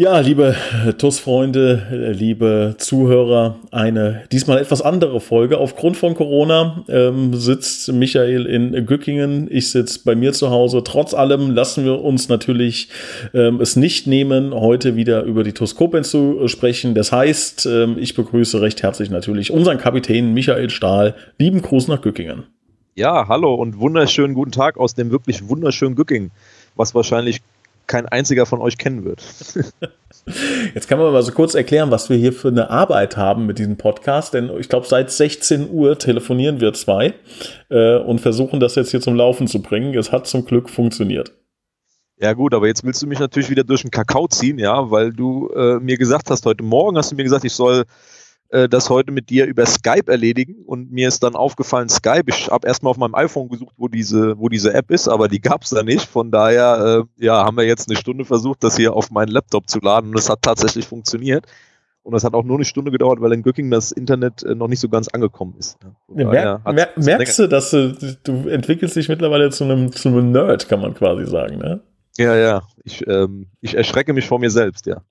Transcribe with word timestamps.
Ja, 0.00 0.20
liebe 0.20 0.54
TUS-Freunde, 0.96 2.14
liebe 2.16 2.76
Zuhörer, 2.78 3.56
eine 3.72 4.22
diesmal 4.30 4.58
etwas 4.58 4.80
andere 4.80 5.18
Folge. 5.18 5.58
Aufgrund 5.58 5.96
von 5.96 6.14
Corona 6.14 6.84
ähm, 6.88 7.34
sitzt 7.34 7.92
Michael 7.92 8.46
in 8.46 8.86
Gückingen, 8.86 9.48
ich 9.50 9.72
sitze 9.72 10.02
bei 10.04 10.14
mir 10.14 10.32
zu 10.32 10.50
Hause. 10.50 10.84
Trotz 10.84 11.14
allem 11.14 11.50
lassen 11.50 11.84
wir 11.84 12.00
uns 12.00 12.28
natürlich 12.28 12.90
ähm, 13.34 13.60
es 13.60 13.74
nicht 13.74 14.06
nehmen, 14.06 14.54
heute 14.54 14.94
wieder 14.94 15.24
über 15.24 15.42
die 15.42 15.52
TUS 15.52 15.74
Koblenz 15.74 16.12
zu 16.12 16.46
sprechen. 16.46 16.94
Das 16.94 17.10
heißt, 17.10 17.66
ähm, 17.66 17.96
ich 17.98 18.14
begrüße 18.14 18.60
recht 18.60 18.84
herzlich 18.84 19.10
natürlich 19.10 19.50
unseren 19.50 19.78
Kapitän 19.78 20.32
Michael 20.32 20.70
Stahl. 20.70 21.16
Lieben 21.38 21.60
Gruß 21.60 21.88
nach 21.88 22.02
Gückingen. 22.02 22.44
Ja, 22.94 23.26
hallo 23.26 23.52
und 23.52 23.80
wunderschönen 23.80 24.34
guten 24.34 24.52
Tag 24.52 24.78
aus 24.78 24.94
dem 24.94 25.10
wirklich 25.10 25.48
wunderschönen 25.48 25.96
Gückingen, 25.96 26.30
was 26.76 26.94
wahrscheinlich 26.94 27.40
kein 27.88 28.06
einziger 28.06 28.46
von 28.46 28.60
euch 28.60 28.78
kennen 28.78 29.04
wird. 29.04 29.24
Jetzt 30.74 30.88
kann 30.88 30.98
man 30.98 31.12
mal 31.12 31.22
so 31.22 31.32
kurz 31.32 31.54
erklären, 31.54 31.90
was 31.90 32.08
wir 32.10 32.16
hier 32.16 32.32
für 32.32 32.48
eine 32.48 32.70
Arbeit 32.70 33.16
haben 33.16 33.46
mit 33.46 33.58
diesem 33.58 33.76
Podcast, 33.76 34.34
denn 34.34 34.50
ich 34.58 34.68
glaube, 34.68 34.86
seit 34.86 35.10
16 35.10 35.70
Uhr 35.70 35.98
telefonieren 35.98 36.60
wir 36.60 36.72
zwei 36.74 37.14
äh, 37.70 37.96
und 37.96 38.20
versuchen 38.20 38.60
das 38.60 38.74
jetzt 38.74 38.90
hier 38.90 39.00
zum 39.00 39.16
Laufen 39.16 39.48
zu 39.48 39.60
bringen. 39.60 39.96
Es 39.96 40.12
hat 40.12 40.26
zum 40.26 40.44
Glück 40.44 40.70
funktioniert. 40.70 41.32
Ja 42.20 42.32
gut, 42.32 42.52
aber 42.52 42.66
jetzt 42.66 42.84
willst 42.84 43.00
du 43.00 43.06
mich 43.06 43.20
natürlich 43.20 43.48
wieder 43.48 43.64
durch 43.64 43.82
den 43.82 43.90
Kakao 43.90 44.26
ziehen, 44.28 44.58
ja, 44.58 44.90
weil 44.90 45.12
du 45.12 45.48
äh, 45.50 45.78
mir 45.78 45.96
gesagt 45.96 46.30
hast, 46.30 46.44
heute 46.46 46.64
Morgen 46.64 46.96
hast 46.96 47.12
du 47.12 47.16
mir 47.16 47.22
gesagt, 47.22 47.44
ich 47.44 47.52
soll 47.52 47.84
äh, 48.50 48.68
das 48.68 48.88
heute 48.88 49.12
mit 49.12 49.30
dir 49.30 49.46
über 49.46 49.66
Skype 49.66 50.10
erledigen 50.10 50.64
und 50.64 50.90
mir 50.90 51.08
ist 51.08 51.22
dann 51.22 51.34
aufgefallen, 51.34 51.88
Skype, 51.88 52.24
ich 52.28 52.48
habe 52.48 52.66
erstmal 52.66 52.90
auf 52.90 52.96
meinem 52.96 53.14
iPhone 53.14 53.48
gesucht, 53.48 53.74
wo 53.76 53.88
diese, 53.88 54.38
wo 54.38 54.48
diese 54.48 54.72
App 54.72 54.90
ist, 54.90 55.08
aber 55.08 55.28
die 55.28 55.40
gab 55.40 55.62
es 55.64 55.70
da 55.70 55.82
nicht. 55.82 56.08
Von 56.08 56.30
daher 56.30 57.04
äh, 57.18 57.24
ja, 57.24 57.44
haben 57.44 57.56
wir 57.56 57.64
jetzt 57.64 57.88
eine 57.88 57.98
Stunde 57.98 58.24
versucht, 58.24 58.64
das 58.64 58.76
hier 58.76 58.94
auf 58.94 59.10
meinen 59.10 59.28
Laptop 59.28 59.68
zu 59.68 59.80
laden 59.80 60.10
und 60.10 60.18
es 60.18 60.30
hat 60.30 60.42
tatsächlich 60.42 60.86
funktioniert. 60.86 61.46
Und 62.02 62.14
das 62.14 62.24
hat 62.24 62.32
auch 62.32 62.44
nur 62.44 62.56
eine 62.56 62.64
Stunde 62.64 62.90
gedauert, 62.90 63.20
weil 63.20 63.34
in 63.34 63.42
Göttingen 63.42 63.70
das 63.70 63.92
Internet 63.92 64.42
äh, 64.42 64.54
noch 64.54 64.68
nicht 64.68 64.80
so 64.80 64.88
ganz 64.88 65.08
angekommen 65.08 65.56
ist. 65.58 65.76
Ja, 66.16 66.24
mer 66.26 66.62
mer 66.72 66.88
merkst 66.96 67.38
du, 67.38 67.48
dass 67.48 67.70
du, 67.70 67.92
du 68.24 68.48
entwickelst 68.48 68.96
dich 68.96 69.10
mittlerweile 69.10 69.50
zu 69.50 69.64
einem, 69.64 69.92
zu 69.92 70.08
einem 70.08 70.32
Nerd, 70.32 70.70
kann 70.70 70.80
man 70.80 70.94
quasi 70.94 71.26
sagen, 71.26 71.58
ne? 71.58 71.80
Ja, 72.18 72.34
ja. 72.36 72.62
Ich, 72.82 73.06
ähm, 73.06 73.46
ich 73.60 73.74
erschrecke 73.76 74.12
mich 74.12 74.26
vor 74.26 74.40
mir 74.40 74.50
selbst, 74.50 74.86
ja. 74.86 75.02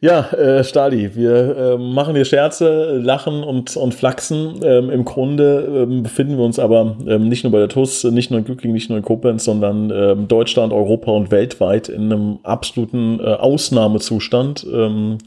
Ja, 0.00 0.30
äh, 0.30 0.62
Stali, 0.62 1.16
wir 1.16 1.56
äh, 1.56 1.78
machen 1.78 2.14
hier 2.14 2.24
Scherze, 2.24 2.98
lachen 2.98 3.42
und, 3.42 3.76
und 3.76 3.92
flachsen. 3.92 4.60
Ähm, 4.62 4.90
Im 4.90 5.04
Grunde 5.04 5.86
ähm, 5.88 6.04
befinden 6.04 6.36
wir 6.36 6.44
uns 6.44 6.60
aber 6.60 6.96
ähm, 7.08 7.28
nicht 7.28 7.42
nur 7.42 7.50
bei 7.50 7.58
der 7.58 7.68
TUS, 7.68 8.04
nicht 8.04 8.30
nur 8.30 8.38
in 8.38 8.44
Glückling, 8.44 8.72
nicht 8.72 8.88
nur 8.88 8.98
in 8.98 9.04
Koblenz, 9.04 9.44
sondern 9.44 9.90
ähm, 9.90 10.28
Deutschland, 10.28 10.72
Europa 10.72 11.10
und 11.10 11.32
weltweit 11.32 11.88
in 11.88 12.12
einem 12.12 12.38
absoluten 12.44 13.18
äh, 13.18 13.24
Ausnahmezustand. 13.24 14.64
Ähm, 14.72 15.18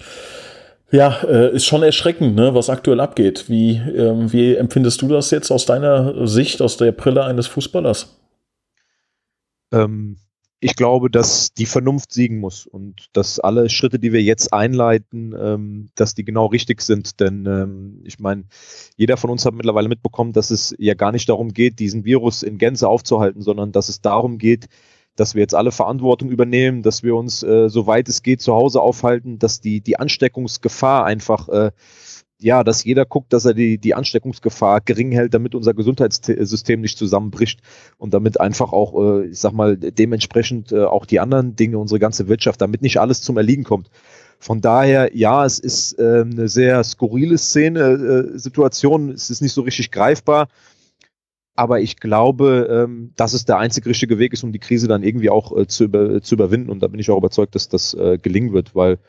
ja, 0.91 1.17
äh, 1.23 1.53
ist 1.53 1.65
schon 1.65 1.83
erschreckend, 1.83 2.35
ne, 2.35 2.55
was 2.55 2.69
aktuell 2.69 3.01
abgeht. 3.01 3.49
Wie, 3.49 3.81
wie 3.81 4.55
empfindest 4.55 5.01
du 5.01 5.09
das 5.09 5.31
jetzt 5.31 5.51
aus 5.51 5.65
deiner 5.65 6.25
Sicht, 6.25 6.61
aus 6.61 6.77
der 6.77 6.93
Brille 6.93 7.25
eines 7.25 7.47
Fußballers? 7.47 8.17
Ähm, 9.73 10.17
ich 10.65 10.75
glaube, 10.75 11.11
dass 11.11 11.53
die 11.53 11.67
Vernunft 11.67 12.11
siegen 12.11 12.39
muss 12.39 12.65
und 12.65 13.09
dass 13.13 13.39
alle 13.39 13.69
Schritte, 13.69 13.99
die 13.99 14.11
wir 14.11 14.23
jetzt 14.23 14.51
einleiten, 14.51 15.35
ähm, 15.39 15.89
dass 15.93 16.15
die 16.15 16.25
genau 16.25 16.47
richtig 16.47 16.81
sind. 16.81 17.19
Denn 17.19 17.45
ähm, 17.45 18.01
ich 18.03 18.17
meine, 18.17 18.45
jeder 18.95 19.15
von 19.15 19.29
uns 19.29 19.45
hat 19.45 19.53
mittlerweile 19.53 19.89
mitbekommen, 19.89 20.33
dass 20.33 20.49
es 20.49 20.73
ja 20.79 20.95
gar 20.95 21.11
nicht 21.11 21.29
darum 21.29 21.53
geht, 21.53 21.77
diesen 21.77 22.03
Virus 22.03 22.41
in 22.41 22.57
Gänze 22.57 22.87
aufzuhalten, 22.87 23.43
sondern 23.43 23.73
dass 23.73 23.89
es 23.89 24.01
darum 24.01 24.39
geht, 24.39 24.65
dass 25.15 25.35
wir 25.35 25.41
jetzt 25.41 25.53
alle 25.53 25.71
Verantwortung 25.71 26.31
übernehmen, 26.31 26.81
dass 26.81 27.03
wir 27.03 27.15
uns, 27.15 27.43
äh, 27.43 27.69
soweit 27.69 28.09
es 28.09 28.23
geht, 28.23 28.41
zu 28.41 28.55
Hause 28.55 28.81
aufhalten, 28.81 29.37
dass 29.37 29.61
die, 29.61 29.81
die 29.81 29.99
Ansteckungsgefahr 29.99 31.05
einfach 31.05 31.47
äh, 31.47 31.71
ja, 32.45 32.63
dass 32.63 32.83
jeder 32.83 33.05
guckt, 33.05 33.33
dass 33.33 33.45
er 33.45 33.55
die, 33.55 33.79
die 33.79 33.95
Ansteckungsgefahr 33.95 34.79
gering 34.81 35.11
hält, 35.11 35.33
damit 35.33 35.55
unser 35.55 35.73
Gesundheitssystem 35.73 36.79
nicht 36.79 36.95
zusammenbricht 36.95 37.59
und 37.97 38.13
damit 38.13 38.39
einfach 38.39 38.71
auch, 38.71 38.93
äh, 39.01 39.25
ich 39.29 39.39
sag 39.39 39.53
mal, 39.53 39.75
dementsprechend 39.75 40.71
äh, 40.71 40.83
auch 40.83 41.07
die 41.07 41.19
anderen 41.19 41.55
Dinge, 41.55 41.79
unsere 41.79 41.99
ganze 41.99 42.27
Wirtschaft, 42.27 42.61
damit 42.61 42.83
nicht 42.83 42.99
alles 42.99 43.23
zum 43.23 43.37
Erliegen 43.37 43.63
kommt. 43.63 43.89
Von 44.37 44.61
daher, 44.61 45.17
ja, 45.17 45.43
es 45.43 45.57
ist 45.57 45.97
äh, 45.97 46.21
eine 46.21 46.47
sehr 46.47 46.83
skurrile 46.83 47.39
Szene, 47.39 47.79
äh, 47.79 48.37
Situation, 48.37 49.09
es 49.09 49.31
ist 49.31 49.41
nicht 49.41 49.53
so 49.53 49.61
richtig 49.61 49.89
greifbar. 49.89 50.47
Aber 51.55 51.79
ich 51.79 51.97
glaube, 51.97 52.67
ähm, 52.69 53.11
dass 53.15 53.33
es 53.33 53.45
der 53.45 53.57
einzig 53.57 53.87
richtige 53.87 54.19
Weg 54.19 54.33
ist, 54.33 54.43
um 54.43 54.51
die 54.51 54.59
Krise 54.59 54.87
dann 54.87 55.01
irgendwie 55.01 55.31
auch 55.31 55.65
zu, 55.65 55.85
über, 55.85 56.21
zu 56.21 56.35
überwinden. 56.35 56.69
Und 56.69 56.81
da 56.83 56.87
bin 56.87 56.99
ich 56.99 57.09
auch 57.09 57.17
überzeugt, 57.17 57.55
dass 57.55 57.69
das 57.69 57.95
gelingen 58.21 58.51
wird, 58.51 58.75
weil 58.75 58.99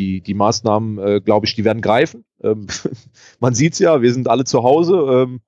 die, 0.00 0.20
die 0.20 0.34
Maßnahmen, 0.34 0.98
äh, 0.98 1.20
glaube 1.20 1.46
ich, 1.46 1.54
die 1.54 1.64
werden 1.64 1.82
greifen. 1.82 2.24
Ähm, 2.42 2.66
man 3.40 3.54
sieht 3.54 3.74
es 3.74 3.78
ja, 3.78 4.02
wir 4.02 4.12
sind 4.12 4.28
alle 4.28 4.44
zu 4.44 4.62
Hause. 4.62 4.94
Ähm, 4.94 5.40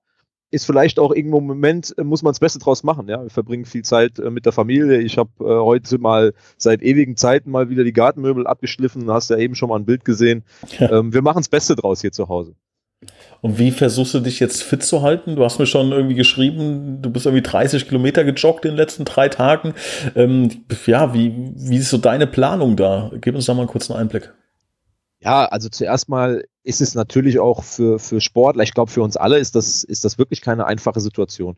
ist 0.50 0.66
vielleicht 0.66 0.98
auch 0.98 1.12
irgendwo 1.12 1.38
im 1.38 1.46
Moment, 1.46 1.94
äh, 1.96 2.04
muss 2.04 2.22
man 2.22 2.32
das 2.32 2.40
Beste 2.40 2.58
draus 2.58 2.84
machen. 2.84 3.08
Ja? 3.08 3.22
Wir 3.22 3.30
verbringen 3.30 3.64
viel 3.64 3.82
Zeit 3.82 4.18
äh, 4.18 4.30
mit 4.30 4.44
der 4.44 4.52
Familie. 4.52 5.00
Ich 5.00 5.16
habe 5.16 5.30
äh, 5.40 5.44
heute 5.44 5.98
mal 5.98 6.34
seit 6.58 6.82
ewigen 6.82 7.16
Zeiten 7.16 7.50
mal 7.50 7.70
wieder 7.70 7.84
die 7.84 7.94
Gartenmöbel 7.94 8.46
abgeschliffen. 8.46 9.06
Du 9.06 9.12
hast 9.12 9.30
ja 9.30 9.38
eben 9.38 9.54
schon 9.54 9.70
mal 9.70 9.76
ein 9.76 9.86
Bild 9.86 10.04
gesehen. 10.04 10.44
Ja. 10.78 10.92
Ähm, 10.92 11.14
wir 11.14 11.22
machen 11.22 11.38
das 11.38 11.48
Beste 11.48 11.74
draus 11.74 12.02
hier 12.02 12.12
zu 12.12 12.28
Hause. 12.28 12.54
Und 13.40 13.58
wie 13.58 13.72
versuchst 13.72 14.14
du 14.14 14.20
dich 14.20 14.38
jetzt 14.38 14.62
fit 14.62 14.84
zu 14.84 15.02
halten? 15.02 15.34
Du 15.34 15.44
hast 15.44 15.58
mir 15.58 15.66
schon 15.66 15.90
irgendwie 15.90 16.14
geschrieben, 16.14 17.02
du 17.02 17.10
bist 17.10 17.26
irgendwie 17.26 17.42
30 17.42 17.88
Kilometer 17.88 18.22
gejoggt 18.22 18.64
in 18.64 18.72
den 18.72 18.76
letzten 18.76 19.04
drei 19.04 19.28
Tagen. 19.28 19.74
Ähm, 20.14 20.64
ja, 20.86 21.12
wie, 21.12 21.32
wie 21.56 21.78
ist 21.78 21.90
so 21.90 21.98
deine 21.98 22.28
Planung 22.28 22.76
da? 22.76 23.10
Gib 23.20 23.34
uns 23.34 23.46
da 23.46 23.54
mal 23.54 23.62
einen 23.62 23.68
kurzen 23.68 23.94
Einblick. 23.94 24.32
Ja, 25.24 25.44
also 25.44 25.68
zuerst 25.68 26.08
mal 26.08 26.44
ist 26.64 26.80
es 26.80 26.96
natürlich 26.96 27.38
auch 27.38 27.62
für, 27.62 28.00
für 28.00 28.20
Sportler, 28.20 28.64
ich 28.64 28.74
glaube 28.74 28.90
für 28.90 29.02
uns 29.02 29.16
alle 29.16 29.38
ist 29.38 29.54
das, 29.54 29.84
ist 29.84 30.04
das 30.04 30.18
wirklich 30.18 30.40
keine 30.40 30.66
einfache 30.66 31.00
Situation. 31.00 31.56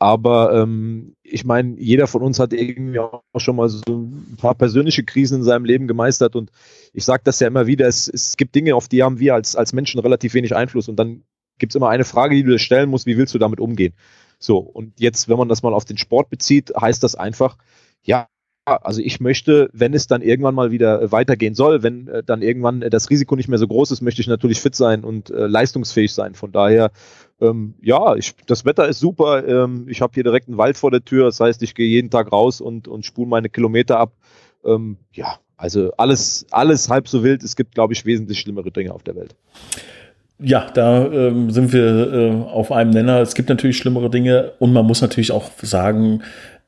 Aber 0.00 0.52
ähm, 0.52 1.14
ich 1.22 1.44
meine, 1.44 1.78
jeder 1.78 2.08
von 2.08 2.22
uns 2.22 2.40
hat 2.40 2.52
irgendwie 2.52 2.98
auch 2.98 3.22
schon 3.36 3.54
mal 3.54 3.68
so 3.68 3.82
ein 3.86 4.36
paar 4.36 4.56
persönliche 4.56 5.04
Krisen 5.04 5.38
in 5.38 5.44
seinem 5.44 5.64
Leben 5.64 5.86
gemeistert 5.86 6.34
und 6.34 6.50
ich 6.92 7.04
sage 7.04 7.22
das 7.24 7.38
ja 7.38 7.46
immer 7.46 7.68
wieder, 7.68 7.86
es, 7.86 8.08
es 8.08 8.36
gibt 8.36 8.56
Dinge, 8.56 8.74
auf 8.74 8.88
die 8.88 9.04
haben 9.04 9.20
wir 9.20 9.34
als, 9.34 9.54
als 9.54 9.72
Menschen 9.72 10.00
relativ 10.00 10.34
wenig 10.34 10.56
Einfluss 10.56 10.88
und 10.88 10.96
dann 10.96 11.22
gibt 11.58 11.70
es 11.72 11.76
immer 11.76 11.90
eine 11.90 12.04
Frage, 12.04 12.34
die 12.34 12.42
du 12.42 12.50
dir 12.50 12.58
stellen 12.58 12.90
musst, 12.90 13.06
wie 13.06 13.16
willst 13.16 13.34
du 13.34 13.38
damit 13.38 13.60
umgehen? 13.60 13.94
So, 14.40 14.58
und 14.58 14.98
jetzt, 14.98 15.28
wenn 15.28 15.38
man 15.38 15.48
das 15.48 15.62
mal 15.62 15.72
auf 15.72 15.84
den 15.84 15.98
Sport 15.98 16.30
bezieht, 16.30 16.72
heißt 16.80 17.02
das 17.04 17.14
einfach, 17.14 17.58
ja, 18.02 18.26
also 18.64 19.00
ich 19.02 19.20
möchte, 19.20 19.68
wenn 19.72 19.92
es 19.92 20.06
dann 20.06 20.22
irgendwann 20.22 20.54
mal 20.54 20.70
wieder 20.70 21.02
äh, 21.02 21.12
weitergehen 21.12 21.54
soll, 21.54 21.82
wenn 21.82 22.08
äh, 22.08 22.22
dann 22.22 22.42
irgendwann 22.42 22.82
äh, 22.82 22.90
das 22.90 23.10
Risiko 23.10 23.36
nicht 23.36 23.48
mehr 23.48 23.58
so 23.58 23.68
groß 23.68 23.90
ist, 23.90 24.00
möchte 24.00 24.22
ich 24.22 24.26
natürlich 24.26 24.60
fit 24.60 24.74
sein 24.74 25.04
und 25.04 25.30
äh, 25.30 25.46
leistungsfähig 25.46 26.12
sein. 26.12 26.34
Von 26.34 26.52
daher, 26.52 26.90
ähm, 27.40 27.74
ja, 27.82 28.14
ich, 28.16 28.34
das 28.46 28.64
Wetter 28.64 28.88
ist 28.88 29.00
super. 29.00 29.46
Ähm, 29.46 29.86
ich 29.88 30.00
habe 30.00 30.14
hier 30.14 30.24
direkt 30.24 30.48
einen 30.48 30.58
Wald 30.58 30.78
vor 30.78 30.90
der 30.90 31.04
Tür. 31.04 31.26
Das 31.26 31.40
heißt, 31.40 31.62
ich 31.62 31.74
gehe 31.74 31.86
jeden 31.86 32.10
Tag 32.10 32.32
raus 32.32 32.60
und, 32.60 32.88
und 32.88 33.04
spule 33.04 33.28
meine 33.28 33.50
Kilometer 33.50 33.98
ab. 33.98 34.12
Ähm, 34.64 34.96
ja, 35.12 35.38
also 35.56 35.92
alles, 35.98 36.46
alles 36.50 36.88
halb 36.88 37.08
so 37.08 37.22
wild. 37.22 37.42
Es 37.42 37.56
gibt, 37.56 37.74
glaube 37.74 37.92
ich, 37.92 38.06
wesentlich 38.06 38.40
schlimmere 38.40 38.70
Dinge 38.70 38.94
auf 38.94 39.02
der 39.02 39.16
Welt. 39.16 39.34
Ja, 40.38 40.70
da 40.72 41.06
ähm, 41.06 41.50
sind 41.50 41.72
wir 41.72 42.12
äh, 42.12 42.30
auf 42.50 42.72
einem 42.72 42.90
Nenner. 42.90 43.20
Es 43.20 43.34
gibt 43.34 43.50
natürlich 43.50 43.76
schlimmere 43.76 44.10
Dinge 44.10 44.52
und 44.58 44.72
man 44.72 44.84
muss 44.84 45.00
natürlich 45.00 45.32
auch 45.32 45.50
sagen, 45.62 46.22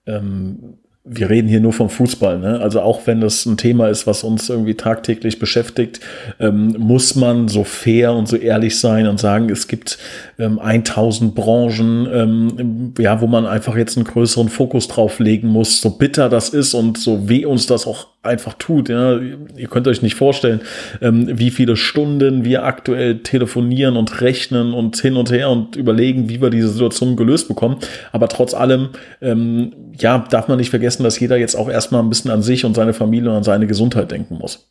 ähm, 0.06 0.78
wir 1.08 1.30
reden 1.30 1.46
hier 1.46 1.60
nur 1.60 1.72
vom 1.72 1.88
Fußball, 1.88 2.38
ne? 2.38 2.60
Also 2.60 2.80
auch 2.80 3.06
wenn 3.06 3.20
das 3.20 3.46
ein 3.46 3.56
Thema 3.56 3.88
ist, 3.88 4.08
was 4.08 4.24
uns 4.24 4.48
irgendwie 4.48 4.74
tagtäglich 4.74 5.38
beschäftigt, 5.38 6.00
ähm, 6.40 6.74
muss 6.78 7.14
man 7.14 7.46
so 7.46 7.62
fair 7.62 8.12
und 8.12 8.26
so 8.26 8.36
ehrlich 8.36 8.78
sein 8.80 9.06
und 9.06 9.20
sagen, 9.20 9.48
es 9.48 9.68
gibt 9.68 9.98
ähm, 10.38 10.58
1000 10.58 11.34
Branchen, 11.34 12.08
ähm, 12.12 12.94
ja, 12.98 13.20
wo 13.20 13.28
man 13.28 13.46
einfach 13.46 13.76
jetzt 13.76 13.96
einen 13.96 14.04
größeren 14.04 14.48
Fokus 14.48 14.88
drauf 14.88 15.20
legen 15.20 15.48
muss, 15.48 15.80
so 15.80 15.90
bitter 15.90 16.28
das 16.28 16.48
ist 16.48 16.74
und 16.74 16.98
so 16.98 17.28
weh 17.28 17.46
uns 17.46 17.66
das 17.66 17.86
auch 17.86 18.08
einfach 18.26 18.54
tut. 18.54 18.88
Ja? 18.88 19.18
Ihr 19.18 19.68
könnt 19.68 19.88
euch 19.88 20.02
nicht 20.02 20.16
vorstellen, 20.16 20.60
ähm, 21.00 21.38
wie 21.38 21.50
viele 21.50 21.76
Stunden 21.76 22.44
wir 22.44 22.64
aktuell 22.64 23.18
telefonieren 23.20 23.96
und 23.96 24.20
rechnen 24.20 24.74
und 24.74 25.00
hin 25.00 25.16
und 25.16 25.30
her 25.30 25.50
und 25.50 25.76
überlegen, 25.76 26.28
wie 26.28 26.42
wir 26.42 26.50
diese 26.50 26.68
Situation 26.68 27.16
gelöst 27.16 27.48
bekommen. 27.48 27.76
Aber 28.12 28.28
trotz 28.28 28.52
allem, 28.52 28.90
ähm, 29.22 29.72
ja, 29.98 30.24
darf 30.30 30.48
man 30.48 30.58
nicht 30.58 30.70
vergessen, 30.70 30.95
dass 31.04 31.18
jeder 31.18 31.36
jetzt 31.36 31.56
auch 31.56 31.68
erstmal 31.68 32.02
ein 32.02 32.08
bisschen 32.08 32.30
an 32.30 32.42
sich 32.42 32.64
und 32.64 32.74
seine 32.74 32.92
Familie 32.92 33.30
und 33.30 33.36
an 33.36 33.44
seine 33.44 33.66
Gesundheit 33.66 34.10
denken 34.10 34.38
muss. 34.38 34.70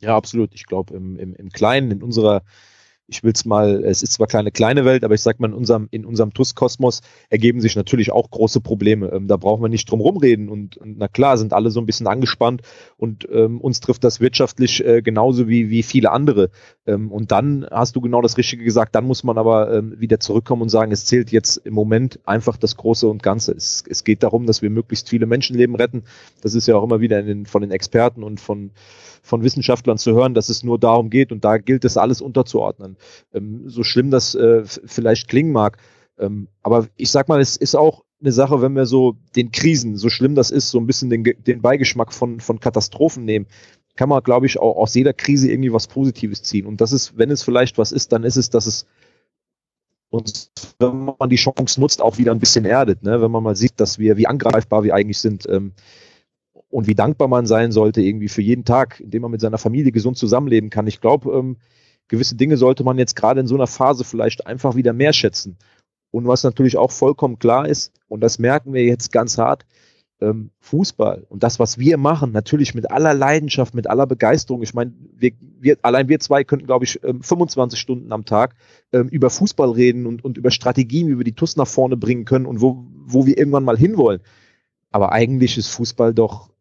Ja, 0.00 0.16
absolut. 0.16 0.50
Ich 0.54 0.66
glaube, 0.66 0.94
im, 0.94 1.16
im, 1.16 1.34
im 1.34 1.50
Kleinen, 1.50 1.90
in 1.90 2.02
unserer 2.02 2.42
ich 3.08 3.22
will 3.22 3.32
es 3.34 3.44
mal, 3.44 3.84
es 3.84 4.02
ist 4.02 4.12
zwar 4.12 4.26
keine 4.26 4.50
kleine 4.50 4.84
Welt, 4.84 5.04
aber 5.04 5.14
ich 5.14 5.22
sag 5.22 5.40
mal, 5.40 5.48
in 5.48 5.54
unserem, 5.54 5.88
in 5.90 6.04
unserem 6.04 6.32
TUS-Kosmos 6.32 7.02
ergeben 7.28 7.60
sich 7.60 7.76
natürlich 7.76 8.12
auch 8.12 8.30
große 8.30 8.60
Probleme. 8.60 9.10
Ähm, 9.12 9.26
da 9.26 9.36
brauchen 9.36 9.62
wir 9.62 9.68
nicht 9.68 9.90
drum 9.90 10.00
rumreden 10.00 10.48
und, 10.48 10.76
und, 10.76 10.98
na 10.98 11.08
klar, 11.08 11.36
sind 11.36 11.52
alle 11.52 11.70
so 11.70 11.80
ein 11.80 11.86
bisschen 11.86 12.06
angespannt 12.06 12.62
und 12.96 13.28
ähm, 13.30 13.60
uns 13.60 13.80
trifft 13.80 14.04
das 14.04 14.20
wirtschaftlich 14.20 14.84
äh, 14.84 15.02
genauso 15.02 15.48
wie, 15.48 15.68
wie 15.68 15.82
viele 15.82 16.10
andere. 16.10 16.50
Ähm, 16.86 17.10
und 17.10 17.32
dann 17.32 17.66
hast 17.70 17.96
du 17.96 18.00
genau 18.00 18.22
das 18.22 18.38
Richtige 18.38 18.64
gesagt, 18.64 18.94
dann 18.94 19.04
muss 19.04 19.24
man 19.24 19.36
aber 19.36 19.72
ähm, 19.72 19.94
wieder 19.98 20.20
zurückkommen 20.20 20.62
und 20.62 20.68
sagen, 20.68 20.92
es 20.92 21.04
zählt 21.04 21.32
jetzt 21.32 21.58
im 21.58 21.74
Moment 21.74 22.20
einfach 22.24 22.56
das 22.56 22.76
Große 22.76 23.08
und 23.08 23.22
Ganze. 23.22 23.52
Es, 23.52 23.84
es 23.88 24.04
geht 24.04 24.22
darum, 24.22 24.46
dass 24.46 24.62
wir 24.62 24.70
möglichst 24.70 25.08
viele 25.08 25.26
Menschenleben 25.26 25.76
retten. 25.76 26.04
Das 26.40 26.54
ist 26.54 26.66
ja 26.66 26.76
auch 26.76 26.84
immer 26.84 27.00
wieder 27.00 27.22
den, 27.22 27.46
von 27.46 27.62
den 27.62 27.70
Experten 27.70 28.22
und 28.22 28.40
von 28.40 28.70
von 29.22 29.42
Wissenschaftlern 29.42 29.98
zu 29.98 30.12
hören, 30.12 30.34
dass 30.34 30.48
es 30.48 30.64
nur 30.64 30.78
darum 30.78 31.08
geht 31.08 31.32
und 31.32 31.44
da 31.44 31.58
gilt 31.58 31.84
es 31.84 31.96
alles 31.96 32.20
unterzuordnen. 32.20 32.96
Ähm, 33.32 33.62
so 33.68 33.84
schlimm 33.84 34.10
das 34.10 34.34
äh, 34.34 34.64
vielleicht 34.64 35.28
klingen 35.28 35.52
mag. 35.52 35.78
Ähm, 36.18 36.48
aber 36.62 36.88
ich 36.96 37.10
sag 37.10 37.28
mal, 37.28 37.40
es 37.40 37.56
ist 37.56 37.74
auch 37.74 38.04
eine 38.20 38.32
Sache, 38.32 38.60
wenn 38.62 38.74
wir 38.74 38.86
so 38.86 39.16
den 39.34 39.50
Krisen, 39.50 39.96
so 39.96 40.08
schlimm 40.08 40.34
das 40.34 40.50
ist, 40.50 40.70
so 40.70 40.78
ein 40.78 40.86
bisschen 40.86 41.10
den, 41.10 41.24
den 41.24 41.62
Beigeschmack 41.62 42.12
von, 42.12 42.40
von 42.40 42.60
Katastrophen 42.60 43.24
nehmen, 43.24 43.46
kann 43.96 44.08
man, 44.08 44.22
glaube 44.22 44.46
ich, 44.46 44.58
auch 44.58 44.76
aus 44.76 44.94
jeder 44.94 45.12
Krise 45.12 45.50
irgendwie 45.50 45.72
was 45.72 45.86
Positives 45.86 46.42
ziehen. 46.42 46.66
Und 46.66 46.80
das 46.80 46.92
ist, 46.92 47.16
wenn 47.16 47.30
es 47.30 47.42
vielleicht 47.42 47.78
was 47.78 47.92
ist, 47.92 48.12
dann 48.12 48.24
ist 48.24 48.36
es, 48.36 48.50
dass 48.50 48.66
es 48.66 48.86
uns, 50.10 50.50
wenn 50.78 51.10
man 51.18 51.30
die 51.30 51.36
Chance 51.36 51.80
nutzt, 51.80 52.00
auch 52.00 52.18
wieder 52.18 52.32
ein 52.32 52.38
bisschen 52.38 52.64
erdet. 52.64 53.02
Ne? 53.02 53.20
Wenn 53.20 53.30
man 53.30 53.42
mal 53.42 53.56
sieht, 53.56 53.80
dass 53.80 53.98
wir, 53.98 54.16
wie 54.16 54.26
angreifbar 54.26 54.84
wir 54.84 54.94
eigentlich 54.94 55.18
sind. 55.18 55.48
Ähm, 55.48 55.72
und 56.72 56.86
wie 56.86 56.94
dankbar 56.94 57.28
man 57.28 57.44
sein 57.44 57.70
sollte, 57.70 58.00
irgendwie 58.00 58.30
für 58.30 58.40
jeden 58.40 58.64
Tag, 58.64 58.98
in 58.98 59.10
dem 59.10 59.20
man 59.20 59.30
mit 59.30 59.42
seiner 59.42 59.58
Familie 59.58 59.92
gesund 59.92 60.16
zusammenleben 60.16 60.70
kann. 60.70 60.86
Ich 60.86 61.02
glaube, 61.02 61.30
ähm, 61.32 61.58
gewisse 62.08 62.34
Dinge 62.34 62.56
sollte 62.56 62.82
man 62.82 62.96
jetzt 62.96 63.14
gerade 63.14 63.40
in 63.40 63.46
so 63.46 63.54
einer 63.54 63.66
Phase 63.66 64.04
vielleicht 64.04 64.46
einfach 64.46 64.74
wieder 64.74 64.94
mehr 64.94 65.12
schätzen. 65.12 65.58
Und 66.10 66.26
was 66.26 66.44
natürlich 66.44 66.78
auch 66.78 66.90
vollkommen 66.90 67.38
klar 67.38 67.68
ist, 67.68 67.92
und 68.08 68.22
das 68.22 68.38
merken 68.38 68.72
wir 68.72 68.84
jetzt 68.84 69.12
ganz 69.12 69.36
hart, 69.36 69.66
ähm, 70.22 70.50
Fußball 70.60 71.26
und 71.28 71.42
das, 71.42 71.58
was 71.58 71.76
wir 71.76 71.98
machen, 71.98 72.32
natürlich 72.32 72.74
mit 72.74 72.90
aller 72.90 73.12
Leidenschaft, 73.12 73.74
mit 73.74 73.86
aller 73.90 74.06
Begeisterung. 74.06 74.62
Ich 74.62 74.72
meine, 74.72 74.94
wir, 75.14 75.32
wir, 75.60 75.76
allein 75.82 76.08
wir 76.08 76.20
zwei 76.20 76.42
könnten, 76.42 76.66
glaube 76.66 76.86
ich, 76.86 77.00
25 77.02 77.78
ähm, 77.78 77.80
Stunden 77.80 78.12
am 78.12 78.24
Tag 78.24 78.54
ähm, 78.92 79.08
über 79.08 79.28
Fußball 79.28 79.72
reden 79.72 80.06
und, 80.06 80.24
und 80.24 80.38
über 80.38 80.50
Strategien, 80.50 81.08
wie 81.08 81.18
wir 81.18 81.24
die 81.24 81.34
TUS 81.34 81.56
nach 81.56 81.66
vorne 81.68 81.98
bringen 81.98 82.24
können 82.24 82.46
und 82.46 82.62
wo, 82.62 82.86
wo 83.04 83.26
wir 83.26 83.36
irgendwann 83.36 83.64
mal 83.64 83.76
hinwollen. 83.76 84.22
Aber 84.90 85.12
eigentlich 85.12 85.58
ist 85.58 85.68
Fußball 85.68 86.14
doch 86.14 86.51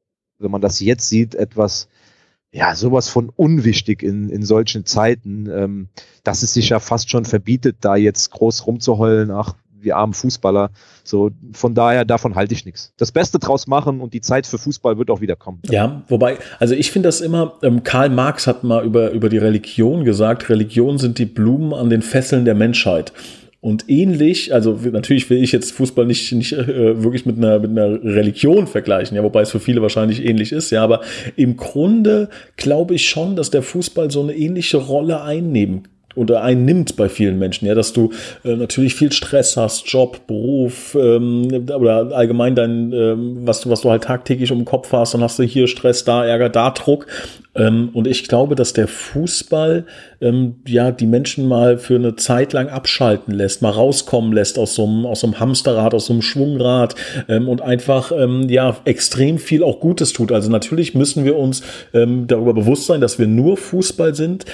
wenn 0.41 0.51
man 0.51 0.61
das 0.61 0.79
jetzt 0.79 1.09
sieht, 1.09 1.35
etwas, 1.35 1.88
ja, 2.51 2.75
sowas 2.75 3.07
von 3.07 3.29
unwichtig 3.29 4.03
in, 4.03 4.29
in 4.29 4.43
solchen 4.43 4.85
Zeiten, 4.85 5.49
ähm, 5.49 5.89
dass 6.23 6.43
es 6.43 6.53
sich 6.53 6.69
ja 6.69 6.79
fast 6.79 7.09
schon 7.09 7.25
verbietet, 7.25 7.77
da 7.81 7.95
jetzt 7.95 8.31
groß 8.31 8.67
rumzuheulen, 8.67 9.31
ach, 9.31 9.55
wir 9.83 9.97
armen 9.97 10.13
Fußballer. 10.13 10.69
So, 11.03 11.31
von 11.53 11.73
daher, 11.73 12.05
davon 12.05 12.35
halte 12.35 12.53
ich 12.53 12.65
nichts. 12.65 12.93
Das 12.97 13.11
Beste 13.11 13.39
draus 13.39 13.67
machen 13.67 14.01
und 14.01 14.13
die 14.13 14.21
Zeit 14.21 14.45
für 14.45 14.57
Fußball 14.57 14.97
wird 14.97 15.09
auch 15.09 15.21
wieder 15.21 15.35
kommen. 15.35 15.59
Ja, 15.69 16.03
wobei, 16.07 16.38
also 16.59 16.75
ich 16.75 16.91
finde 16.91 17.07
das 17.07 17.21
immer, 17.21 17.57
ähm, 17.63 17.83
Karl 17.83 18.09
Marx 18.09 18.47
hat 18.47 18.63
mal 18.63 18.85
über, 18.85 19.11
über 19.11 19.29
die 19.29 19.38
Religion 19.38 20.05
gesagt, 20.05 20.49
Religion 20.49 20.97
sind 20.97 21.17
die 21.17 21.25
Blumen 21.25 21.73
an 21.73 21.89
den 21.89 22.01
Fesseln 22.01 22.45
der 22.45 22.55
Menschheit. 22.55 23.11
Und 23.62 23.90
ähnlich, 23.90 24.52
also 24.56 24.80
natürlich 24.92 25.30
will 25.30 25.44
ich 25.44 25.52
jetzt 25.52 25.72
Fußball 25.74 26.08
nicht, 26.08 26.31
nicht 26.31 26.52
äh, 26.54 27.04
wirklich 27.04 27.28
mit 27.28 27.38
einer, 27.38 27.60
mit 27.60 27.69
einer 27.69 28.04
Religion 28.04 28.66
vergleichen, 28.66 29.16
ja, 29.16 29.24
wobei 29.24 29.42
es 29.42 29.52
für 29.52 29.60
viele 29.60 29.84
wahrscheinlich 29.84 30.25
ähnlich 30.25 30.52
ist, 30.52 30.72
ja, 30.72 30.84
aber 30.84 31.02
im 31.36 31.58
Grunde 31.58 32.30
glaube 32.58 32.96
ich 32.96 33.08
schon, 33.08 33.36
dass 33.36 33.52
der 33.52 33.62
Fußball 33.62 34.10
so 34.10 34.24
eine 34.24 34.36
ähnliche 34.36 34.78
Rolle 34.78 35.22
einnehmen 35.22 35.84
oder 36.16 36.44
einnimmt 36.44 36.96
bei 36.96 37.10
vielen 37.10 37.40
Menschen, 37.40 37.68
ja, 37.68 37.75
dass 37.75 37.94
du 37.94 38.12
äh, 38.44 38.56
natürlich 38.56 38.96
viel 38.96 39.12
Stress 39.12 39.58
hast, 39.58 39.88
Job, 39.88 40.28
Beruf 40.28 40.96
ähm, 41.00 41.68
oder 41.75 42.12
allgemein 42.12 42.56
dein, 42.56 42.92
ähm, 42.94 43.38
was 43.46 43.62
du, 43.62 43.69
was 43.69 43.81
du 43.81 43.90
halt 43.90 44.04
tagtäglich 44.04 44.52
um 44.52 44.66
Kopf 44.66 44.92
hast, 44.92 45.13
dann 45.13 45.22
hast 45.22 45.40
du 45.40 45.44
hier 45.44 45.68
Stress, 45.68 46.04
da 46.04 46.25
Ärger, 46.25 46.50
da 46.50 46.72
Druck 46.72 47.08
ähm, 47.54 47.90
und 47.94 48.08
ich 48.08 48.28
glaube, 48.28 48.56
dass 48.56 48.72
der 48.72 48.88
Fußball 48.88 49.86
ähm, 50.22 50.56
ja 50.66 50.92
die 50.92 51.06
Menschen 51.06 51.48
mal 51.48 51.78
für 51.78 51.96
eine 51.96 52.16
Zeit 52.16 52.54
lang 52.54 52.69
abschalten 52.69 53.34
lässt, 53.34 53.62
mal 53.62 53.72
rauskommen 53.72 54.31
lässt 54.31 54.58
aus 54.58 54.75
so 54.75 54.86
einem, 54.86 55.06
aus 55.06 55.19
so 55.19 55.28
einem 55.28 55.40
Hamsterrad, 55.40 55.94
aus 55.94 56.06
so 56.06 56.13
einem 56.13 56.22
Schwungrad 56.22 56.96
ähm, 57.28 57.50
und 57.50 57.62
einfach 57.62 58.13
ähm, 58.13 58.48
ja 58.48 58.78
extrem 58.86 59.38
viel 59.38 59.63
auch 59.63 59.81
Gutes 59.81 60.13
tut. 60.13 60.31
Also 60.31 60.50
natürlich 60.50 60.96
müssen 60.96 61.25
wir 61.25 61.36
uns 61.36 61.62
darüber 61.94 62.54
bewusst 62.54 62.86
sein, 62.86 63.02
dass 63.02 63.19
wir 63.19 63.28
nur 63.28 63.58
Fußball 63.58 64.16
sind. 64.16 64.46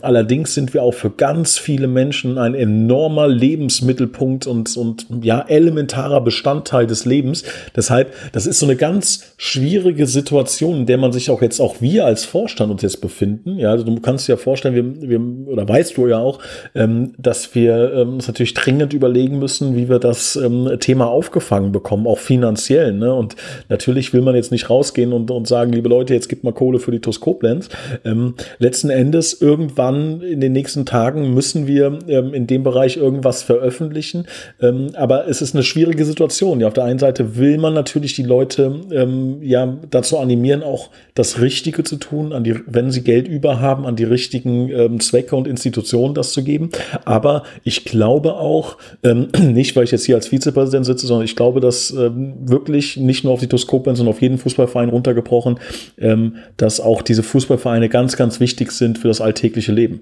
Allerdings 0.00 0.54
sind 0.54 0.74
wir 0.74 0.82
auch 0.82 0.92
für 0.98 1.10
ganz 1.10 1.58
viele 1.58 1.86
Menschen 1.86 2.38
ein 2.38 2.54
enormer 2.54 3.28
Lebensmittelpunkt 3.28 4.46
und, 4.46 4.76
und 4.76 5.06
ja 5.22 5.44
elementarer 5.46 6.20
Bestandteil 6.20 6.86
des 6.86 7.04
Lebens. 7.04 7.44
Deshalb, 7.74 8.12
das 8.32 8.46
ist 8.46 8.58
so 8.58 8.66
eine 8.66 8.76
ganz 8.76 9.32
schwierige 9.36 10.06
Situation, 10.06 10.78
in 10.78 10.86
der 10.86 10.98
man 10.98 11.12
sich 11.12 11.30
auch 11.30 11.42
jetzt 11.42 11.60
auch 11.60 11.80
wir 11.80 12.04
als 12.04 12.24
Vorstand 12.24 12.70
uns 12.70 12.82
jetzt 12.82 13.00
befinden. 13.00 13.58
Ja, 13.58 13.70
also 13.70 13.84
du 13.84 14.00
kannst 14.00 14.28
dir 14.28 14.32
ja 14.32 14.36
vorstellen, 14.36 14.74
wir, 14.74 15.08
wir 15.08 15.48
oder 15.48 15.68
weißt 15.68 15.96
du 15.96 16.06
ja 16.08 16.18
auch, 16.18 16.40
ähm, 16.74 17.12
dass 17.18 17.54
wir 17.54 17.92
ähm, 17.94 18.14
uns 18.14 18.26
natürlich 18.26 18.54
dringend 18.54 18.92
überlegen 18.92 19.38
müssen, 19.38 19.76
wie 19.76 19.88
wir 19.88 19.98
das 19.98 20.36
ähm, 20.36 20.68
Thema 20.80 21.06
aufgefangen 21.06 21.72
bekommen, 21.72 22.06
auch 22.06 22.18
finanziell. 22.18 22.92
Ne? 22.92 23.14
Und 23.14 23.36
natürlich 23.68 24.12
will 24.12 24.22
man 24.22 24.34
jetzt 24.34 24.52
nicht 24.52 24.68
rausgehen 24.70 25.12
und, 25.12 25.30
und 25.30 25.46
sagen, 25.46 25.72
liebe 25.72 25.88
Leute, 25.88 26.14
jetzt 26.14 26.28
gibt 26.28 26.44
mal 26.44 26.52
Kohle 26.52 26.78
für 26.80 26.90
die 26.90 27.00
TUS 27.00 27.20
Koblenz. 27.20 27.68
Ähm, 28.04 28.34
letzten 28.58 28.90
Endes 28.90 29.40
irgendwann 29.40 30.20
in 30.20 30.40
den 30.40 30.52
nächsten 30.52 30.84
Tagen 30.88 31.34
müssen 31.34 31.66
wir 31.66 31.98
ähm, 32.08 32.32
in 32.32 32.46
dem 32.46 32.62
Bereich 32.62 32.96
irgendwas 32.96 33.42
veröffentlichen. 33.42 34.26
Ähm, 34.60 34.88
aber 34.94 35.28
es 35.28 35.42
ist 35.42 35.54
eine 35.54 35.62
schwierige 35.62 36.04
Situation. 36.04 36.60
Ja, 36.60 36.68
auf 36.68 36.72
der 36.72 36.84
einen 36.84 36.98
Seite 36.98 37.36
will 37.36 37.58
man 37.58 37.74
natürlich 37.74 38.14
die 38.14 38.22
Leute 38.22 38.80
ähm, 38.90 39.38
ja 39.42 39.76
dazu 39.90 40.18
animieren, 40.18 40.62
auch 40.62 40.88
das 41.14 41.40
Richtige 41.40 41.84
zu 41.84 41.96
tun 41.96 42.32
an 42.32 42.42
die, 42.42 42.56
wenn 42.66 42.90
sie 42.90 43.02
Geld 43.02 43.28
über 43.28 43.60
haben, 43.60 43.86
an 43.86 43.96
die 43.96 44.04
richtigen 44.04 44.70
ähm, 44.70 45.00
Zwecke 45.00 45.36
und 45.36 45.46
Institutionen 45.46 46.14
das 46.14 46.32
zu 46.32 46.42
geben. 46.42 46.70
Aber 47.04 47.42
ich 47.64 47.84
glaube 47.84 48.34
auch, 48.34 48.78
ähm, 49.02 49.28
nicht 49.52 49.76
weil 49.76 49.84
ich 49.84 49.90
jetzt 49.90 50.06
hier 50.06 50.16
als 50.16 50.28
Vizepräsident 50.28 50.86
sitze, 50.86 51.06
sondern 51.06 51.26
ich 51.26 51.36
glaube, 51.36 51.60
dass 51.60 51.90
ähm, 51.90 52.34
wirklich 52.48 52.96
nicht 52.96 53.24
nur 53.24 53.34
auf 53.34 53.40
die 53.40 53.46
Toskopen, 53.46 53.94
sondern 53.94 54.14
auf 54.14 54.22
jeden 54.22 54.38
Fußballverein 54.38 54.88
runtergebrochen, 54.88 55.60
ähm, 55.98 56.36
dass 56.56 56.80
auch 56.80 57.02
diese 57.02 57.22
Fußballvereine 57.22 57.90
ganz, 57.90 58.16
ganz 58.16 58.40
wichtig 58.40 58.72
sind 58.72 58.98
für 58.98 59.08
das 59.08 59.20
alltägliche 59.20 59.72
Leben. 59.72 60.00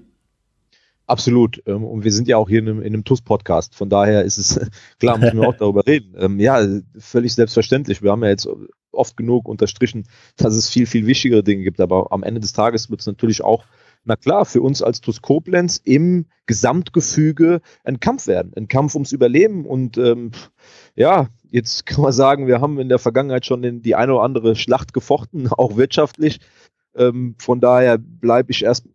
Absolut. 1.06 1.62
Ähm, 1.66 1.84
und 1.84 2.04
wir 2.04 2.12
sind 2.12 2.26
ja 2.26 2.36
auch 2.36 2.48
hier 2.48 2.58
in 2.58 2.68
einem, 2.68 2.80
in 2.80 2.94
einem 2.94 3.04
TUS-Podcast. 3.04 3.74
Von 3.74 3.88
daher 3.88 4.24
ist 4.24 4.38
es, 4.38 4.58
klar, 4.98 5.18
müssen 5.18 5.40
wir 5.40 5.48
auch 5.48 5.56
darüber 5.58 5.86
reden. 5.86 6.14
Ähm, 6.18 6.40
ja, 6.40 6.66
völlig 6.98 7.34
selbstverständlich. 7.34 8.02
Wir 8.02 8.10
haben 8.10 8.24
ja 8.24 8.30
jetzt 8.30 8.48
oft 8.92 9.16
genug 9.16 9.48
unterstrichen, 9.48 10.04
dass 10.36 10.54
es 10.54 10.68
viel, 10.68 10.86
viel 10.86 11.06
wichtigere 11.06 11.44
Dinge 11.44 11.62
gibt. 11.62 11.80
Aber 11.80 12.12
am 12.12 12.22
Ende 12.22 12.40
des 12.40 12.52
Tages 12.52 12.90
wird 12.90 13.00
es 13.00 13.06
natürlich 13.06 13.44
auch, 13.44 13.64
na 14.04 14.16
klar, 14.16 14.44
für 14.44 14.62
uns 14.62 14.82
als 14.82 15.00
TUS 15.00 15.20
Koblenz 15.20 15.80
im 15.82 16.26
Gesamtgefüge 16.46 17.60
ein 17.84 18.00
Kampf 18.00 18.26
werden. 18.26 18.52
Ein 18.56 18.68
Kampf 18.68 18.94
ums 18.94 19.12
Überleben. 19.12 19.66
Und 19.66 19.98
ähm, 19.98 20.32
ja, 20.94 21.28
jetzt 21.50 21.86
kann 21.86 22.02
man 22.02 22.12
sagen, 22.12 22.46
wir 22.46 22.60
haben 22.60 22.78
in 22.78 22.88
der 22.88 22.98
Vergangenheit 22.98 23.46
schon 23.46 23.62
in 23.64 23.82
die 23.82 23.94
eine 23.94 24.14
oder 24.14 24.22
andere 24.22 24.56
Schlacht 24.56 24.92
gefochten, 24.92 25.48
auch 25.52 25.76
wirtschaftlich. 25.76 26.40
Ähm, 26.96 27.36
von 27.38 27.60
daher 27.60 27.98
bleibe 27.98 28.50
ich 28.50 28.64
erst 28.64 28.86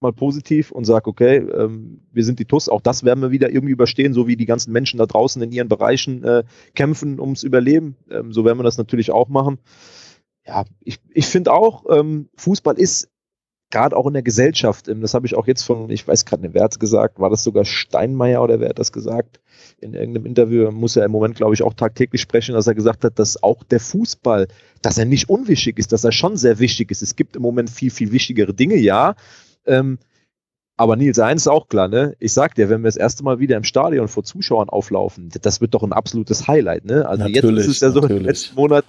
mal 0.00 0.12
positiv 0.12 0.72
und 0.72 0.84
sage, 0.84 1.08
okay, 1.08 1.36
ähm, 1.36 2.02
wir 2.12 2.24
sind 2.24 2.38
die 2.38 2.44
TUS, 2.44 2.68
auch 2.68 2.80
das 2.80 3.04
werden 3.04 3.20
wir 3.22 3.30
wieder 3.30 3.50
irgendwie 3.50 3.72
überstehen, 3.72 4.12
so 4.12 4.26
wie 4.26 4.36
die 4.36 4.46
ganzen 4.46 4.72
Menschen 4.72 4.98
da 4.98 5.06
draußen 5.06 5.40
in 5.42 5.52
ihren 5.52 5.68
Bereichen 5.68 6.22
äh, 6.24 6.44
kämpfen 6.74 7.18
ums 7.20 7.42
Überleben. 7.42 7.96
Ähm, 8.10 8.32
so 8.32 8.44
werden 8.44 8.58
wir 8.58 8.64
das 8.64 8.78
natürlich 8.78 9.10
auch 9.10 9.28
machen. 9.28 9.58
Ja, 10.46 10.64
ich, 10.80 10.98
ich 11.12 11.26
finde 11.26 11.52
auch, 11.52 11.84
ähm, 11.90 12.28
Fußball 12.36 12.78
ist 12.78 13.10
gerade 13.70 13.96
auch 13.96 14.06
in 14.06 14.12
der 14.12 14.22
Gesellschaft, 14.22 14.88
ähm, 14.88 15.00
das 15.00 15.14
habe 15.14 15.26
ich 15.26 15.34
auch 15.34 15.46
jetzt 15.46 15.62
von, 15.62 15.90
ich 15.90 16.06
weiß 16.06 16.24
gerade 16.24 16.42
nicht, 16.42 16.54
wer 16.54 16.62
hat 16.62 16.78
gesagt, 16.78 17.18
war 17.18 17.30
das 17.30 17.42
sogar 17.42 17.64
Steinmeier 17.64 18.42
oder 18.42 18.60
wer 18.60 18.68
hat 18.68 18.78
das 18.78 18.92
gesagt? 18.92 19.40
In 19.80 19.94
irgendeinem 19.94 20.26
Interview 20.26 20.70
muss 20.70 20.96
er 20.96 21.04
im 21.04 21.10
Moment, 21.10 21.36
glaube 21.36 21.54
ich, 21.54 21.62
auch 21.62 21.74
tagtäglich 21.74 22.20
sprechen, 22.20 22.54
dass 22.54 22.66
er 22.66 22.74
gesagt 22.74 23.04
hat, 23.04 23.18
dass 23.18 23.42
auch 23.42 23.64
der 23.64 23.80
Fußball, 23.80 24.46
dass 24.82 24.98
er 24.98 25.04
nicht 25.04 25.28
unwichtig 25.28 25.78
ist, 25.78 25.92
dass 25.92 26.04
er 26.04 26.12
schon 26.12 26.36
sehr 26.36 26.58
wichtig 26.58 26.90
ist. 26.90 27.02
Es 27.02 27.16
gibt 27.16 27.34
im 27.34 27.42
Moment 27.42 27.70
viel, 27.70 27.90
viel 27.90 28.12
wichtigere 28.12 28.54
Dinge, 28.54 28.76
ja, 28.76 29.16
ähm, 29.66 29.98
aber 30.76 30.96
Nils, 30.96 31.18
eins 31.18 31.42
ist 31.42 31.48
auch 31.48 31.68
klar, 31.68 31.88
ne? 31.88 32.16
Ich 32.18 32.34
sag 32.34 32.54
dir, 32.54 32.68
wenn 32.68 32.82
wir 32.82 32.88
das 32.88 32.96
erste 32.96 33.24
Mal 33.24 33.38
wieder 33.38 33.56
im 33.56 33.64
Stadion 33.64 34.08
vor 34.08 34.24
Zuschauern 34.24 34.68
auflaufen, 34.68 35.30
das 35.40 35.60
wird 35.60 35.74
doch 35.74 35.82
ein 35.82 35.92
absolutes 35.92 36.46
Highlight, 36.46 36.84
ne? 36.84 37.08
Also 37.08 37.24
natürlich, 37.24 37.66
jetzt 37.66 37.66
ist 37.66 37.76
es 37.76 37.80
ja 37.80 37.90
so, 37.90 38.02
im 38.02 38.24
letzten 38.24 38.56
Monat 38.56 38.84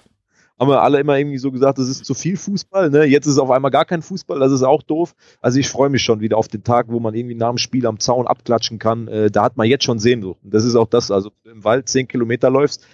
haben 0.58 0.70
wir 0.70 0.82
alle 0.82 0.98
immer 0.98 1.16
irgendwie 1.16 1.38
so 1.38 1.52
gesagt, 1.52 1.78
das 1.78 1.88
ist 1.88 2.04
zu 2.04 2.14
viel 2.14 2.36
Fußball, 2.36 2.90
ne? 2.90 3.04
Jetzt 3.04 3.26
ist 3.26 3.34
es 3.34 3.38
auf 3.38 3.50
einmal 3.50 3.70
gar 3.70 3.86
kein 3.86 4.02
Fußball, 4.02 4.38
das 4.38 4.52
ist 4.52 4.64
auch 4.64 4.82
doof. 4.82 5.14
Also 5.40 5.58
ich 5.58 5.68
freue 5.68 5.88
mich 5.88 6.02
schon 6.02 6.20
wieder 6.20 6.36
auf 6.36 6.48
den 6.48 6.62
Tag, 6.62 6.86
wo 6.88 7.00
man 7.00 7.14
irgendwie 7.14 7.36
nach 7.36 7.48
dem 7.48 7.58
Spiel 7.58 7.86
am 7.86 8.00
Zaun 8.00 8.26
abklatschen 8.26 8.78
kann. 8.78 9.08
Äh, 9.08 9.30
da 9.30 9.44
hat 9.44 9.56
man 9.56 9.66
jetzt 9.66 9.84
schon 9.84 9.98
Sehnsucht. 9.98 10.40
Das 10.42 10.64
ist 10.64 10.74
auch 10.74 10.88
das, 10.88 11.10
also 11.10 11.30
im 11.44 11.64
Wald 11.64 11.88
zehn 11.88 12.06
Kilometer 12.06 12.50
läufst, 12.50 12.84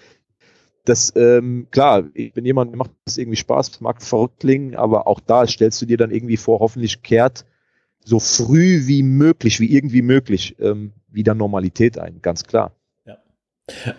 das, 0.84 1.14
ähm, 1.16 1.66
klar, 1.70 2.04
ich 2.12 2.34
bin 2.34 2.44
jemand, 2.44 2.72
der 2.72 2.76
macht 2.76 2.90
das 3.06 3.16
irgendwie 3.16 3.36
Spaß, 3.38 3.80
mag 3.80 4.02
verrückt 4.02 4.40
klingen, 4.40 4.76
aber 4.76 5.06
auch 5.06 5.18
da 5.18 5.46
stellst 5.46 5.80
du 5.80 5.86
dir 5.86 5.96
dann 5.96 6.10
irgendwie 6.10 6.36
vor, 6.36 6.60
hoffentlich 6.60 7.02
kehrt 7.02 7.46
so 8.04 8.20
früh 8.20 8.86
wie 8.86 9.02
möglich, 9.02 9.60
wie 9.60 9.74
irgendwie 9.74 10.02
möglich, 10.02 10.56
ähm, 10.60 10.92
wieder 11.10 11.34
Normalität 11.34 11.98
ein, 11.98 12.20
ganz 12.22 12.44
klar. 12.44 12.72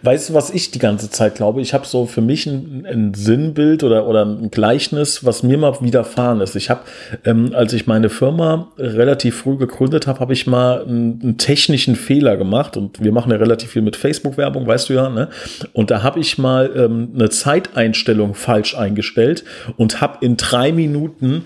Weißt 0.04 0.30
du, 0.30 0.36
was 0.36 0.52
ich 0.52 0.70
die 0.70 0.78
ganze 0.78 1.10
Zeit 1.10 1.34
glaube? 1.34 1.60
Ich 1.60 1.74
habe 1.74 1.88
so 1.88 2.06
für 2.06 2.22
mich 2.22 2.46
ein, 2.46 2.86
ein, 2.86 3.16
Sinnbild 3.16 3.84
oder, 3.84 4.08
oder 4.08 4.24
ein 4.24 4.52
Gleichnis, 4.52 5.26
was 5.26 5.42
mir 5.42 5.58
mal 5.58 5.82
widerfahren 5.82 6.40
ist. 6.42 6.56
Ich 6.56 6.70
habe, 6.70 6.82
ähm, 7.24 7.52
als 7.56 7.74
ich 7.74 7.88
meine 7.88 8.10
Firma 8.10 8.72
relativ 8.78 9.38
früh 9.38 9.58
gegründet 9.58 10.06
habe, 10.06 10.20
habe 10.20 10.34
ich 10.34 10.46
mal 10.46 10.84
einen, 10.84 11.20
einen, 11.20 11.38
technischen 11.40 11.96
Fehler 11.96 12.38
gemacht 12.38 12.78
und 12.78 13.04
wir 13.04 13.12
machen 13.12 13.32
ja 13.32 13.38
relativ 13.38 13.72
viel 13.72 13.82
mit 13.82 13.96
Facebook-Werbung, 13.96 14.68
weißt 14.68 14.90
du 14.90 14.94
ja, 14.94 15.10
ne? 15.10 15.30
Und 15.74 15.90
da 15.90 16.04
habe 16.04 16.20
ich 16.20 16.38
mal 16.38 16.72
ähm, 16.76 17.14
eine 17.16 17.32
Zeiteinstellung 17.32 18.36
falsch 18.36 18.78
eingestellt 18.78 19.46
und 19.78 20.00
habe 20.00 20.24
in 20.24 20.38
drei 20.38 20.74
Minuten 20.74 21.46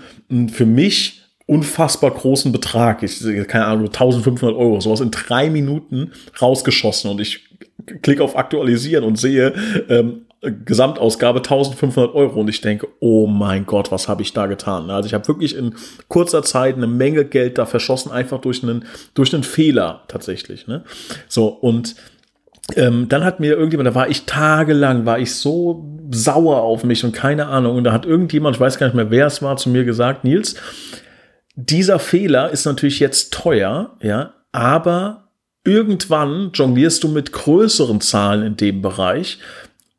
für 0.51 0.65
mich 0.65 1.18
unfassbar 1.50 2.12
großen 2.12 2.51
Betrag, 2.51 3.01
ich, 3.01 3.20
keine 3.48 3.65
Ahnung, 3.65 3.88
1500 3.88 4.56
Euro, 4.56 4.79
sowas 4.79 5.01
in 5.01 5.10
drei 5.10 5.50
Minuten 5.50 6.12
rausgeschossen 6.39 7.10
und 7.10 7.20
ich 7.20 7.50
klicke 8.03 8.24
auf 8.24 8.38
Aktualisieren 8.38 9.03
und 9.03 9.18
sehe 9.18 9.53
ähm, 9.89 10.27
Gesamtausgabe 10.41 11.39
1500 11.39 12.13
Euro 12.13 12.39
und 12.39 12.50
ich 12.50 12.62
denke, 12.62 12.88
oh 13.00 13.25
mein 13.25 13.65
Gott, 13.65 13.91
was 13.91 14.08
habe 14.08 14.22
ich 14.22 14.32
da 14.32 14.46
getan? 14.46 14.91
Also 14.91 15.08
ich 15.08 15.13
habe 15.15 15.27
wirklich 15.27 15.56
in 15.56 15.74
kurzer 16.08 16.44
Zeit 16.44 16.75
eine 16.75 16.88
Menge 16.88 17.25
Geld 17.25 17.58
da 17.58 17.65
verschossen, 17.65 18.12
einfach 18.12 18.39
durch 18.39 18.62
einen, 18.62 18.86
durch 19.15 19.34
einen 19.34 19.44
Fehler 19.44 20.03
tatsächlich. 20.08 20.68
Ne? 20.68 20.84
So, 21.27 21.48
und 21.48 21.96
ähm, 22.75 23.10
dann 23.10 23.24
hat 23.24 23.39
mir 23.39 23.53
irgendjemand, 23.53 23.88
da 23.88 23.96
war 23.96 24.08
ich 24.08 24.25
tagelang, 24.25 25.06
war 25.06 25.18
ich 25.18 25.34
so 25.34 25.84
sauer 26.12 26.62
auf 26.62 26.84
mich 26.84 27.03
und 27.03 27.12
keine 27.12 27.48
Ahnung. 27.48 27.75
Und 27.77 27.84
da 27.86 27.91
hat 27.91 28.06
irgendjemand, 28.06 28.56
ich 28.56 28.62
weiß 28.62 28.77
gar 28.77 28.86
nicht 28.86 28.96
mehr, 28.96 29.10
wer 29.10 29.25
es 29.25 29.41
war, 29.41 29.58
zu 29.58 29.70
mir 29.70 29.84
gesagt, 29.84 30.24
Nils, 30.24 30.56
dieser 31.67 31.99
Fehler 31.99 32.51
ist 32.51 32.65
natürlich 32.65 32.99
jetzt 32.99 33.33
teuer, 33.33 33.97
ja, 34.01 34.33
aber 34.51 35.29
irgendwann 35.63 36.51
jonglierst 36.53 37.03
du 37.03 37.09
mit 37.09 37.31
größeren 37.31 38.01
Zahlen 38.01 38.43
in 38.43 38.57
dem 38.57 38.81
Bereich. 38.81 39.39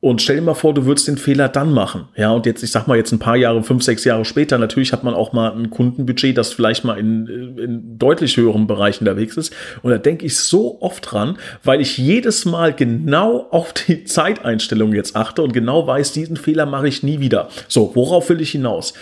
Und 0.02 0.22
stell 0.22 0.36
dir 0.36 0.42
mal 0.42 0.54
vor, 0.54 0.72
du 0.72 0.86
würdest 0.86 1.08
den 1.08 1.18
Fehler 1.18 1.50
dann 1.50 1.74
machen. 1.74 2.08
Ja, 2.16 2.30
und 2.30 2.46
jetzt, 2.46 2.62
ich 2.62 2.70
sag 2.70 2.86
mal 2.86 2.96
jetzt 2.96 3.12
ein 3.12 3.18
paar 3.18 3.36
Jahre, 3.36 3.62
fünf, 3.62 3.82
sechs 3.82 4.02
Jahre 4.04 4.24
später, 4.24 4.56
natürlich 4.56 4.94
hat 4.94 5.04
man 5.04 5.12
auch 5.12 5.34
mal 5.34 5.52
ein 5.52 5.68
Kundenbudget, 5.68 6.38
das 6.38 6.54
vielleicht 6.54 6.84
mal 6.84 6.98
in, 6.98 7.26
in 7.58 7.98
deutlich 7.98 8.38
höheren 8.38 8.66
Bereichen 8.66 9.06
unterwegs 9.06 9.36
ist. 9.36 9.54
Und 9.82 9.90
da 9.90 9.98
denke 9.98 10.24
ich 10.24 10.38
so 10.38 10.80
oft 10.80 11.12
dran, 11.12 11.36
weil 11.64 11.82
ich 11.82 11.98
jedes 11.98 12.46
Mal 12.46 12.72
genau 12.72 13.46
auf 13.50 13.74
die 13.74 14.04
Zeiteinstellung 14.04 14.94
jetzt 14.94 15.16
achte 15.16 15.42
und 15.42 15.52
genau 15.52 15.86
weiß, 15.86 16.12
diesen 16.12 16.38
Fehler 16.38 16.64
mache 16.64 16.88
ich 16.88 17.02
nie 17.02 17.20
wieder. 17.20 17.50
So, 17.68 17.94
worauf 17.94 18.30
will 18.30 18.40
ich 18.40 18.52
hinaus? 18.52 18.94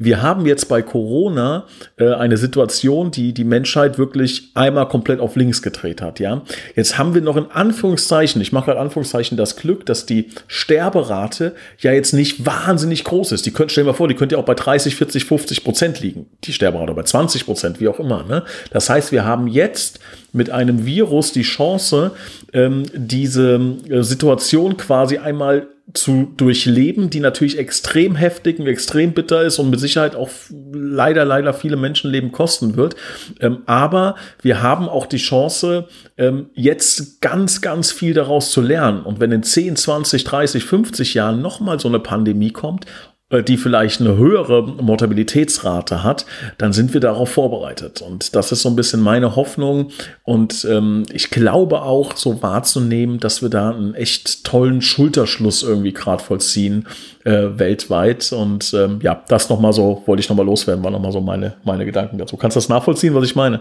Wir 0.00 0.22
haben 0.22 0.46
jetzt 0.46 0.68
bei 0.68 0.80
Corona 0.80 1.66
äh, 1.98 2.14
eine 2.14 2.38
Situation, 2.38 3.10
die 3.10 3.34
die 3.34 3.44
Menschheit 3.44 3.98
wirklich 3.98 4.50
einmal 4.54 4.88
komplett 4.88 5.20
auf 5.20 5.36
links 5.36 5.60
gedreht 5.60 6.00
hat. 6.00 6.18
Ja, 6.20 6.40
jetzt 6.74 6.96
haben 6.96 7.14
wir 7.14 7.20
noch 7.20 7.36
in 7.36 7.50
Anführungszeichen, 7.50 8.40
ich 8.40 8.50
mache 8.50 8.66
gerade 8.66 8.80
Anführungszeichen, 8.80 9.36
das 9.36 9.56
Glück, 9.56 9.84
dass 9.84 10.06
die 10.06 10.30
Sterberate 10.48 11.54
ja 11.80 11.92
jetzt 11.92 12.14
nicht 12.14 12.46
wahnsinnig 12.46 13.04
groß 13.04 13.32
ist. 13.32 13.44
Die 13.44 13.50
könnt, 13.50 13.72
stell 13.72 13.84
dir 13.84 13.90
mal 13.90 13.96
vor, 13.96 14.08
die 14.08 14.14
könnte 14.14 14.36
ja 14.36 14.40
auch 14.40 14.46
bei 14.46 14.54
30, 14.54 14.96
40, 14.96 15.26
50 15.26 15.64
Prozent 15.64 16.00
liegen. 16.00 16.26
Die 16.44 16.54
Sterberate 16.54 16.94
bei 16.94 17.02
20 17.02 17.44
Prozent, 17.44 17.78
wie 17.78 17.88
auch 17.88 18.00
immer. 18.00 18.24
Ne? 18.24 18.44
Das 18.70 18.88
heißt, 18.88 19.12
wir 19.12 19.26
haben 19.26 19.48
jetzt 19.48 20.00
mit 20.32 20.48
einem 20.48 20.86
Virus 20.86 21.32
die 21.32 21.42
Chance, 21.42 22.12
ähm, 22.54 22.84
diese 22.94 23.60
äh, 23.90 24.02
Situation 24.02 24.78
quasi 24.78 25.18
einmal 25.18 25.66
zu 25.94 26.32
durchleben, 26.36 27.10
die 27.10 27.20
natürlich 27.20 27.58
extrem 27.58 28.16
heftig 28.16 28.58
und 28.58 28.66
extrem 28.66 29.12
bitter 29.12 29.42
ist 29.42 29.58
und 29.58 29.70
mit 29.70 29.80
Sicherheit 29.80 30.14
auch 30.14 30.30
leider, 30.72 31.24
leider 31.24 31.52
viele 31.54 31.76
Menschenleben 31.76 32.32
kosten 32.32 32.76
wird. 32.76 32.96
Ähm, 33.40 33.62
aber 33.66 34.16
wir 34.42 34.62
haben 34.62 34.88
auch 34.88 35.06
die 35.06 35.18
Chance, 35.18 35.88
ähm, 36.16 36.50
jetzt 36.54 37.20
ganz, 37.20 37.60
ganz 37.60 37.92
viel 37.92 38.14
daraus 38.14 38.50
zu 38.50 38.60
lernen. 38.60 39.02
Und 39.02 39.20
wenn 39.20 39.32
in 39.32 39.42
10, 39.42 39.76
20, 39.76 40.24
30, 40.24 40.64
50 40.64 41.14
Jahren 41.14 41.42
nochmal 41.42 41.80
so 41.80 41.88
eine 41.88 42.00
Pandemie 42.00 42.50
kommt, 42.50 42.86
die 43.30 43.56
vielleicht 43.56 44.00
eine 44.00 44.16
höhere 44.16 44.62
Mortabilitätsrate 44.62 46.02
hat, 46.02 46.26
dann 46.58 46.72
sind 46.72 46.92
wir 46.94 47.00
darauf 47.00 47.30
vorbereitet. 47.30 48.02
Und 48.02 48.34
das 48.34 48.50
ist 48.50 48.62
so 48.62 48.68
ein 48.68 48.76
bisschen 48.76 49.00
meine 49.00 49.36
Hoffnung. 49.36 49.90
Und 50.24 50.66
ähm, 50.68 51.04
ich 51.12 51.30
glaube 51.30 51.82
auch 51.82 52.16
so 52.16 52.42
wahrzunehmen, 52.42 53.20
dass 53.20 53.40
wir 53.40 53.48
da 53.48 53.70
einen 53.70 53.94
echt 53.94 54.44
tollen 54.44 54.82
Schulterschluss 54.82 55.62
irgendwie 55.62 55.92
gerade 55.92 56.22
vollziehen 56.22 56.88
äh, 57.24 57.58
weltweit. 57.58 58.32
Und 58.32 58.74
ähm, 58.74 58.98
ja, 59.02 59.22
das 59.28 59.48
nochmal 59.48 59.72
so, 59.72 60.02
wollte 60.06 60.20
ich 60.20 60.28
nochmal 60.28 60.46
loswerden, 60.46 60.82
war 60.82 60.90
nochmal 60.90 61.12
so 61.12 61.20
meine, 61.20 61.54
meine 61.62 61.84
Gedanken 61.84 62.18
dazu. 62.18 62.36
Kannst 62.36 62.56
du 62.56 62.58
das 62.58 62.68
nachvollziehen, 62.68 63.14
was 63.14 63.24
ich 63.24 63.36
meine? 63.36 63.60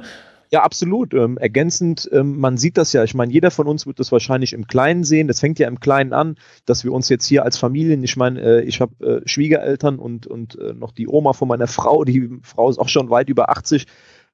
Ja, 0.52 0.64
absolut. 0.64 1.14
Ähm, 1.14 1.38
ergänzend, 1.38 2.10
ähm, 2.12 2.40
man 2.40 2.58
sieht 2.58 2.78
das 2.78 2.92
ja. 2.94 3.04
Ich 3.04 3.14
meine, 3.14 3.32
jeder 3.32 3.52
von 3.52 3.68
uns 3.68 3.86
wird 3.86 4.00
das 4.00 4.12
wahrscheinlich 4.12 4.54
im 4.54 4.66
Kleinen 4.66 5.04
sehen. 5.04 5.28
Das 5.28 5.40
fängt 5.40 5.60
ja 5.60 5.68
im 5.68 5.80
Kleinen 5.80 6.12
an, 6.12 6.38
dass 6.66 6.84
wir 6.84 6.92
uns 6.92 7.08
jetzt 7.08 7.28
hier 7.28 7.44
als 7.44 7.58
Familien, 7.58 8.04
ich 8.04 8.18
meine, 8.18 8.42
äh, 8.42 8.62
ich 8.64 8.82
habe 8.82 9.22
äh, 9.24 9.28
Schwiegereltern 9.28 10.00
und, 10.00 10.26
und 10.26 10.58
äh, 10.58 10.74
noch 10.74 10.92
die 10.92 11.08
Oma 11.08 11.34
von 11.34 11.48
meiner 11.48 11.68
Frau. 11.68 12.04
Die 12.04 12.40
Frau 12.42 12.68
ist 12.68 12.80
auch 12.80 12.90
schon 12.90 13.12
weit 13.12 13.30
über 13.30 13.50
80. 13.52 13.86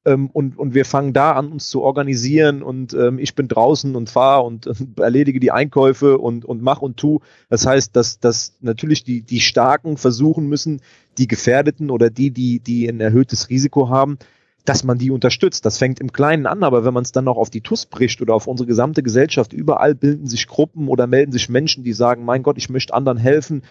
Ähm, 0.05 0.29
und, 0.31 0.57
und 0.57 0.73
wir 0.73 0.85
fangen 0.85 1.11
da 1.11 1.33
an, 1.33 1.51
uns 1.51 1.67
zu 1.67 1.81
organisieren 1.81 2.63
und 2.63 2.93
ähm, 2.93 3.19
ich 3.19 3.35
bin 3.35 3.49
draußen 3.49 3.95
und 3.95 4.09
fahre 4.09 4.43
und, 4.43 4.67
und 4.67 4.97
erledige 4.99 5.41
die 5.41 5.51
Einkäufe 5.51 6.17
und, 6.17 6.45
und 6.45 6.61
mach 6.61 6.81
und 6.81 6.95
tu. 6.95 7.19
Das 7.49 7.65
heißt, 7.65 7.93
dass, 7.93 8.19
dass 8.19 8.55
natürlich 8.61 9.03
die, 9.03 9.21
die 9.21 9.41
Starken 9.41 9.97
versuchen 9.97 10.47
müssen, 10.47 10.79
die 11.17 11.27
Gefährdeten 11.27 11.89
oder 11.89 12.09
die, 12.09 12.31
die, 12.31 12.59
die 12.59 12.87
ein 12.87 13.01
erhöhtes 13.01 13.49
Risiko 13.49 13.89
haben, 13.89 14.17
dass 14.65 14.83
man 14.83 14.97
die 14.97 15.11
unterstützt. 15.11 15.65
Das 15.65 15.77
fängt 15.77 15.99
im 15.99 16.11
Kleinen 16.11 16.47
an, 16.47 16.63
aber 16.63 16.83
wenn 16.83 16.93
man 16.93 17.03
es 17.03 17.11
dann 17.11 17.25
noch 17.25 17.37
auf 17.37 17.49
die 17.49 17.61
TUS 17.61 17.85
bricht 17.85 18.21
oder 18.21 18.33
auf 18.33 18.47
unsere 18.47 18.67
gesamte 18.67 19.03
Gesellschaft, 19.03 19.53
überall 19.53 19.95
bilden 19.95 20.27
sich 20.27 20.47
Gruppen 20.47 20.87
oder 20.87 21.07
melden 21.07 21.31
sich 21.31 21.49
Menschen, 21.49 21.83
die 21.83 21.93
sagen, 21.93 22.25
mein 22.25 22.43
Gott, 22.43 22.57
ich 22.57 22.69
möchte 22.69 22.93
anderen 22.93 23.17
helfen. 23.17 23.61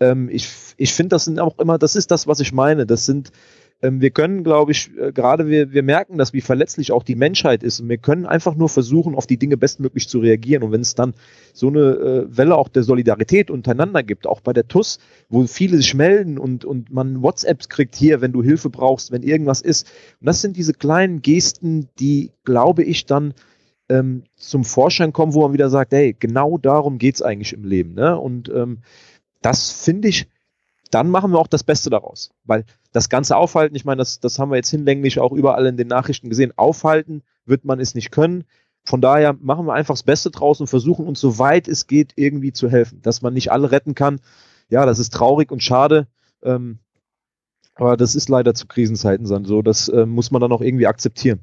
Ähm, 0.00 0.28
ich 0.28 0.48
ich 0.76 0.92
finde, 0.92 1.10
das 1.10 1.24
sind 1.24 1.38
auch 1.38 1.58
immer, 1.58 1.78
das 1.78 1.94
ist 1.94 2.10
das, 2.10 2.26
was 2.26 2.40
ich 2.40 2.52
meine. 2.52 2.84
Das 2.84 3.06
sind 3.06 3.30
wir 3.82 4.10
können, 4.10 4.44
glaube 4.44 4.72
ich, 4.72 4.90
äh, 4.98 5.12
gerade 5.12 5.46
wir, 5.46 5.72
wir 5.72 5.82
merken, 5.82 6.18
dass 6.18 6.32
wie 6.32 6.42
verletzlich 6.42 6.92
auch 6.92 7.02
die 7.02 7.14
Menschheit 7.14 7.62
ist 7.62 7.80
und 7.80 7.88
wir 7.88 7.96
können 7.98 8.26
einfach 8.26 8.54
nur 8.54 8.68
versuchen, 8.68 9.14
auf 9.14 9.26
die 9.26 9.38
Dinge 9.38 9.56
bestmöglich 9.56 10.08
zu 10.08 10.18
reagieren. 10.18 10.62
Und 10.62 10.72
wenn 10.72 10.82
es 10.82 10.94
dann 10.94 11.14
so 11.54 11.68
eine 11.68 11.80
äh, 11.80 12.36
Welle 12.36 12.56
auch 12.56 12.68
der 12.68 12.82
Solidarität 12.82 13.50
untereinander 13.50 14.02
gibt, 14.02 14.26
auch 14.26 14.40
bei 14.40 14.52
der 14.52 14.68
TUS, 14.68 14.98
wo 15.28 15.46
viele 15.46 15.78
sich 15.78 15.94
melden 15.94 16.38
und, 16.38 16.64
und 16.64 16.92
man 16.92 17.22
WhatsApps 17.22 17.68
kriegt 17.68 17.96
hier, 17.96 18.20
wenn 18.20 18.32
du 18.32 18.42
Hilfe 18.42 18.68
brauchst, 18.68 19.12
wenn 19.12 19.22
irgendwas 19.22 19.62
ist. 19.62 19.90
Und 20.20 20.26
das 20.26 20.42
sind 20.42 20.56
diese 20.56 20.74
kleinen 20.74 21.22
Gesten, 21.22 21.88
die, 21.98 22.32
glaube 22.44 22.82
ich, 22.82 23.06
dann 23.06 23.32
ähm, 23.88 24.24
zum 24.36 24.64
Vorschein 24.64 25.12
kommen, 25.12 25.32
wo 25.32 25.42
man 25.42 25.54
wieder 25.54 25.70
sagt, 25.70 25.92
hey, 25.92 26.14
genau 26.18 26.58
darum 26.58 26.98
geht 26.98 27.14
es 27.14 27.22
eigentlich 27.22 27.54
im 27.54 27.64
Leben. 27.64 27.94
Ne? 27.94 28.18
Und 28.18 28.50
ähm, 28.50 28.78
das 29.40 29.70
finde 29.70 30.08
ich, 30.08 30.28
dann 30.90 31.08
machen 31.08 31.32
wir 31.32 31.38
auch 31.38 31.46
das 31.46 31.64
Beste 31.64 31.90
daraus. 31.90 32.30
Weil 32.44 32.64
das 32.92 33.08
Ganze 33.08 33.36
aufhalten, 33.36 33.76
ich 33.76 33.84
meine, 33.84 33.98
das, 33.98 34.20
das 34.20 34.38
haben 34.38 34.50
wir 34.50 34.56
jetzt 34.56 34.70
hinlänglich 34.70 35.20
auch 35.20 35.32
überall 35.32 35.66
in 35.66 35.76
den 35.76 35.88
Nachrichten 35.88 36.28
gesehen, 36.28 36.52
aufhalten 36.56 37.22
wird 37.46 37.64
man 37.64 37.80
es 37.80 37.94
nicht 37.94 38.10
können. 38.10 38.44
Von 38.84 39.00
daher 39.00 39.34
machen 39.34 39.66
wir 39.66 39.74
einfach 39.74 39.94
das 39.94 40.02
Beste 40.02 40.30
draus 40.30 40.60
und 40.60 40.66
versuchen 40.66 41.06
uns, 41.06 41.20
soweit 41.20 41.68
es 41.68 41.86
geht, 41.86 42.12
irgendwie 42.16 42.52
zu 42.52 42.68
helfen. 42.68 43.02
Dass 43.02 43.22
man 43.22 43.34
nicht 43.34 43.52
alle 43.52 43.70
retten 43.70 43.94
kann, 43.94 44.20
ja, 44.68 44.86
das 44.86 44.98
ist 44.98 45.12
traurig 45.12 45.50
und 45.52 45.62
schade. 45.62 46.06
Ähm, 46.42 46.78
aber 47.74 47.96
das 47.96 48.14
ist 48.14 48.28
leider 48.28 48.54
zu 48.54 48.66
Krisenzeiten 48.66 49.26
so. 49.26 49.62
Das 49.62 49.88
äh, 49.88 50.06
muss 50.06 50.30
man 50.30 50.40
dann 50.40 50.52
auch 50.52 50.60
irgendwie 50.60 50.86
akzeptieren. 50.86 51.40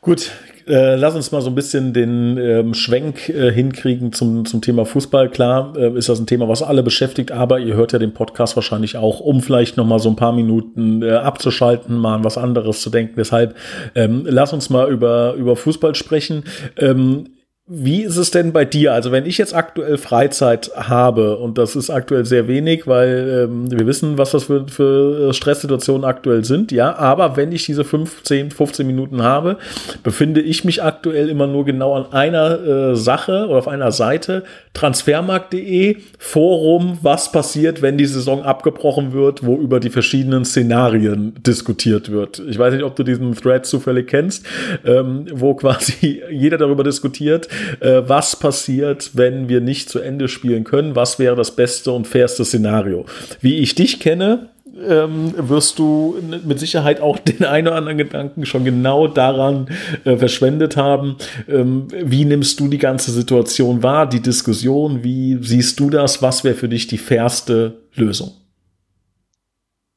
Gut, 0.00 0.32
äh, 0.66 0.96
lass 0.96 1.14
uns 1.14 1.32
mal 1.32 1.40
so 1.40 1.50
ein 1.50 1.54
bisschen 1.54 1.92
den 1.92 2.38
ähm, 2.38 2.74
Schwenk 2.74 3.28
äh, 3.28 3.52
hinkriegen 3.52 4.12
zum, 4.12 4.44
zum 4.44 4.60
Thema 4.60 4.84
Fußball. 4.84 5.30
Klar 5.30 5.74
äh, 5.76 5.96
ist 5.96 6.08
das 6.08 6.18
ein 6.18 6.26
Thema, 6.26 6.48
was 6.48 6.62
alle 6.62 6.82
beschäftigt, 6.82 7.32
aber 7.32 7.58
ihr 7.58 7.74
hört 7.74 7.92
ja 7.92 7.98
den 7.98 8.14
Podcast 8.14 8.56
wahrscheinlich 8.56 8.96
auch, 8.96 9.20
um 9.20 9.40
vielleicht 9.40 9.76
noch 9.76 9.86
mal 9.86 9.98
so 9.98 10.08
ein 10.08 10.16
paar 10.16 10.32
Minuten 10.32 11.02
äh, 11.02 11.12
abzuschalten, 11.12 11.96
mal 11.96 12.16
an 12.16 12.24
was 12.24 12.38
anderes 12.38 12.82
zu 12.82 12.90
denken. 12.90 13.14
Deshalb 13.16 13.56
ähm, 13.94 14.26
lass 14.28 14.52
uns 14.52 14.70
mal 14.70 14.90
über, 14.90 15.34
über 15.34 15.56
Fußball 15.56 15.94
sprechen. 15.94 16.44
Ähm, 16.76 17.26
wie 17.68 18.02
ist 18.02 18.16
es 18.16 18.32
denn 18.32 18.52
bei 18.52 18.64
dir? 18.64 18.92
Also 18.92 19.12
wenn 19.12 19.24
ich 19.24 19.38
jetzt 19.38 19.54
aktuell 19.54 19.96
Freizeit 19.96 20.72
habe 20.74 21.36
und 21.36 21.58
das 21.58 21.76
ist 21.76 21.90
aktuell 21.90 22.24
sehr 22.24 22.48
wenig, 22.48 22.88
weil 22.88 23.46
ähm, 23.48 23.70
wir 23.70 23.86
wissen, 23.86 24.18
was 24.18 24.32
das 24.32 24.44
für, 24.44 24.66
für 24.66 25.32
Stresssituationen 25.32 26.04
aktuell 26.04 26.44
sind, 26.44 26.72
ja, 26.72 26.96
aber 26.96 27.36
wenn 27.36 27.52
ich 27.52 27.64
diese 27.64 27.84
15, 27.84 28.50
15 28.50 28.84
Minuten 28.84 29.22
habe, 29.22 29.58
befinde 30.02 30.40
ich 30.40 30.64
mich 30.64 30.82
aktuell 30.82 31.28
immer 31.28 31.46
nur 31.46 31.64
genau 31.64 31.94
an 31.94 32.12
einer 32.12 32.60
äh, 32.66 32.96
Sache 32.96 33.46
oder 33.46 33.58
auf 33.58 33.68
einer 33.68 33.92
Seite, 33.92 34.42
transfermarkt.de, 34.74 35.98
Forum, 36.18 36.98
was 37.02 37.30
passiert, 37.30 37.80
wenn 37.80 37.96
die 37.96 38.06
Saison 38.06 38.42
abgebrochen 38.42 39.12
wird, 39.12 39.46
wo 39.46 39.56
über 39.56 39.78
die 39.78 39.90
verschiedenen 39.90 40.44
Szenarien 40.44 41.34
diskutiert 41.46 42.10
wird. 42.10 42.42
Ich 42.48 42.58
weiß 42.58 42.74
nicht, 42.74 42.82
ob 42.82 42.96
du 42.96 43.04
diesen 43.04 43.36
Thread 43.36 43.66
zufällig 43.66 44.08
kennst, 44.08 44.44
ähm, 44.84 45.26
wo 45.32 45.54
quasi 45.54 46.22
jeder 46.32 46.58
darüber 46.58 46.82
diskutiert, 46.82 47.48
äh, 47.80 48.02
was 48.06 48.36
passiert, 48.36 49.10
wenn 49.14 49.48
wir 49.48 49.60
nicht 49.60 49.88
zu 49.88 49.98
Ende 49.98 50.28
spielen 50.28 50.64
können, 50.64 50.96
was 50.96 51.18
wäre 51.18 51.36
das 51.36 51.56
beste 51.56 51.92
und 51.92 52.06
fairste 52.06 52.44
Szenario. 52.44 53.06
Wie 53.40 53.58
ich 53.58 53.74
dich 53.74 54.00
kenne, 54.00 54.50
ähm, 54.88 55.34
wirst 55.36 55.78
du 55.78 56.16
mit 56.44 56.58
Sicherheit 56.58 57.00
auch 57.00 57.18
den 57.18 57.44
einen 57.44 57.68
oder 57.68 57.76
anderen 57.76 57.98
Gedanken 57.98 58.46
schon 58.46 58.64
genau 58.64 59.08
daran 59.08 59.68
äh, 60.04 60.16
verschwendet 60.16 60.76
haben. 60.76 61.16
Ähm, 61.48 61.88
wie 61.90 62.24
nimmst 62.24 62.60
du 62.60 62.68
die 62.68 62.78
ganze 62.78 63.10
Situation 63.10 63.82
wahr, 63.82 64.08
die 64.08 64.20
Diskussion? 64.20 65.04
Wie 65.04 65.38
siehst 65.42 65.78
du 65.80 65.90
das? 65.90 66.22
Was 66.22 66.44
wäre 66.44 66.54
für 66.54 66.68
dich 66.68 66.86
die 66.86 66.98
fairste 66.98 67.80
Lösung? 67.94 68.32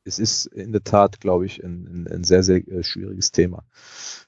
Es 0.07 0.19
ist 0.19 0.45
in 0.45 0.71
der 0.71 0.83
Tat, 0.83 1.19
glaube 1.19 1.47
ich, 1.47 1.63
ein, 1.63 1.88
ein, 1.91 2.07
ein 2.13 2.24
sehr, 2.24 2.43
sehr 2.43 2.57
äh, 2.67 2.83
schwieriges 2.83 3.31
Thema. 3.31 3.63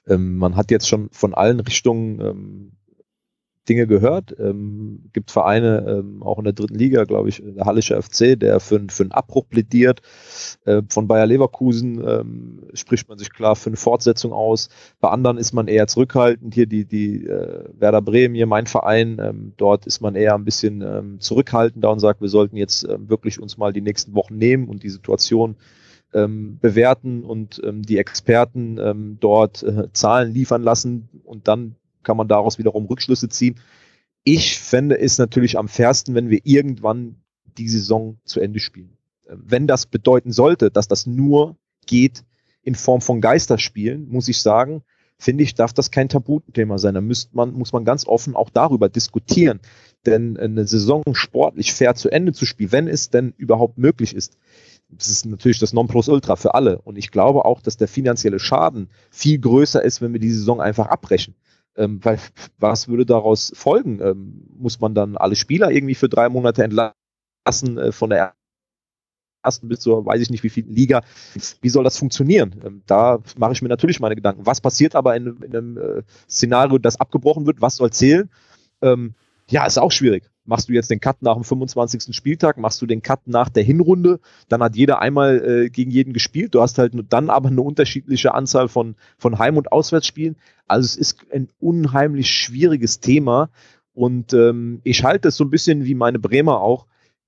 Ähm, 0.08 0.36
man 0.36 0.56
hat 0.56 0.70
jetzt 0.72 0.88
schon 0.88 1.08
von 1.12 1.34
allen 1.34 1.60
Richtungen 1.60 2.20
ähm, 2.20 2.72
Dinge 3.68 3.86
gehört. 3.86 4.34
Ähm, 4.38 5.10
gibt 5.12 5.30
Vereine, 5.30 5.84
ähm, 5.88 6.22
auch 6.22 6.38
in 6.38 6.44
der 6.44 6.52
dritten 6.52 6.74
Liga, 6.74 7.04
glaube 7.04 7.28
ich, 7.28 7.42
der 7.44 7.64
Hallische 7.64 8.00
FC, 8.00 8.38
der 8.38 8.60
für, 8.60 8.80
für 8.88 9.02
einen 9.02 9.12
Abbruch 9.12 9.48
plädiert. 9.48 10.00
Äh, 10.64 10.82
von 10.88 11.08
Bayer 11.08 11.26
Leverkusen 11.26 12.02
ähm, 12.06 12.62
spricht 12.74 13.08
man 13.08 13.18
sich 13.18 13.32
klar 13.32 13.56
für 13.56 13.70
eine 13.70 13.76
Fortsetzung 13.76 14.32
aus. 14.32 14.68
Bei 15.00 15.10
anderen 15.10 15.38
ist 15.38 15.52
man 15.52 15.68
eher 15.68 15.86
zurückhaltend. 15.86 16.54
Hier 16.54 16.66
die, 16.66 16.84
die 16.84 17.26
äh, 17.26 17.64
Werder 17.78 18.02
Bremen, 18.02 18.34
hier 18.34 18.46
mein 18.46 18.66
Verein, 18.66 19.18
ähm, 19.20 19.52
dort 19.56 19.86
ist 19.86 20.00
man 20.00 20.14
eher 20.14 20.34
ein 20.34 20.44
bisschen 20.44 20.82
ähm, 20.82 21.20
zurückhaltender 21.20 21.90
und 21.90 22.00
sagt, 22.00 22.20
wir 22.20 22.28
sollten 22.28 22.56
jetzt 22.56 22.84
ähm, 22.84 23.08
wirklich 23.08 23.40
uns 23.40 23.58
mal 23.58 23.72
die 23.72 23.82
nächsten 23.82 24.14
Wochen 24.14 24.36
nehmen 24.36 24.68
und 24.68 24.82
die 24.82 24.90
Situation 24.90 25.56
ähm, 26.14 26.58
bewerten 26.60 27.22
und 27.24 27.60
ähm, 27.64 27.82
die 27.82 27.98
Experten 27.98 28.78
ähm, 28.78 29.18
dort 29.20 29.62
äh, 29.62 29.92
Zahlen 29.92 30.32
liefern 30.32 30.62
lassen 30.62 31.08
und 31.24 31.48
dann 31.48 31.74
kann 32.02 32.16
man 32.16 32.28
daraus 32.28 32.58
wiederum 32.58 32.86
Rückschlüsse 32.86 33.28
ziehen. 33.28 33.58
Ich 34.24 34.58
fände 34.58 34.98
es 34.98 35.18
natürlich 35.18 35.58
am 35.58 35.68
fairsten, 35.68 36.14
wenn 36.14 36.30
wir 36.30 36.40
irgendwann 36.44 37.16
die 37.56 37.68
Saison 37.68 38.18
zu 38.24 38.40
Ende 38.40 38.60
spielen. 38.60 38.96
Ähm, 39.28 39.42
wenn 39.46 39.66
das 39.66 39.86
bedeuten 39.86 40.32
sollte, 40.32 40.70
dass 40.70 40.88
das 40.88 41.06
nur 41.06 41.56
geht 41.86 42.24
in 42.62 42.74
Form 42.74 43.00
von 43.00 43.20
Geisterspielen, 43.20 44.08
muss 44.08 44.28
ich 44.28 44.40
sagen, 44.40 44.82
finde 45.18 45.42
ich, 45.42 45.54
darf 45.54 45.72
das 45.72 45.90
kein 45.90 46.08
Tabuthema 46.08 46.78
sein. 46.78 46.94
Da 46.94 47.00
müsste 47.00 47.34
man, 47.34 47.52
muss 47.52 47.72
man 47.72 47.84
ganz 47.84 48.06
offen 48.06 48.36
auch 48.36 48.50
darüber 48.50 48.88
diskutieren. 48.88 49.60
Denn 50.06 50.36
eine 50.36 50.66
Saison 50.66 51.02
sportlich 51.12 51.72
fair 51.72 51.94
zu 51.94 52.08
Ende 52.08 52.32
zu 52.32 52.46
spielen, 52.46 52.72
wenn 52.72 52.88
es 52.88 53.10
denn 53.10 53.34
überhaupt 53.36 53.78
möglich 53.78 54.14
ist, 54.14 54.38
das 54.90 55.08
ist 55.08 55.26
natürlich 55.26 55.58
das 55.58 55.72
Nonplusultra 55.72 56.36
für 56.36 56.54
alle. 56.54 56.80
Und 56.82 56.96
ich 56.96 57.10
glaube 57.10 57.44
auch, 57.44 57.60
dass 57.60 57.76
der 57.76 57.88
finanzielle 57.88 58.38
Schaden 58.38 58.88
viel 59.10 59.38
größer 59.38 59.82
ist, 59.82 60.00
wenn 60.00 60.12
wir 60.12 60.20
die 60.20 60.30
Saison 60.30 60.60
einfach 60.60 60.86
abbrechen. 60.86 61.34
Ähm, 61.78 62.00
weil 62.04 62.18
was 62.58 62.88
würde 62.88 63.06
daraus 63.06 63.52
folgen? 63.54 64.00
Ähm, 64.02 64.42
muss 64.58 64.80
man 64.80 64.94
dann 64.94 65.16
alle 65.16 65.36
Spieler 65.36 65.70
irgendwie 65.70 65.94
für 65.94 66.08
drei 66.08 66.28
Monate 66.28 66.64
entlassen 66.64 67.78
äh, 67.78 67.92
von 67.92 68.10
der 68.10 68.34
ersten 69.44 69.68
bis 69.68 69.80
zur, 69.80 70.04
weiß 70.04 70.20
ich 70.20 70.30
nicht 70.30 70.42
wie 70.42 70.50
viel 70.50 70.66
Liga. 70.66 71.02
Wie 71.62 71.68
soll 71.68 71.84
das 71.84 71.98
funktionieren? 71.98 72.60
Ähm, 72.64 72.82
da 72.86 73.20
mache 73.36 73.52
ich 73.52 73.62
mir 73.62 73.68
natürlich 73.68 74.00
meine 74.00 74.16
Gedanken. 74.16 74.44
Was 74.44 74.60
passiert 74.60 74.94
aber 74.94 75.16
in, 75.16 75.38
in 75.42 75.56
einem 75.56 75.78
äh, 75.78 76.02
Szenario, 76.28 76.78
das 76.78 77.00
abgebrochen 77.00 77.46
wird? 77.46 77.60
Was 77.60 77.76
soll 77.76 77.90
zählen? 77.90 78.28
Ähm, 78.82 79.14
ja, 79.48 79.64
ist 79.64 79.78
auch 79.78 79.92
schwierig. 79.92 80.28
Machst 80.48 80.70
du 80.70 80.72
jetzt 80.72 80.90
den 80.90 80.98
Cut 80.98 81.20
nach 81.20 81.34
dem 81.34 81.44
25. 81.44 82.16
Spieltag? 82.16 82.56
Machst 82.56 82.80
du 82.80 82.86
den 82.86 83.02
Cut 83.02 83.26
nach 83.26 83.50
der 83.50 83.62
Hinrunde? 83.62 84.18
Dann 84.48 84.62
hat 84.62 84.76
jeder 84.76 85.02
einmal 85.02 85.44
äh, 85.44 85.68
gegen 85.68 85.90
jeden 85.90 86.14
gespielt. 86.14 86.54
Du 86.54 86.62
hast 86.62 86.78
halt 86.78 86.94
dann 87.10 87.28
aber 87.28 87.50
eine 87.50 87.60
unterschiedliche 87.60 88.32
Anzahl 88.32 88.68
von, 88.68 88.96
von 89.18 89.38
Heim- 89.38 89.58
und 89.58 89.72
Auswärtsspielen. 89.72 90.36
Also 90.66 90.86
es 90.86 90.96
ist 90.96 91.26
ein 91.30 91.48
unheimlich 91.60 92.30
schwieriges 92.30 93.00
Thema. 93.00 93.50
Und 93.92 94.32
ähm, 94.32 94.80
ich 94.84 95.04
halte 95.04 95.28
es 95.28 95.36
so 95.36 95.44
ein 95.44 95.50
bisschen 95.50 95.84
wie 95.84 95.94
meine 95.94 96.18
Bremer 96.18 96.62
auch. 96.62 96.86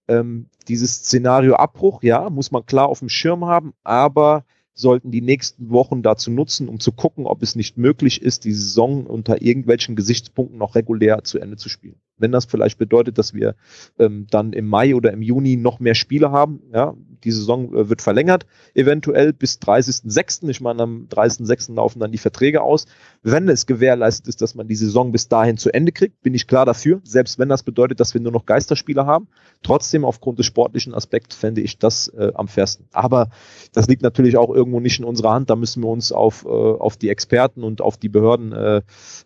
Ähm, 0.08 0.46
dieses 0.68 0.94
Szenario 0.94 1.56
Abbruch, 1.56 2.02
ja, 2.02 2.30
muss 2.30 2.52
man 2.52 2.64
klar 2.64 2.88
auf 2.88 3.00
dem 3.00 3.10
Schirm 3.10 3.44
haben, 3.44 3.74
aber 3.84 4.46
sollten 4.72 5.10
die 5.10 5.20
nächsten 5.20 5.68
Wochen 5.68 6.02
dazu 6.02 6.30
nutzen, 6.30 6.70
um 6.70 6.80
zu 6.80 6.92
gucken, 6.92 7.26
ob 7.26 7.42
es 7.42 7.54
nicht 7.54 7.76
möglich 7.76 8.22
ist, 8.22 8.46
die 8.46 8.54
Saison 8.54 9.04
unter 9.04 9.42
irgendwelchen 9.42 9.94
Gesichtspunkten 9.94 10.58
noch 10.58 10.74
regulär 10.74 11.22
zu 11.22 11.38
Ende 11.38 11.58
zu 11.58 11.68
spielen. 11.68 12.00
Wenn 12.20 12.32
das 12.32 12.44
vielleicht 12.44 12.78
bedeutet, 12.78 13.18
dass 13.18 13.34
wir 13.34 13.54
ähm, 13.98 14.26
dann 14.30 14.52
im 14.52 14.66
Mai 14.66 14.94
oder 14.94 15.12
im 15.12 15.22
Juni 15.22 15.56
noch 15.56 15.80
mehr 15.80 15.94
Spiele 15.94 16.30
haben, 16.30 16.60
ja, 16.72 16.94
die 17.24 17.32
Saison 17.32 17.74
äh, 17.74 17.88
wird 17.88 18.02
verlängert, 18.02 18.46
eventuell 18.74 19.32
bis 19.32 19.58
30.06. 19.58 20.48
Ich 20.48 20.60
meine, 20.60 20.82
am 20.82 21.06
30.06. 21.10 21.74
laufen 21.74 22.00
dann 22.00 22.12
die 22.12 22.18
Verträge 22.18 22.62
aus. 22.62 22.86
Wenn 23.22 23.48
es 23.48 23.66
gewährleistet 23.66 24.28
ist, 24.28 24.42
dass 24.42 24.54
man 24.54 24.68
die 24.68 24.74
Saison 24.74 25.12
bis 25.12 25.28
dahin 25.28 25.56
zu 25.56 25.72
Ende 25.72 25.92
kriegt, 25.92 26.22
bin 26.22 26.34
ich 26.34 26.46
klar 26.46 26.66
dafür, 26.66 27.00
selbst 27.04 27.38
wenn 27.38 27.48
das 27.48 27.62
bedeutet, 27.62 28.00
dass 28.00 28.14
wir 28.14 28.20
nur 28.20 28.32
noch 28.32 28.46
Geisterspiele 28.46 29.06
haben. 29.06 29.28
Trotzdem, 29.62 30.04
aufgrund 30.04 30.38
des 30.38 30.46
sportlichen 30.46 30.94
Aspekts, 30.94 31.36
fände 31.36 31.60
ich 31.60 31.78
das 31.78 32.08
äh, 32.08 32.32
am 32.34 32.48
fairsten. 32.48 32.86
Aber 32.92 33.30
das 33.72 33.88
liegt 33.88 34.02
natürlich 34.02 34.36
auch 34.36 34.54
irgendwo 34.54 34.80
nicht 34.80 34.98
in 34.98 35.04
unserer 35.04 35.32
Hand. 35.32 35.50
Da 35.50 35.56
müssen 35.56 35.82
wir 35.82 35.88
uns 35.88 36.12
auf, 36.12 36.44
äh, 36.44 36.48
auf 36.48 36.96
die 36.96 37.10
Experten 37.10 37.62
und 37.62 37.80
auf 37.80 37.96
die 37.96 38.08
Behörden, 38.08 38.52
äh, 38.52 38.82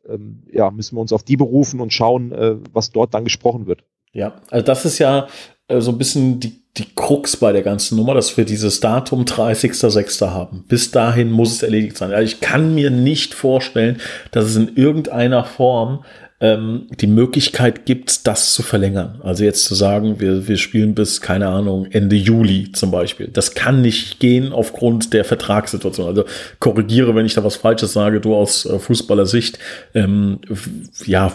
ähm, 0.09 0.43
ja, 0.51 0.71
müssen 0.71 0.97
wir 0.97 1.01
uns 1.01 1.13
auf 1.13 1.23
die 1.23 1.37
berufen 1.37 1.81
und 1.81 1.93
schauen, 1.93 2.33
äh, 2.33 2.57
was 2.85 2.93
dort 2.93 3.15
dann 3.15 3.25
gesprochen 3.25 3.67
wird. 3.67 3.85
Ja, 4.13 4.35
also 4.51 4.65
das 4.65 4.85
ist 4.85 4.99
ja 4.99 5.29
äh, 5.69 5.81
so 5.81 5.91
ein 5.91 5.99
bisschen 5.99 6.41
die, 6.41 6.63
die 6.77 6.87
Krux 6.95 7.37
bei 7.37 7.53
der 7.53 7.63
ganzen 7.63 7.97
Nummer, 7.97 8.15
dass 8.15 8.37
wir 8.37 8.45
dieses 8.45 8.81
Datum 8.81 9.25
30.06. 9.25 10.31
haben. 10.31 10.65
Bis 10.69 10.91
dahin 10.91 11.31
muss 11.31 11.53
es 11.53 11.63
erledigt 11.63 11.97
sein. 11.97 12.13
Also 12.13 12.25
ich 12.25 12.41
kann 12.41 12.75
mir 12.75 12.91
nicht 12.91 13.35
vorstellen, 13.35 14.01
dass 14.31 14.45
es 14.45 14.57
in 14.57 14.77
irgendeiner 14.77 15.45
Form 15.45 16.05
ähm, 16.41 16.89
die 17.01 17.07
Möglichkeit 17.07 17.87
gibt, 17.87 18.27
das 18.27 18.55
zu 18.55 18.63
verlängern. 18.63 19.21
Also 19.23 19.45
jetzt 19.45 19.65
zu 19.65 19.75
sagen, 19.75 20.21
wir, 20.21 20.49
wir 20.49 20.57
spielen 20.57 20.95
bis, 20.95 21.21
keine 21.21 21.49
Ahnung, 21.49 21.87
Ende 21.91 22.17
Juli 22.17 22.73
zum 22.73 22.91
Beispiel. 22.91 23.29
Das 23.29 23.55
kann 23.55 23.83
nicht 23.83 24.19
gehen 24.19 24.53
aufgrund 24.53 25.13
der 25.13 25.25
Vertragssituation. 25.25 26.09
Also 26.09 26.25
korrigiere, 26.59 27.15
wenn 27.15 27.25
ich 27.25 27.35
da 27.35 27.45
was 27.45 27.57
Falsches 27.57 27.93
sage, 27.93 28.21
du 28.21 28.35
aus 28.35 28.67
äh, 28.67 28.79
Fußballersicht. 28.79 29.59
Ähm, 29.95 30.41
ja, 31.07 31.33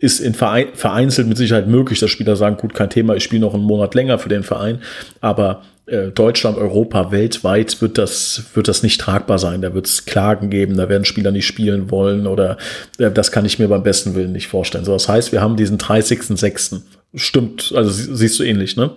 ist 0.00 0.20
in 0.20 0.34
Verein, 0.34 0.68
vereinzelt 0.74 1.28
mit 1.28 1.38
Sicherheit 1.38 1.66
möglich, 1.66 1.98
dass 1.98 2.10
Spieler 2.10 2.36
sagen, 2.36 2.56
gut, 2.58 2.74
kein 2.74 2.90
Thema, 2.90 3.16
ich 3.16 3.24
spiele 3.24 3.40
noch 3.40 3.54
einen 3.54 3.64
Monat 3.64 3.94
länger 3.94 4.18
für 4.18 4.28
den 4.28 4.42
Verein. 4.42 4.80
Aber 5.20 5.62
äh, 5.92 6.10
Deutschland, 6.10 6.56
Europa, 6.56 7.12
weltweit 7.12 7.82
wird 7.82 7.98
das, 7.98 8.44
wird 8.54 8.66
das 8.66 8.82
nicht 8.82 9.00
tragbar 9.00 9.38
sein. 9.38 9.60
Da 9.60 9.74
wird 9.74 9.86
es 9.86 10.06
Klagen 10.06 10.48
geben, 10.48 10.76
da 10.76 10.88
werden 10.88 11.04
Spieler 11.04 11.30
nicht 11.30 11.46
spielen 11.46 11.90
wollen 11.90 12.26
oder 12.26 12.56
äh, 12.98 13.10
das 13.10 13.30
kann 13.30 13.44
ich 13.44 13.58
mir 13.58 13.68
beim 13.68 13.82
besten 13.82 14.14
Willen 14.14 14.32
nicht 14.32 14.48
vorstellen. 14.48 14.86
So, 14.86 14.92
das 14.92 15.08
heißt, 15.08 15.32
wir 15.32 15.42
haben 15.42 15.56
diesen 15.56 15.76
30.06. 15.76 16.80
Stimmt, 17.14 17.72
also 17.76 17.90
siehst 17.90 18.38
du 18.38 18.42
ähnlich, 18.42 18.76
ne? 18.76 18.96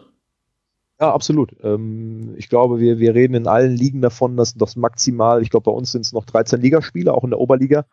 Ja, 0.97 1.13
absolut. 1.13 1.53
Ähm, 1.61 2.33
ich 2.37 2.47
glaube, 2.47 2.79
wir, 2.79 2.99
wir 2.99 3.13
reden 3.13 3.33
in 3.33 3.47
allen 3.47 3.75
Ligen 3.75 4.01
davon, 4.01 4.37
dass 4.37 4.53
das 4.53 4.77
maximal, 4.77 5.41
ich 5.41 5.49
glaube, 5.49 5.65
bei 5.65 5.71
uns 5.71 5.91
sind 5.91 6.05
es 6.05 6.13
noch 6.13 6.23
13 6.23 6.61
Ligaspiele, 6.61 7.13
auch 7.13 7.25
in 7.25 7.31
der 7.31 7.39
Oberliga. 7.39 7.85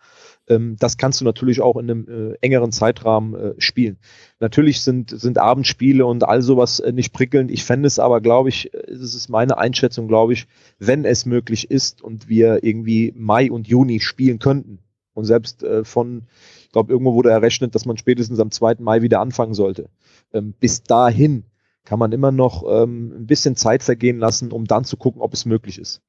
Ähm, 0.49 0.77
das 0.79 0.97
kannst 0.97 1.21
du 1.21 1.25
natürlich 1.25 1.61
auch 1.61 1.77
in 1.77 1.91
einem 1.91 2.09
äh, 2.09 2.37
engeren 2.41 2.73
Zeitrahmen 2.73 3.35
äh, 3.35 3.55
spielen. 3.59 3.99
Natürlich 4.41 4.83
sind, 4.83 5.11
sind 5.11 5.39
Abendspiele 5.39 6.05
und 6.05 6.25
all 6.25 6.43
sowas 6.43 6.81
äh, 6.81 6.93
nicht 6.93 7.13
prickelnd. 7.13 7.51
Ich 7.51 7.65
fände 7.65 7.87
es 7.87 7.99
aber, 7.99 8.21
glaube 8.21 8.49
ich, 8.49 8.73
äh, 8.75 8.91
es 8.91 9.15
ist 9.15 9.29
meine 9.29 9.59
Einschätzung, 9.59 10.09
glaube 10.09 10.33
ich, 10.33 10.47
wenn 10.79 11.05
es 11.05 11.27
möglich 11.27 11.71
ist 11.71 12.03
und 12.03 12.29
wir 12.29 12.65
irgendwie 12.65 13.13
Mai 13.17 13.51
und 13.51 13.69
Juni 13.69 14.01
spielen 14.01 14.39
könnten. 14.39 14.79
Und 15.15 15.25
selbst 15.25 15.63
äh, 15.63 15.85
von, 15.85 16.27
ich 16.63 16.71
glaube, 16.71 16.93
irgendwo 16.93 17.15
wurde 17.15 17.31
errechnet, 17.31 17.75
dass 17.75 17.85
man 17.85 17.97
spätestens 17.97 18.41
am 18.41 18.51
2. 18.51 18.77
Mai 18.81 19.03
wieder 19.03 19.21
anfangen 19.21 19.55
sollte. 19.55 19.91
Ähm, 20.33 20.55
bis 20.59 20.83
dahin 20.83 21.45
kann 21.85 21.99
man 21.99 22.13
immer 22.13 22.33
noch 22.33 22.65
ähm, 22.69 23.13
ein 23.17 23.27
bisschen 23.27 23.57
Zeit 23.57 23.83
vergehen 23.83 24.19
lassen, 24.19 24.53
um 24.53 24.65
dann 24.65 24.85
zu 24.85 24.97
gucken, 24.97 25.21
ob 25.21 25.35
es 25.35 25.45
möglich 25.45 25.79
ist. 25.79 26.01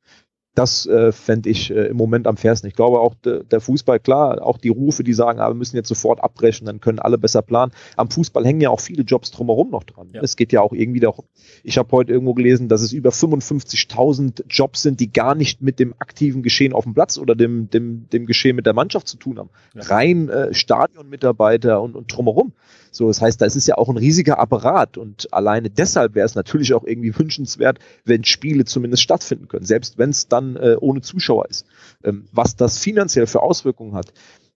Das 0.56 0.86
äh, 0.86 1.12
fände 1.12 1.50
ich 1.50 1.72
äh, 1.72 1.88
im 1.88 1.98
Moment 1.98 2.28
am 2.28 2.38
fairsten. 2.38 2.68
Ich 2.68 2.76
glaube 2.76 3.00
auch 3.00 3.16
de, 3.16 3.44
der 3.44 3.60
Fußball, 3.60 4.00
klar, 4.00 4.46
auch 4.46 4.60
die 4.60 4.70
Rufe, 4.70 5.04
die 5.04 5.14
sagen, 5.14 5.40
ah, 5.40 5.50
wir 5.50 5.56
müssen 5.56 5.76
jetzt 5.76 5.88
sofort 5.90 6.24
abbrechen, 6.24 6.66
dann 6.66 6.80
können 6.80 7.00
alle 7.00 7.18
besser 7.18 7.42
planen. 7.42 7.72
Am 7.98 8.10
Fußball 8.10 8.46
hängen 8.46 8.62
ja 8.62 8.70
auch 8.70 8.80
viele 8.80 9.04
Jobs 9.04 9.32
drumherum 9.32 9.72
noch 9.72 9.84
dran. 9.84 10.10
Ja. 10.14 10.22
Es 10.22 10.36
geht 10.36 10.52
ja 10.52 10.62
auch 10.62 10.74
irgendwie 10.74 11.00
darum. 11.00 11.26
Ich 11.64 11.78
habe 11.78 11.92
heute 11.92 12.12
irgendwo 12.12 12.36
gelesen, 12.36 12.70
dass 12.70 12.82
es 12.82 12.94
über 12.94 13.10
55.000 13.10 14.44
Jobs 14.48 14.84
sind, 14.84 15.00
die 15.00 15.12
gar 15.12 15.34
nicht 15.34 15.62
mit 15.62 15.80
dem 15.80 15.96
aktiven 15.98 16.44
Geschehen 16.44 16.74
auf 16.74 16.84
dem 16.84 16.94
Platz 16.94 17.18
oder 17.18 17.36
dem, 17.36 17.70
dem, 17.72 18.08
dem 18.10 18.28
Geschehen 18.28 18.56
mit 18.56 18.68
der 18.68 18.74
Mannschaft 18.74 19.08
zu 19.08 19.18
tun 19.18 19.40
haben. 19.40 19.50
Ja. 19.74 19.82
Rein 19.84 20.30
äh, 20.30 20.54
Stadionmitarbeiter 20.54 21.82
und, 21.82 21.96
und 21.96 22.16
drumherum. 22.16 22.54
So, 22.94 23.08
das 23.08 23.22
heißt, 23.22 23.42
da 23.42 23.46
ist 23.46 23.56
es 23.56 23.66
ja 23.66 23.76
auch 23.76 23.90
ein 23.90 23.98
riesiger 23.98 24.38
Apparat 24.38 24.98
und 24.98 25.34
alleine 25.34 25.72
deshalb 25.72 26.14
wäre 26.14 26.26
es 26.26 26.36
natürlich 26.36 26.74
auch 26.76 26.84
irgendwie 26.84 27.18
wünschenswert, 27.18 27.80
wenn 28.06 28.24
Spiele 28.24 28.66
zumindest 28.66 29.02
stattfinden 29.02 29.48
können, 29.48 29.66
selbst 29.66 29.98
wenn 29.98 30.12
es 30.12 30.28
dann 30.28 30.56
äh, 30.56 30.76
ohne 30.80 31.02
Zuschauer 31.02 31.50
ist. 31.50 31.66
Ähm, 32.04 32.26
was 32.32 32.56
das 32.56 32.78
finanziell 32.78 33.26
für 33.26 33.42
Auswirkungen 33.42 33.96
hat, 33.96 34.14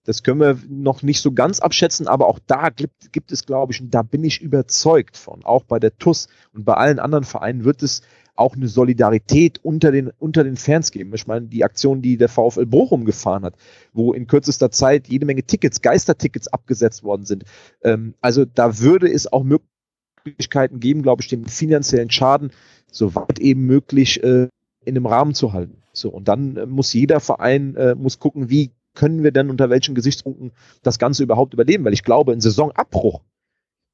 das 0.07 0.23
können 0.23 0.39
wir 0.39 0.57
noch 0.69 1.03
nicht 1.03 1.21
so 1.21 1.33
ganz 1.33 1.59
abschätzen, 1.59 2.07
aber 2.07 2.27
auch 2.27 2.39
da 2.47 2.69
gibt, 2.69 3.11
gibt 3.11 3.33
es, 3.33 3.45
glaube 3.45 3.73
ich, 3.73 3.81
und 3.81 3.93
da 3.93 4.03
bin 4.03 4.23
ich 4.23 4.41
überzeugt 4.41 5.17
von, 5.17 5.43
auch 5.43 5.63
bei 5.63 5.79
der 5.79 5.97
TUS 5.97 6.29
und 6.53 6.63
bei 6.63 6.75
allen 6.75 6.99
anderen 6.99 7.25
Vereinen 7.25 7.65
wird 7.65 7.83
es 7.83 8.03
auch 8.37 8.55
eine 8.55 8.69
Solidarität 8.69 9.59
unter 9.63 9.91
den, 9.91 10.11
unter 10.17 10.45
den 10.45 10.55
Fans 10.55 10.91
geben. 10.91 11.13
Ich 11.13 11.27
meine, 11.27 11.47
die 11.47 11.65
Aktion, 11.65 12.01
die 12.01 12.15
der 12.15 12.29
VfL 12.29 12.65
Bochum 12.65 13.03
gefahren 13.03 13.43
hat, 13.43 13.55
wo 13.91 14.13
in 14.13 14.27
kürzester 14.27 14.71
Zeit 14.71 15.09
jede 15.09 15.25
Menge 15.25 15.43
Tickets, 15.43 15.81
Geistertickets 15.81 16.47
abgesetzt 16.47 17.03
worden 17.03 17.25
sind. 17.25 17.43
Ähm, 17.83 18.13
also 18.21 18.45
da 18.45 18.79
würde 18.79 19.11
es 19.11 19.31
auch 19.33 19.43
Möglichkeiten 19.43 20.79
geben, 20.79 21.01
glaube 21.01 21.21
ich, 21.21 21.27
den 21.27 21.47
finanziellen 21.47 22.11
Schaden 22.11 22.51
soweit 22.89 23.39
eben 23.39 23.65
möglich 23.65 24.23
äh, 24.23 24.47
in 24.85 24.95
dem 24.95 25.05
Rahmen 25.05 25.33
zu 25.33 25.51
halten. 25.51 25.81
So, 25.91 26.09
und 26.09 26.29
dann 26.29 26.55
äh, 26.55 26.65
muss 26.65 26.93
jeder 26.93 27.19
Verein 27.19 27.75
äh, 27.75 27.95
muss 27.95 28.19
gucken, 28.19 28.49
wie 28.49 28.71
können 28.97 29.23
wir 29.23 29.31
denn 29.31 29.51
unter 29.51 29.69
welchen 29.69 29.93
Gesichtspunkten 29.93 30.51
das 30.81 30.97
Ganze 30.97 31.21
überhaupt 31.21 31.53
überleben? 31.53 31.85
Weil 31.85 31.93
ich 31.93 32.03
glaube, 32.03 32.31
ein 32.31 32.41
Saisonabbruch, 32.41 33.21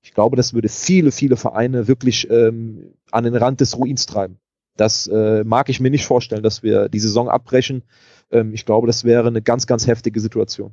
ich 0.01 0.13
glaube, 0.13 0.37
das 0.37 0.53
würde 0.53 0.69
viele, 0.69 1.11
viele 1.11 1.35
Vereine 1.35 1.89
wirklich 1.89 2.29
ähm, 2.29 2.93
an 3.11 3.25
den 3.25 3.35
Rand 3.35 3.59
des 3.59 3.77
Ruins 3.77 4.05
treiben. 4.05 4.39
Das 4.77 5.07
äh, 5.07 5.43
mag 5.43 5.67
ich 5.67 5.81
mir 5.81 5.91
nicht 5.91 6.05
vorstellen, 6.05 6.41
dass 6.41 6.63
wir 6.63 6.87
die 6.87 6.99
Saison 6.99 7.27
abbrechen. 7.27 7.83
Ähm, 8.31 8.53
ich 8.53 8.65
glaube, 8.65 8.87
das 8.87 9.03
wäre 9.03 9.27
eine 9.27 9.41
ganz, 9.41 9.67
ganz 9.67 9.87
heftige 9.87 10.21
Situation. 10.21 10.71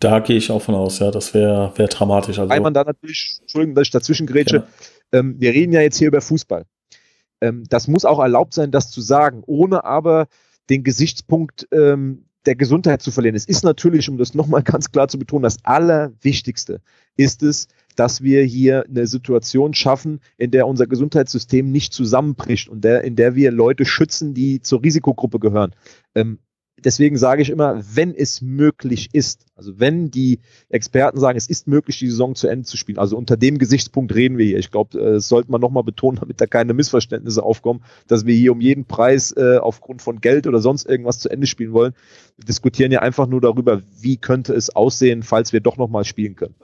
Da 0.00 0.20
gehe 0.20 0.36
ich 0.36 0.50
auch 0.50 0.62
von 0.62 0.74
aus, 0.74 0.98
ja, 0.98 1.10
das 1.10 1.34
wäre 1.34 1.72
wär 1.76 1.88
dramatisch. 1.88 2.38
Also, 2.38 2.48
Weil 2.48 2.60
man 2.60 2.72
da 2.72 2.84
natürlich, 2.84 3.38
Entschuldigung, 3.42 3.74
dass 3.74 3.88
ich 3.88 3.90
dazwischen 3.90 4.26
grätsche, 4.26 4.56
ja. 4.56 5.18
ähm, 5.18 5.36
wir 5.38 5.52
reden 5.52 5.72
ja 5.72 5.82
jetzt 5.82 5.98
hier 5.98 6.08
über 6.08 6.22
Fußball. 6.22 6.64
Ähm, 7.42 7.64
das 7.68 7.88
muss 7.88 8.06
auch 8.06 8.20
erlaubt 8.20 8.54
sein, 8.54 8.70
das 8.70 8.90
zu 8.90 9.02
sagen, 9.02 9.42
ohne 9.46 9.84
aber 9.84 10.28
den 10.70 10.82
Gesichtspunkt 10.82 11.68
ähm, 11.72 12.27
der 12.48 12.56
Gesundheit 12.56 13.02
zu 13.02 13.10
verlieren. 13.10 13.36
Es 13.36 13.44
ist 13.44 13.62
natürlich, 13.62 14.08
um 14.08 14.16
das 14.16 14.32
nochmal 14.32 14.62
ganz 14.62 14.90
klar 14.90 15.06
zu 15.06 15.18
betonen, 15.18 15.42
das 15.42 15.58
Allerwichtigste 15.64 16.80
ist 17.14 17.42
es, 17.42 17.68
dass 17.94 18.22
wir 18.22 18.42
hier 18.42 18.86
eine 18.88 19.06
Situation 19.06 19.74
schaffen, 19.74 20.20
in 20.38 20.50
der 20.50 20.66
unser 20.66 20.86
Gesundheitssystem 20.86 21.70
nicht 21.70 21.92
zusammenbricht 21.92 22.70
und 22.70 22.82
der, 22.84 23.04
in 23.04 23.16
der 23.16 23.34
wir 23.34 23.50
Leute 23.50 23.84
schützen, 23.84 24.32
die 24.32 24.62
zur 24.62 24.82
Risikogruppe 24.82 25.38
gehören. 25.38 25.74
Ähm, 26.14 26.38
deswegen 26.84 27.16
sage 27.16 27.42
ich 27.42 27.50
immer, 27.50 27.82
wenn 27.94 28.14
es 28.14 28.42
möglich 28.42 29.10
ist, 29.12 29.46
also 29.56 29.78
wenn 29.78 30.10
die 30.10 30.40
Experten 30.68 31.18
sagen, 31.18 31.36
es 31.36 31.48
ist 31.48 31.66
möglich, 31.66 31.98
die 31.98 32.08
Saison 32.08 32.34
zu 32.34 32.48
Ende 32.48 32.64
zu 32.64 32.76
spielen, 32.76 32.98
also 32.98 33.16
unter 33.16 33.36
dem 33.36 33.58
Gesichtspunkt 33.58 34.14
reden 34.14 34.38
wir 34.38 34.46
hier. 34.46 34.58
Ich 34.58 34.70
glaube, 34.70 34.98
äh, 34.98 35.12
das 35.14 35.28
sollte 35.28 35.50
man 35.50 35.60
nochmal 35.60 35.84
betonen, 35.84 36.18
damit 36.20 36.40
da 36.40 36.46
keine 36.46 36.74
Missverständnisse 36.74 37.42
aufkommen, 37.42 37.82
dass 38.06 38.26
wir 38.26 38.34
hier 38.34 38.52
um 38.52 38.60
jeden 38.60 38.84
Preis 38.84 39.32
äh, 39.32 39.58
aufgrund 39.58 40.02
von 40.02 40.20
Geld 40.20 40.46
oder 40.46 40.60
sonst 40.60 40.86
irgendwas 40.86 41.18
zu 41.18 41.28
Ende 41.28 41.46
spielen 41.46 41.72
wollen. 41.72 41.94
Wir 42.36 42.44
diskutieren 42.44 42.92
ja 42.92 43.00
einfach 43.00 43.26
nur 43.26 43.40
darüber, 43.40 43.82
wie 44.00 44.16
könnte 44.16 44.54
es 44.54 44.70
aussehen, 44.70 45.22
falls 45.22 45.52
wir 45.52 45.60
doch 45.60 45.76
nochmal 45.76 46.04
spielen 46.04 46.36
können. 46.36 46.54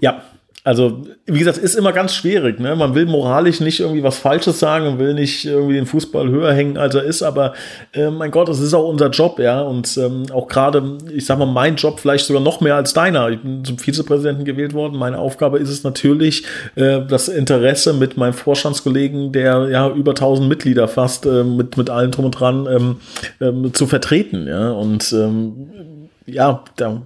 Ja, 0.00 0.22
also, 0.66 1.02
wie 1.26 1.40
gesagt, 1.40 1.58
ist 1.58 1.74
immer 1.74 1.92
ganz 1.92 2.14
schwierig. 2.14 2.58
Ne? 2.58 2.74
Man 2.74 2.94
will 2.94 3.04
moralisch 3.04 3.60
nicht 3.60 3.80
irgendwie 3.80 4.02
was 4.02 4.16
Falsches 4.16 4.58
sagen 4.58 4.86
und 4.86 4.98
will 4.98 5.12
nicht 5.12 5.44
irgendwie 5.44 5.74
den 5.74 5.84
Fußball 5.84 6.30
höher 6.30 6.54
hängen, 6.54 6.78
als 6.78 6.94
er 6.94 7.02
ist. 7.02 7.22
Aber 7.22 7.52
äh, 7.92 8.08
mein 8.08 8.30
Gott, 8.30 8.48
es 8.48 8.60
ist 8.60 8.72
auch 8.72 8.88
unser 8.88 9.10
Job, 9.10 9.38
ja. 9.38 9.60
Und 9.60 9.94
ähm, 9.98 10.24
auch 10.32 10.48
gerade, 10.48 10.96
ich 11.14 11.26
sag 11.26 11.38
mal, 11.38 11.44
mein 11.44 11.76
Job 11.76 12.00
vielleicht 12.00 12.24
sogar 12.24 12.40
noch 12.40 12.62
mehr 12.62 12.76
als 12.76 12.94
deiner. 12.94 13.28
Ich 13.28 13.40
bin 13.40 13.62
zum 13.62 13.76
Vizepräsidenten 13.76 14.46
gewählt 14.46 14.72
worden. 14.72 14.96
Meine 14.96 15.18
Aufgabe 15.18 15.58
ist 15.58 15.68
es 15.68 15.84
natürlich, 15.84 16.46
äh, 16.76 17.02
das 17.06 17.28
Interesse 17.28 17.92
mit 17.92 18.16
meinem 18.16 18.32
Vorstandskollegen, 18.32 19.32
der 19.32 19.68
ja 19.68 19.90
über 19.90 20.12
1000 20.12 20.48
Mitglieder 20.48 20.88
fast 20.88 21.26
äh, 21.26 21.44
mit 21.44 21.76
mit 21.76 21.90
allen 21.90 22.10
drum 22.10 22.24
und 22.24 22.40
dran 22.40 22.66
ähm, 22.70 22.96
ähm, 23.38 23.74
zu 23.74 23.86
vertreten. 23.86 24.46
Ja. 24.46 24.70
Und 24.70 25.12
ähm, 25.12 26.08
ja, 26.24 26.64
da 26.76 27.02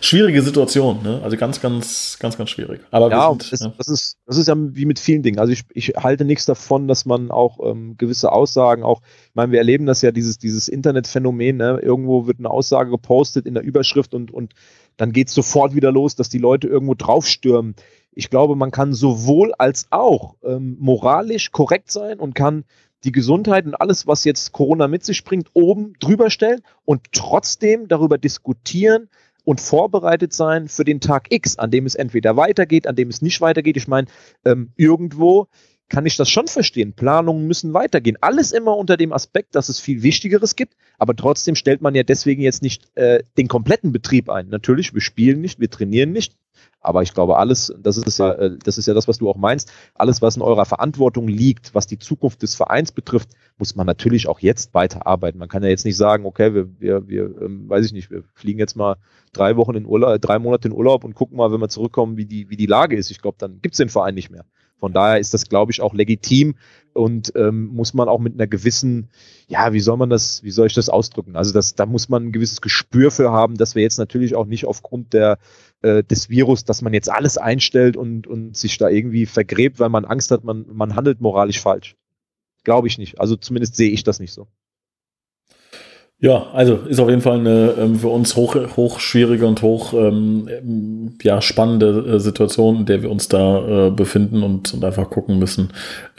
schwierige 0.00 0.42
Situation, 0.42 1.02
ne? 1.02 1.20
Also 1.22 1.36
ganz, 1.36 1.60
ganz, 1.60 2.18
ganz, 2.18 2.36
ganz 2.36 2.50
schwierig. 2.50 2.80
Aber 2.90 3.10
ja, 3.10 3.30
sind, 3.30 3.52
das, 3.52 3.60
ja, 3.60 3.72
das, 3.76 3.88
ist, 3.88 4.18
das 4.26 4.36
ist 4.36 4.48
ja 4.48 4.54
wie 4.56 4.84
mit 4.84 4.98
vielen 4.98 5.22
Dingen. 5.22 5.38
Also 5.38 5.52
ich, 5.52 5.62
ich 5.72 5.94
halte 5.96 6.24
nichts 6.24 6.44
davon, 6.44 6.88
dass 6.88 7.06
man 7.06 7.30
auch 7.30 7.58
ähm, 7.62 7.96
gewisse 7.96 8.32
Aussagen 8.32 8.82
auch, 8.82 9.00
ich 9.28 9.34
meine, 9.34 9.52
wir 9.52 9.58
erleben 9.58 9.86
das 9.86 10.02
ja, 10.02 10.12
dieses, 10.12 10.38
dieses 10.38 10.68
Internetphänomen, 10.68 11.56
ne? 11.56 11.80
Irgendwo 11.82 12.26
wird 12.26 12.38
eine 12.38 12.50
Aussage 12.50 12.90
gepostet 12.90 13.46
in 13.46 13.54
der 13.54 13.62
Überschrift 13.62 14.14
und, 14.14 14.30
und 14.30 14.54
dann 14.96 15.12
geht 15.12 15.28
es 15.28 15.34
sofort 15.34 15.74
wieder 15.74 15.90
los, 15.90 16.14
dass 16.14 16.28
die 16.28 16.38
Leute 16.38 16.68
irgendwo 16.68 16.94
draufstürmen. 16.94 17.74
Ich 18.12 18.30
glaube, 18.30 18.54
man 18.56 18.70
kann 18.70 18.92
sowohl 18.92 19.54
als 19.58 19.88
auch 19.90 20.36
ähm, 20.44 20.76
moralisch 20.78 21.50
korrekt 21.50 21.90
sein 21.90 22.20
und 22.20 22.34
kann 22.34 22.64
die 23.04 23.12
Gesundheit 23.12 23.66
und 23.66 23.74
alles, 23.74 24.06
was 24.06 24.24
jetzt 24.24 24.52
Corona 24.52 24.88
mit 24.88 25.04
sich 25.04 25.24
bringt, 25.24 25.50
oben 25.52 25.94
drüber 26.00 26.30
stellen 26.30 26.62
und 26.84 27.00
trotzdem 27.12 27.88
darüber 27.88 28.18
diskutieren 28.18 29.08
und 29.44 29.60
vorbereitet 29.60 30.32
sein 30.32 30.68
für 30.68 30.84
den 30.84 31.00
Tag 31.00 31.26
X, 31.30 31.58
an 31.58 31.70
dem 31.70 31.86
es 31.86 31.94
entweder 31.94 32.36
weitergeht, 32.36 32.86
an 32.86 32.96
dem 32.96 33.08
es 33.08 33.22
nicht 33.22 33.40
weitergeht. 33.40 33.76
Ich 33.76 33.88
meine, 33.88 34.08
ähm, 34.44 34.72
irgendwo 34.76 35.48
kann 35.88 36.06
ich 36.06 36.16
das 36.16 36.30
schon 36.30 36.48
verstehen. 36.48 36.94
Planungen 36.94 37.46
müssen 37.46 37.74
weitergehen. 37.74 38.16
Alles 38.20 38.52
immer 38.52 38.76
unter 38.76 38.96
dem 38.96 39.12
Aspekt, 39.12 39.54
dass 39.54 39.68
es 39.68 39.78
viel 39.78 40.02
Wichtigeres 40.02 40.56
gibt, 40.56 40.74
aber 40.98 41.14
trotzdem 41.14 41.54
stellt 41.54 41.82
man 41.82 41.94
ja 41.94 42.02
deswegen 42.02 42.42
jetzt 42.42 42.62
nicht 42.62 42.84
äh, 42.96 43.22
den 43.36 43.48
kompletten 43.48 43.92
Betrieb 43.92 44.30
ein. 44.30 44.48
Natürlich, 44.48 44.94
wir 44.94 45.02
spielen 45.02 45.40
nicht, 45.40 45.60
wir 45.60 45.70
trainieren 45.70 46.12
nicht, 46.12 46.34
aber 46.84 47.02
ich 47.02 47.14
glaube, 47.14 47.38
alles, 47.38 47.74
das 47.78 47.96
ist 47.96 48.18
ja, 48.18 48.32
äh, 48.32 48.58
das 48.62 48.76
ist 48.76 48.86
ja 48.86 48.92
das, 48.92 49.08
was 49.08 49.18
du 49.18 49.28
auch 49.28 49.36
meinst, 49.36 49.72
alles, 49.94 50.20
was 50.20 50.36
in 50.36 50.42
eurer 50.42 50.66
Verantwortung 50.66 51.26
liegt, 51.26 51.74
was 51.74 51.86
die 51.86 51.98
Zukunft 51.98 52.42
des 52.42 52.54
Vereins 52.54 52.92
betrifft, 52.92 53.30
muss 53.56 53.74
man 53.74 53.86
natürlich 53.86 54.28
auch 54.28 54.40
jetzt 54.40 54.74
weiterarbeiten. 54.74 55.38
Man 55.38 55.48
kann 55.48 55.62
ja 55.62 55.70
jetzt 55.70 55.86
nicht 55.86 55.96
sagen, 55.96 56.26
okay, 56.26 56.54
wir, 56.54 56.68
wir, 56.78 57.08
wir 57.08 57.22
ähm, 57.40 57.68
weiß 57.68 57.86
ich 57.86 57.92
nicht, 57.92 58.10
wir 58.10 58.22
fliegen 58.34 58.58
jetzt 58.58 58.76
mal 58.76 58.96
drei 59.32 59.56
Wochen 59.56 59.74
in 59.74 59.86
Urlaub, 59.86 60.20
drei 60.20 60.38
Monate 60.38 60.68
in 60.68 60.74
Urlaub 60.74 61.04
und 61.04 61.14
gucken 61.14 61.38
mal, 61.38 61.50
wenn 61.50 61.60
wir 61.60 61.70
zurückkommen, 61.70 62.18
wie 62.18 62.26
die, 62.26 62.50
wie 62.50 62.56
die 62.56 62.66
Lage 62.66 62.96
ist. 62.96 63.10
Ich 63.10 63.22
glaube, 63.22 63.38
dann 63.40 63.60
gibt 63.62 63.74
es 63.74 63.78
den 63.78 63.88
Verein 63.88 64.14
nicht 64.14 64.30
mehr. 64.30 64.44
Von 64.78 64.92
daher 64.92 65.18
ist 65.18 65.34
das, 65.34 65.48
glaube 65.48 65.72
ich, 65.72 65.80
auch 65.80 65.94
legitim 65.94 66.56
und 66.92 67.32
ähm, 67.36 67.66
muss 67.66 67.94
man 67.94 68.08
auch 68.08 68.20
mit 68.20 68.34
einer 68.34 68.46
gewissen, 68.46 69.08
ja, 69.48 69.72
wie 69.72 69.80
soll 69.80 69.96
man 69.96 70.10
das, 70.10 70.42
wie 70.42 70.50
soll 70.50 70.66
ich 70.66 70.74
das 70.74 70.88
ausdrücken? 70.88 71.36
Also 71.36 71.52
das, 71.52 71.74
da 71.74 71.86
muss 71.86 72.08
man 72.08 72.26
ein 72.26 72.32
gewisses 72.32 72.60
Gespür 72.60 73.10
für 73.10 73.32
haben, 73.32 73.56
dass 73.56 73.74
wir 73.74 73.82
jetzt 73.82 73.98
natürlich 73.98 74.34
auch 74.34 74.46
nicht 74.46 74.64
aufgrund 74.64 75.12
der, 75.12 75.38
äh, 75.82 76.02
des 76.04 76.30
Virus, 76.30 76.64
dass 76.64 76.82
man 76.82 76.94
jetzt 76.94 77.10
alles 77.10 77.36
einstellt 77.36 77.96
und, 77.96 78.26
und 78.26 78.56
sich 78.56 78.78
da 78.78 78.88
irgendwie 78.88 79.26
vergräbt, 79.26 79.80
weil 79.80 79.88
man 79.88 80.04
Angst 80.04 80.30
hat, 80.30 80.44
man, 80.44 80.66
man 80.72 80.94
handelt 80.94 81.20
moralisch 81.20 81.60
falsch. 81.60 81.96
Glaube 82.62 82.88
ich 82.88 82.96
nicht. 82.96 83.20
Also 83.20 83.36
zumindest 83.36 83.76
sehe 83.76 83.90
ich 83.90 84.04
das 84.04 84.20
nicht 84.20 84.32
so. 84.32 84.48
Ja, 86.24 86.46
also 86.54 86.76
ist 86.88 87.00
auf 87.00 87.10
jeden 87.10 87.20
Fall 87.20 87.40
eine 87.40 87.74
ähm, 87.78 87.96
für 87.96 88.08
uns 88.08 88.34
hoch, 88.34 88.56
hoch 88.78 88.98
schwierige 88.98 89.46
und 89.46 89.60
hoch 89.60 89.92
ähm, 89.92 91.12
ja, 91.22 91.42
spannende 91.42 92.14
äh, 92.14 92.18
Situation, 92.18 92.76
in 92.76 92.86
der 92.86 93.02
wir 93.02 93.10
uns 93.10 93.28
da 93.28 93.88
äh, 93.88 93.90
befinden 93.90 94.42
und, 94.42 94.72
und 94.72 94.82
einfach 94.82 95.10
gucken 95.10 95.38
müssen, 95.38 95.68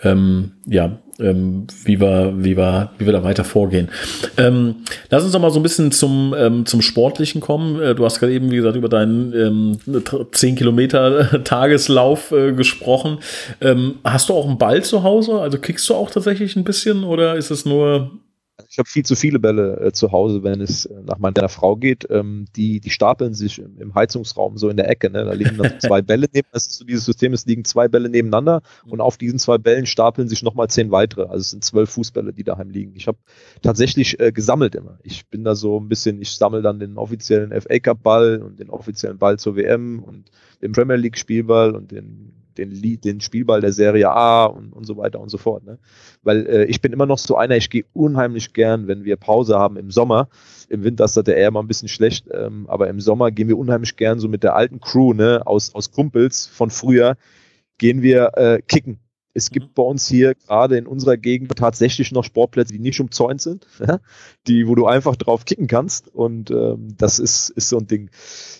ähm, 0.03 0.51
ja, 0.67 0.99
ähm, 1.19 1.65
wie, 1.85 1.99
wir, 1.99 2.35
wie, 2.37 2.55
wir, 2.55 2.91
wie 2.99 3.07
wir 3.07 3.13
da 3.13 3.23
weiter 3.23 3.43
vorgehen. 3.43 3.89
Ähm, 4.37 4.75
lass 5.09 5.23
uns 5.23 5.31
doch 5.31 5.41
mal 5.41 5.49
so 5.49 5.59
ein 5.59 5.63
bisschen 5.63 5.91
zum, 5.91 6.35
ähm, 6.37 6.67
zum 6.67 6.83
Sportlichen 6.83 7.41
kommen. 7.41 7.81
Äh, 7.81 7.95
du 7.95 8.05
hast 8.05 8.19
gerade 8.19 8.33
eben, 8.33 8.51
wie 8.51 8.57
gesagt, 8.57 8.75
über 8.75 8.89
deinen 8.89 9.33
ähm, 9.33 9.79
10 10.31 10.55
Kilometer 10.55 11.43
Tageslauf 11.43 12.31
äh, 12.31 12.51
gesprochen. 12.51 13.17
Ähm, 13.59 13.95
hast 14.03 14.29
du 14.29 14.35
auch 14.35 14.47
einen 14.47 14.59
Ball 14.59 14.83
zu 14.83 15.01
Hause? 15.01 15.41
Also 15.41 15.57
kickst 15.57 15.89
du 15.89 15.95
auch 15.95 16.11
tatsächlich 16.11 16.55
ein 16.55 16.63
bisschen 16.63 17.03
oder 17.03 17.37
ist 17.37 17.49
es 17.49 17.65
nur 17.65 18.11
ich 18.75 18.79
habe 18.79 18.89
viel 18.89 19.05
zu 19.05 19.15
viele 19.15 19.39
Bälle 19.39 19.79
äh, 19.79 19.91
zu 19.93 20.11
Hause, 20.11 20.43
wenn 20.43 20.59
es 20.59 20.85
äh, 20.85 21.01
nach 21.05 21.17
meiner 21.17 21.47
Frau 21.47 21.77
geht. 21.77 22.05
Ähm, 22.09 22.43
die, 22.57 22.81
die 22.81 22.89
stapeln 22.89 23.33
sich 23.33 23.59
im, 23.59 23.79
im, 23.79 23.95
Heizungsraum 23.95 24.57
so 24.57 24.67
in 24.67 24.75
der 24.75 24.89
Ecke. 24.89 25.09
Ne? 25.09 25.23
Da 25.23 25.31
liegen 25.31 25.57
dann 25.57 25.79
zwei 25.79 26.01
Bälle 26.01 26.27
neben, 26.33 26.49
das 26.51 26.67
ist 26.67 26.79
so 26.79 26.83
dieses 26.83 27.05
System, 27.05 27.31
es 27.31 27.45
liegen 27.45 27.63
zwei 27.63 27.87
Bälle 27.87 28.09
nebeneinander 28.09 28.63
und 28.85 28.99
auf 28.99 29.15
diesen 29.15 29.39
zwei 29.39 29.57
Bällen 29.57 29.85
stapeln 29.85 30.27
sich 30.27 30.43
nochmal 30.43 30.69
zehn 30.69 30.91
weitere. 30.91 31.21
Also 31.21 31.37
es 31.37 31.51
sind 31.51 31.63
zwölf 31.63 31.89
Fußbälle, 31.89 32.33
die 32.33 32.43
daheim 32.43 32.69
liegen. 32.69 32.91
Ich 32.97 33.07
habe 33.07 33.17
tatsächlich 33.61 34.19
äh, 34.19 34.33
gesammelt 34.33 34.75
immer. 34.75 34.99
Ich 35.03 35.25
bin 35.27 35.45
da 35.45 35.55
so 35.55 35.79
ein 35.79 35.87
bisschen, 35.87 36.21
ich 36.21 36.35
sammle 36.35 36.61
dann 36.61 36.77
den 36.77 36.97
offiziellen 36.97 37.53
FA 37.61 37.79
Cup 37.79 38.03
Ball 38.03 38.41
und 38.41 38.59
den 38.59 38.69
offiziellen 38.69 39.17
Ball 39.17 39.39
zur 39.39 39.55
WM 39.55 40.03
und 40.03 40.31
den 40.61 40.73
Premier 40.73 40.97
League 40.97 41.17
Spielball 41.17 41.75
und 41.75 41.93
den 41.93 42.44
den, 42.57 42.99
den 43.01 43.21
Spielball 43.21 43.61
der 43.61 43.73
Serie 43.73 44.09
A 44.09 44.45
und, 44.45 44.73
und 44.73 44.85
so 44.85 44.97
weiter 44.97 45.19
und 45.19 45.29
so 45.29 45.37
fort. 45.37 45.63
Ne? 45.63 45.79
Weil 46.23 46.45
äh, 46.47 46.65
ich 46.65 46.81
bin 46.81 46.93
immer 46.93 47.05
noch 47.05 47.17
so 47.17 47.35
einer, 47.35 47.55
ich 47.55 47.69
gehe 47.69 47.85
unheimlich 47.93 48.53
gern, 48.53 48.87
wenn 48.87 49.03
wir 49.03 49.17
Pause 49.17 49.57
haben 49.57 49.77
im 49.77 49.91
Sommer. 49.91 50.29
Im 50.69 50.83
Winter 50.83 51.05
ist 51.05 51.17
das 51.17 51.27
eher 51.27 51.51
mal 51.51 51.61
ein 51.61 51.67
bisschen 51.67 51.89
schlecht, 51.89 52.27
ähm, 52.31 52.65
aber 52.67 52.87
im 52.89 52.99
Sommer 52.99 53.31
gehen 53.31 53.47
wir 53.47 53.57
unheimlich 53.57 53.95
gern 53.95 54.19
so 54.19 54.27
mit 54.27 54.43
der 54.43 54.55
alten 54.55 54.79
Crew, 54.79 55.13
ne, 55.13 55.41
aus, 55.45 55.75
aus 55.75 55.91
Kumpels 55.91 56.47
von 56.47 56.69
früher, 56.69 57.17
gehen 57.77 58.01
wir 58.01 58.31
äh, 58.37 58.61
kicken. 58.61 58.99
Es 59.35 59.49
gibt 59.51 59.67
mhm. 59.67 59.73
bei 59.75 59.83
uns 59.83 60.07
hier 60.07 60.33
gerade 60.33 60.77
in 60.77 60.87
unserer 60.87 61.17
Gegend 61.17 61.53
tatsächlich 61.55 62.11
noch 62.11 62.23
Sportplätze, 62.23 62.73
die 62.73 62.79
nicht 62.79 62.99
umzäunt 62.99 63.41
sind, 63.41 63.67
ja? 63.85 63.99
die, 64.47 64.67
wo 64.67 64.75
du 64.75 64.87
einfach 64.87 65.15
drauf 65.17 65.45
kicken 65.45 65.67
kannst. 65.67 66.07
Und 66.07 66.49
ähm, 66.49 66.95
das 66.97 67.19
ist, 67.19 67.49
ist 67.49 67.69
so 67.69 67.77
ein 67.77 67.85
Ding. 67.85 68.09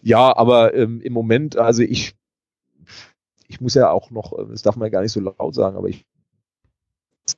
Ja, 0.03 0.35
aber 0.35 0.75
ähm, 0.75 1.01
im 1.01 1.13
Moment, 1.13 1.57
also 1.57 1.81
ich 1.81 2.15
ich 3.47 3.61
muss 3.61 3.73
ja 3.73 3.91
auch 3.91 4.11
noch, 4.11 4.33
äh, 4.33 4.45
das 4.49 4.61
darf 4.61 4.75
man 4.75 4.87
ja 4.87 4.91
gar 4.91 5.01
nicht 5.01 5.11
so 5.11 5.19
laut 5.19 5.55
sagen, 5.55 5.77
aber 5.77 5.87
ich 5.87 6.05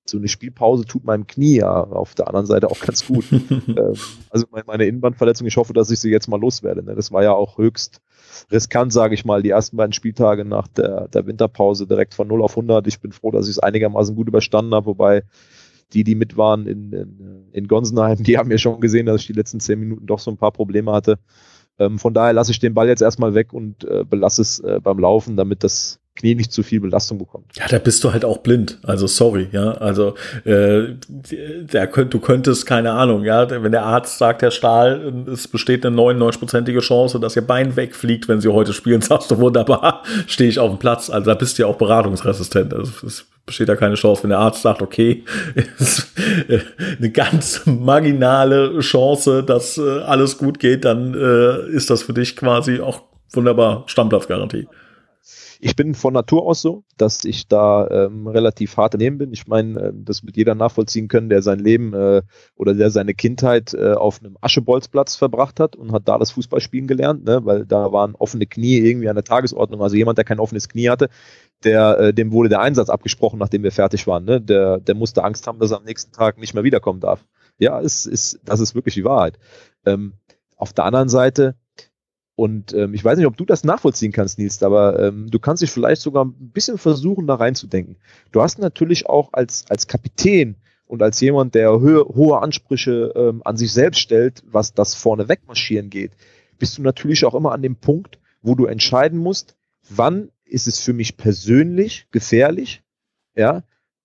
so 0.06 0.18
eine 0.18 0.28
Spielpause 0.28 0.86
tut 0.86 1.06
meinem 1.06 1.28
Knie 1.28 1.58
ja 1.58 1.84
auf 1.84 2.14
der 2.14 2.28
anderen 2.28 2.46
Seite 2.46 2.70
auch 2.70 2.80
ganz 2.80 3.06
gut. 3.08 3.26
ähm, 3.32 3.94
also 4.30 4.46
meine 4.66 4.86
Innenbandverletzung, 4.86 5.48
ich 5.48 5.58
hoffe, 5.58 5.74
dass 5.74 5.92
ich 5.92 6.00
sie 6.00 6.12
jetzt 6.12 6.28
mal 6.28 6.40
loswerde. 6.40 6.84
Ne? 6.84 6.96
Das 6.96 7.12
war 7.12 7.24
ja 7.24 7.32
auch 7.32 7.58
höchst 7.58 8.02
riskant, 8.52 8.92
sage 8.92 9.14
ich 9.14 9.26
mal, 9.26 9.42
die 9.42 9.50
ersten 9.50 9.78
beiden 9.78 9.94
Spieltage 9.94 10.44
nach 10.44 10.68
der, 10.68 11.08
der 11.08 11.26
Winterpause 11.26 11.88
direkt 11.88 12.14
von 12.14 12.28
0 12.28 12.42
auf 12.42 12.52
100. 12.52 12.86
Ich 12.88 13.00
bin 13.00 13.12
froh, 13.12 13.32
dass 13.32 13.48
ich 13.48 13.52
es 13.52 13.60
einigermaßen 13.60 14.16
gut 14.16 14.28
überstanden 14.28 14.74
habe, 14.74 14.88
wobei 14.88 15.24
die, 15.94 16.04
die 16.04 16.16
mit 16.16 16.36
waren 16.36 16.68
in, 16.68 16.92
in, 16.92 17.50
in 17.54 17.68
Gonsenheim, 17.68 18.22
die 18.22 18.38
haben 18.38 18.52
ja 18.52 18.58
schon 18.58 18.82
gesehen, 18.82 19.06
dass 19.06 19.22
ich 19.22 19.28
die 19.28 19.34
letzten 19.34 19.62
zehn 19.62 19.80
Minuten 19.80 20.06
doch 20.06 20.20
so 20.20 20.30
ein 20.30 20.38
paar 20.38 20.52
Probleme 20.52 20.92
hatte. 20.92 21.18
Ähm, 21.80 22.00
von 22.00 22.14
daher 22.14 22.34
lasse 22.34 22.52
ich 22.52 22.60
den 22.60 22.74
Ball 22.74 22.88
jetzt 22.88 23.02
erstmal 23.02 23.34
weg 23.34 23.54
und 23.54 23.84
äh, 23.84 24.04
belasse 24.04 24.42
es 24.42 24.60
äh, 24.60 24.80
beim 24.82 25.00
Laufen, 25.00 25.38
damit 25.38 25.64
das 25.64 26.00
Knie 26.18 26.36
nicht 26.36 26.52
zu 26.52 26.64
viel 26.64 26.80
Belastung 26.80 27.20
bekommt. 27.20 27.46
Ja, 27.56 27.68
da 27.68 27.78
bist 27.78 28.04
du 28.04 28.12
halt 28.12 28.26
auch 28.26 28.40
blind. 28.40 28.80
Also 28.84 29.08
sorry, 29.08 29.48
ja. 29.52 29.72
Also 29.72 30.16
äh, 30.44 30.96
der 31.08 31.88
könnt, 31.88 32.14
du 32.14 32.20
könntest, 32.20 32.66
keine 32.66 32.92
Ahnung, 32.92 33.24
ja, 33.24 33.50
wenn 33.50 33.72
der 33.72 33.84
Arzt 33.84 34.18
sagt, 34.18 34.42
Herr 34.42 34.52
Stahl, 34.52 35.14
es 35.32 35.48
besteht 35.48 35.86
eine 35.86 35.96
99-prozentige 35.96 36.80
Chance, 36.80 37.20
dass 37.20 37.36
Ihr 37.36 37.46
Bein 37.46 37.76
wegfliegt, 37.76 38.28
wenn 38.28 38.42
Sie 38.42 38.50
heute 38.50 38.74
spielen, 38.74 39.02
sagst 39.02 39.32
du 39.32 39.38
wunderbar, 39.38 40.04
stehe 40.26 40.50
ich 40.50 40.60
auf 40.60 40.72
dem 40.72 40.80
Platz. 40.80 41.10
Also 41.10 41.28
da 41.28 41.36
bist 41.36 41.58
du 41.58 41.64
ja 41.64 41.68
auch 41.68 41.78
beratungsresistent. 41.78 42.74
Also 42.74 43.06
es 43.06 43.26
besteht 43.46 43.70
da 43.70 43.76
keine 43.76 43.96
Chance, 43.96 44.24
wenn 44.24 44.32
der 44.32 44.40
Arzt 44.40 44.64
sagt, 44.64 44.82
okay, 44.82 45.24
ist 45.80 46.08
eine 47.00 47.12
ganz 47.12 47.62
marginale 47.66 48.80
Chance, 48.80 49.44
dass 49.44 49.78
äh, 49.78 50.00
alles 50.00 50.38
gut 50.38 50.60
geht, 50.60 50.84
dann 50.84 51.14
äh, 51.14 51.70
ist 51.70 51.90
das 51.90 52.04
für 52.04 52.14
dich 52.14 52.36
quasi 52.36 52.80
auch 52.82 53.04
wunderbar 53.34 53.84
Stammplatzgarantie 53.88 54.68
ich 55.60 55.76
bin 55.76 55.96
von 55.96 56.14
Natur 56.14 56.44
aus 56.44 56.62
so, 56.62 56.84
dass 56.98 57.26
ich 57.26 57.48
da 57.48 57.88
ähm, 57.90 58.28
relativ 58.28 58.78
hart 58.78 58.94
daneben 58.94 59.18
bin. 59.18 59.34
Ich 59.34 59.48
meine, 59.48 59.80
äh, 59.80 59.92
das 59.94 60.24
wird 60.24 60.38
jeder 60.38 60.56
nachvollziehen 60.56 61.08
können, 61.08 61.30
der 61.30 61.42
sein 61.42 61.60
Leben 61.60 61.94
äh, 61.94 62.22
oder 62.56 62.74
der 62.74 62.92
seine 62.92 63.14
Kindheit 63.14 63.74
äh, 63.74 63.94
auf 63.94 64.20
einem 64.20 64.38
Aschebolzplatz 64.42 65.16
verbracht 65.16 65.60
hat 65.60 65.76
und 65.76 65.92
hat 65.92 66.08
da 66.08 66.18
das 66.18 66.32
Fußballspielen 66.32 66.88
gelernt, 66.88 67.26
ne? 67.26 67.42
weil 67.44 67.66
da 67.66 67.92
waren 67.92 68.16
offene 68.16 68.46
Knie 68.46 68.78
irgendwie 68.78 69.10
an 69.10 69.16
der 69.16 69.24
Tagesordnung. 69.24 69.82
Also 69.82 69.96
jemand, 69.96 70.18
der 70.18 70.26
kein 70.26 70.40
offenes 70.40 70.70
Knie 70.70 70.90
hatte, 70.90 71.10
der, 71.64 72.00
äh, 72.00 72.14
dem 72.14 72.32
wurde 72.32 72.50
der 72.50 72.62
Einsatz 72.62 72.90
abgesprochen, 72.90 73.40
nachdem 73.40 73.64
wir 73.64 73.72
fertig 73.72 74.06
waren. 74.08 74.26
Ne? 74.26 74.42
Der, 74.42 74.80
der 74.80 74.96
musste 74.96 75.24
Angst 75.24 75.48
haben, 75.48 75.60
dass 75.60 75.72
er 75.72 75.78
am 75.78 75.86
nächsten 75.86 76.12
Tag 76.12 76.38
nicht 76.38 76.54
mehr 76.54 76.64
wiederkommen 76.64 77.00
darf. 77.00 77.26
Ja, 77.60 77.82
es 77.82 78.06
ist, 78.06 78.40
das 78.46 78.60
ist 78.60 78.76
wirklich 78.76 78.94
die 78.94 79.04
Wahrheit. 79.04 79.40
Ähm, 79.86 80.14
auf 80.56 80.74
der 80.74 80.86
anderen 80.86 81.10
Seite 81.10 81.56
und 82.38 82.72
ähm, 82.74 82.94
ich 82.94 83.04
weiß 83.04 83.18
nicht, 83.18 83.26
ob 83.26 83.36
du 83.36 83.46
das 83.46 83.64
nachvollziehen 83.64 84.12
kannst, 84.12 84.38
Nils, 84.38 84.62
aber 84.62 85.00
ähm, 85.00 85.28
du 85.32 85.40
kannst 85.40 85.64
dich 85.64 85.72
vielleicht 85.72 86.04
sogar 86.04 86.24
ein 86.24 86.52
bisschen 86.52 86.78
versuchen, 86.78 87.26
da 87.26 87.34
reinzudenken. 87.34 87.98
Du 88.32 88.44
hast 88.44 88.60
natürlich 88.60 89.10
auch 89.10 89.34
als, 89.34 89.66
als 89.70 89.88
Kapitän 89.88 90.56
und 90.86 91.02
als 91.02 91.20
jemand, 91.20 91.56
der 91.56 91.72
hohe, 91.82 92.06
hohe 92.06 92.40
Ansprüche 92.40 93.12
ähm, 93.16 93.42
an 93.44 93.58
sich 93.58 93.74
selbst 93.74 94.02
stellt, 94.02 94.44
was 94.46 94.76
das 94.76 94.94
vorne 94.94 95.28
wegmarschieren 95.28 95.90
geht, 95.90 96.12
bist 96.60 96.78
du 96.78 96.84
natürlich 96.84 97.26
auch 97.26 97.34
immer 97.34 97.54
an 97.54 97.64
dem 97.64 97.76
Punkt, 97.76 98.20
wo 98.44 98.54
du 98.54 98.66
entscheiden 98.66 99.18
musst, 99.18 99.56
wann 99.90 100.30
ist 100.46 100.68
es 100.68 100.80
für 100.80 100.94
mich 100.94 101.18
persönlich 101.18 102.06
gefährlich, 102.12 102.84
ja, 103.36 103.64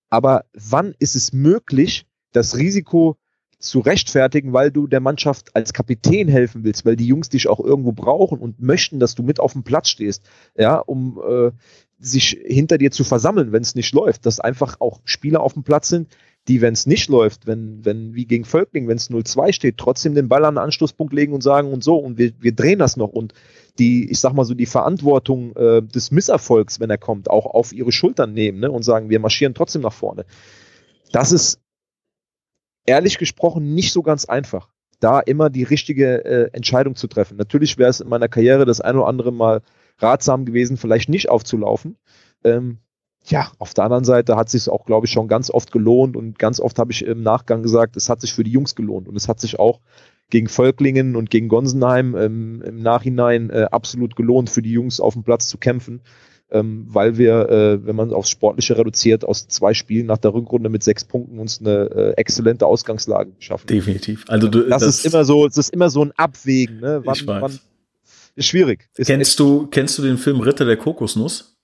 aber 0.09 0.45
wann 0.55 0.95
ist 0.97 1.15
es 1.15 1.33
möglich, 1.33 2.07
das 2.31 2.57
Risiko 2.57 3.15
zu 3.63 3.79
rechtfertigen, 3.79 4.51
weil 4.51 4.71
du 4.71 4.87
der 4.87 4.99
Mannschaft 4.99 5.55
als 5.55 5.73
Kapitän 5.73 6.27
helfen 6.27 6.63
willst, 6.63 6.85
weil 6.85 6.95
die 6.95 7.07
Jungs 7.07 7.29
dich 7.29 7.47
auch 7.47 7.59
irgendwo 7.59 7.93
brauchen 7.93 8.39
und 8.39 8.61
möchten, 8.61 8.99
dass 8.99 9.15
du 9.15 9.23
mit 9.23 9.39
auf 9.39 9.53
dem 9.53 9.63
Platz 9.63 9.89
stehst, 9.89 10.23
ja, 10.57 10.77
um 10.79 11.19
äh, 11.25 11.51
sich 11.97 12.37
hinter 12.43 12.77
dir 12.77 12.91
zu 12.91 13.05
versammeln, 13.05 13.53
wenn 13.53 13.61
es 13.61 13.75
nicht 13.75 13.93
läuft, 13.93 14.25
dass 14.25 14.41
einfach 14.41 14.81
auch 14.81 14.99
Spieler 15.05 15.41
auf 15.41 15.53
dem 15.53 15.63
Platz 15.63 15.87
sind, 15.87 16.09
die, 16.49 16.59
wenn 16.59 16.73
es 16.73 16.85
nicht 16.85 17.07
läuft, 17.07 17.47
wenn, 17.47 17.85
wenn, 17.85 18.13
wie 18.15 18.25
gegen 18.25 18.43
Völkling, 18.43 18.89
wenn 18.89 18.97
es 18.97 19.09
0-2 19.09 19.53
steht, 19.53 19.77
trotzdem 19.77 20.13
den 20.13 20.27
Ball 20.27 20.43
an 20.43 20.55
den 20.55 20.63
Anschlusspunkt 20.63 21.13
legen 21.13 21.31
und 21.31 21.41
sagen 21.41 21.71
und 21.71 21.85
so. 21.85 21.95
Und 21.95 22.17
wir, 22.17 22.33
wir 22.41 22.53
drehen 22.53 22.79
das 22.79 22.97
noch. 22.97 23.13
Und 23.13 23.33
die, 23.79 24.11
ich 24.11 24.19
sag 24.19 24.33
mal 24.33 24.43
so, 24.43 24.53
die 24.53 24.65
Verantwortung 24.65 25.55
äh, 25.55 25.81
des 25.81 26.11
Misserfolgs, 26.11 26.81
wenn 26.81 26.89
er 26.89 26.97
kommt, 26.97 27.29
auch 27.29 27.45
auf 27.45 27.71
ihre 27.71 27.93
Schultern 27.93 28.33
nehmen 28.33 28.59
ne, 28.59 28.69
und 28.69 28.83
sagen, 28.83 29.09
wir 29.09 29.21
marschieren 29.21 29.53
trotzdem 29.53 29.83
nach 29.83 29.93
vorne. 29.93 30.25
Das 31.13 31.31
ist 31.31 31.62
ehrlich 32.85 33.17
gesprochen 33.17 33.73
nicht 33.73 33.93
so 33.93 34.01
ganz 34.01 34.25
einfach, 34.25 34.69
da 34.99 35.19
immer 35.19 35.49
die 35.49 35.63
richtige 35.63 36.23
äh, 36.25 36.49
Entscheidung 36.53 36.95
zu 36.95 37.07
treffen. 37.07 37.37
Natürlich 37.37 37.77
wäre 37.77 37.89
es 37.89 37.99
in 37.99 38.09
meiner 38.09 38.27
Karriere 38.27 38.65
das 38.65 38.81
ein 38.81 38.95
oder 38.95 39.07
andere 39.07 39.31
Mal 39.31 39.61
ratsam 39.99 40.45
gewesen, 40.45 40.77
vielleicht 40.77 41.09
nicht 41.09 41.29
aufzulaufen. 41.29 41.97
Ähm, 42.43 42.79
ja, 43.25 43.51
auf 43.57 43.73
der 43.73 43.85
anderen 43.85 44.03
Seite 44.03 44.35
hat 44.35 44.49
sich 44.49 44.67
auch, 44.69 44.85
glaube 44.85 45.05
ich, 45.05 45.11
schon 45.11 45.27
ganz 45.27 45.49
oft 45.49 45.71
gelohnt 45.71 46.17
und 46.17 46.39
ganz 46.39 46.59
oft 46.59 46.77
habe 46.77 46.91
ich 46.91 47.05
im 47.05 47.23
Nachgang 47.23 47.63
gesagt, 47.63 47.95
es 47.95 48.09
hat 48.09 48.19
sich 48.19 48.33
für 48.33 48.43
die 48.43 48.51
Jungs 48.51 48.75
gelohnt 48.75 49.07
und 49.07 49.15
es 49.15 49.29
hat 49.29 49.39
sich 49.39 49.59
auch 49.59 49.79
gegen 50.29 50.49
Völklingen 50.49 51.15
und 51.15 51.29
gegen 51.29 51.47
Gonsenheim 51.47 52.15
ähm, 52.15 52.61
im 52.65 52.81
Nachhinein 52.81 53.49
äh, 53.49 53.67
absolut 53.71 54.15
gelohnt, 54.15 54.49
für 54.49 54.61
die 54.61 54.71
Jungs 54.71 54.99
auf 54.99 55.13
dem 55.13 55.23
Platz 55.23 55.47
zu 55.47 55.57
kämpfen 55.57 56.01
ähm, 56.51 56.85
weil 56.87 57.17
wir, 57.17 57.49
äh, 57.49 57.85
wenn 57.85 57.95
man 57.95 58.13
aufs 58.13 58.29
Sportliche 58.29 58.77
reduziert, 58.77 59.25
aus 59.25 59.47
zwei 59.47 59.73
Spielen 59.73 60.05
nach 60.05 60.17
der 60.17 60.33
Rückrunde 60.33 60.69
mit 60.69 60.83
sechs 60.83 61.03
Punkten 61.03 61.39
uns 61.39 61.59
eine 61.59 61.89
äh, 61.89 62.13
exzellente 62.17 62.65
Ausgangslage 62.65 63.31
schaffen. 63.39 63.67
Definitiv. 63.67 64.25
Also 64.27 64.47
du, 64.47 64.61
das, 64.67 64.83
das, 64.83 64.99
ist 64.99 65.05
immer 65.05 65.25
so, 65.25 65.47
das 65.47 65.57
ist 65.57 65.69
immer 65.73 65.89
so 65.89 66.05
ein 66.05 66.11
Abwägen. 66.15 66.79
Ne? 66.79 67.01
Wann, 67.03 67.15
ich 67.15 67.25
weiß. 67.25 67.41
Wann, 67.41 67.59
ist 68.35 68.47
schwierig. 68.47 68.89
Ist 68.95 69.07
kennst 69.07 69.39
du, 69.39 69.67
kennst 69.67 69.97
du 69.97 70.01
den 70.01 70.17
Film 70.17 70.39
Ritter 70.39 70.65
der 70.65 70.77
Kokosnuss? 70.77 71.55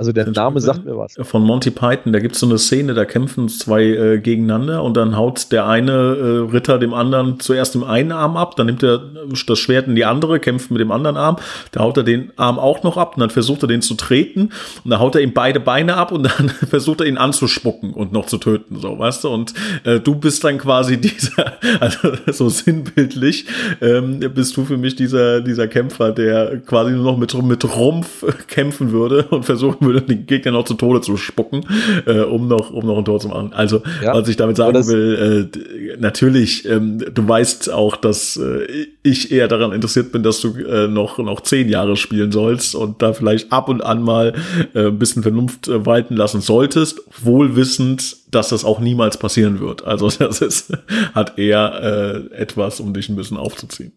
Also 0.00 0.12
der 0.12 0.30
Name 0.30 0.62
sagt 0.62 0.86
mir 0.86 0.96
was. 0.96 1.14
Von 1.20 1.42
Monty 1.42 1.70
Python, 1.70 2.14
da 2.14 2.20
gibt 2.20 2.34
es 2.34 2.40
so 2.40 2.46
eine 2.46 2.56
Szene, 2.56 2.94
da 2.94 3.04
kämpfen 3.04 3.50
zwei 3.50 3.84
äh, 3.84 4.18
gegeneinander 4.18 4.82
und 4.82 4.96
dann 4.96 5.14
haut 5.14 5.52
der 5.52 5.66
eine 5.66 5.92
äh, 5.92 6.50
Ritter 6.50 6.78
dem 6.78 6.94
anderen 6.94 7.38
zuerst 7.38 7.74
im 7.74 7.84
einen 7.84 8.10
Arm 8.10 8.38
ab, 8.38 8.56
dann 8.56 8.64
nimmt 8.64 8.82
er 8.82 9.02
das 9.46 9.58
Schwert 9.58 9.88
in 9.88 9.96
die 9.96 10.06
andere, 10.06 10.40
kämpft 10.40 10.70
mit 10.70 10.80
dem 10.80 10.90
anderen 10.90 11.18
Arm, 11.18 11.36
da 11.72 11.80
haut 11.80 11.98
er 11.98 12.02
den 12.02 12.32
Arm 12.36 12.58
auch 12.58 12.82
noch 12.82 12.96
ab 12.96 13.16
und 13.16 13.20
dann 13.20 13.28
versucht 13.28 13.62
er 13.62 13.68
den 13.68 13.82
zu 13.82 13.92
treten 13.92 14.52
und 14.84 14.90
dann 14.90 15.00
haut 15.00 15.16
er 15.16 15.20
ihm 15.20 15.34
beide 15.34 15.60
Beine 15.60 15.98
ab 15.98 16.12
und 16.12 16.22
dann 16.22 16.48
versucht 16.70 17.02
er 17.02 17.06
ihn 17.06 17.18
anzuspucken 17.18 17.92
und 17.92 18.10
noch 18.10 18.24
zu 18.24 18.38
töten, 18.38 18.78
so, 18.80 18.98
weißt 18.98 19.24
du? 19.24 19.28
Und 19.28 19.52
äh, 19.84 20.00
du 20.00 20.14
bist 20.14 20.44
dann 20.44 20.56
quasi 20.56 20.96
dieser, 20.98 21.58
also 21.78 22.12
so 22.32 22.48
sinnbildlich, 22.48 23.44
ähm, 23.82 24.20
bist 24.34 24.56
du 24.56 24.64
für 24.64 24.78
mich 24.78 24.96
dieser, 24.96 25.42
dieser 25.42 25.68
Kämpfer, 25.68 26.12
der 26.12 26.56
quasi 26.60 26.92
nur 26.92 27.04
noch 27.04 27.18
mit, 27.18 27.34
mit 27.42 27.76
Rumpf 27.76 28.24
kämpfen 28.46 28.92
würde 28.92 29.24
und 29.24 29.44
versuchen 29.44 29.86
würde, 29.86 29.89
würde, 29.90 30.02
den 30.08 30.26
Gegner 30.26 30.52
noch 30.52 30.64
zu 30.64 30.74
Tode 30.74 31.00
zu 31.00 31.16
spucken, 31.16 31.64
äh, 32.06 32.20
um, 32.20 32.48
noch, 32.48 32.70
um 32.70 32.86
noch 32.86 32.98
ein 32.98 33.04
Tor 33.04 33.20
zu 33.20 33.28
machen. 33.28 33.52
Also, 33.52 33.82
ja, 34.02 34.14
was 34.14 34.28
ich 34.28 34.36
damit 34.36 34.56
sagen 34.56 34.86
will, 34.86 35.50
äh, 35.54 35.96
natürlich, 35.98 36.68
ähm, 36.68 36.98
du 36.98 37.26
weißt 37.28 37.72
auch, 37.72 37.96
dass 37.96 38.36
äh, 38.36 38.86
ich 39.02 39.32
eher 39.32 39.48
daran 39.48 39.72
interessiert 39.72 40.12
bin, 40.12 40.22
dass 40.22 40.40
du 40.40 40.54
äh, 40.58 40.88
noch, 40.88 41.18
noch 41.18 41.40
zehn 41.40 41.68
Jahre 41.68 41.96
spielen 41.96 42.32
sollst 42.32 42.74
und 42.74 43.02
da 43.02 43.12
vielleicht 43.12 43.52
ab 43.52 43.68
und 43.68 43.82
an 43.82 44.02
mal 44.02 44.34
äh, 44.74 44.86
ein 44.86 44.98
bisschen 44.98 45.22
Vernunft 45.22 45.68
äh, 45.68 45.86
walten 45.86 46.16
lassen 46.16 46.40
solltest, 46.40 47.00
wohlwissend, 47.22 48.16
dass 48.30 48.50
das 48.50 48.64
auch 48.64 48.80
niemals 48.80 49.16
passieren 49.16 49.60
wird. 49.60 49.84
Also 49.84 50.10
das 50.18 50.40
ist, 50.40 50.72
hat 51.14 51.38
eher 51.38 52.30
äh, 52.32 52.34
etwas, 52.34 52.80
um 52.80 52.94
dich 52.94 53.08
ein 53.08 53.16
bisschen 53.16 53.36
aufzuziehen. 53.36 53.92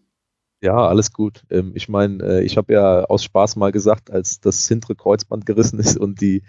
Ja, 0.64 0.88
alles 0.88 1.12
gut. 1.12 1.42
Ähm, 1.50 1.72
ich 1.74 1.90
meine, 1.90 2.24
äh, 2.24 2.42
ich 2.42 2.56
habe 2.56 2.72
ja 2.72 3.04
aus 3.04 3.22
Spaß 3.22 3.56
mal 3.56 3.70
gesagt, 3.70 4.10
als 4.10 4.40
das 4.40 4.66
hintere 4.66 4.94
Kreuzband 4.94 5.44
gerissen 5.44 5.78
ist 5.78 5.98
und 5.98 6.22
die, 6.22 6.42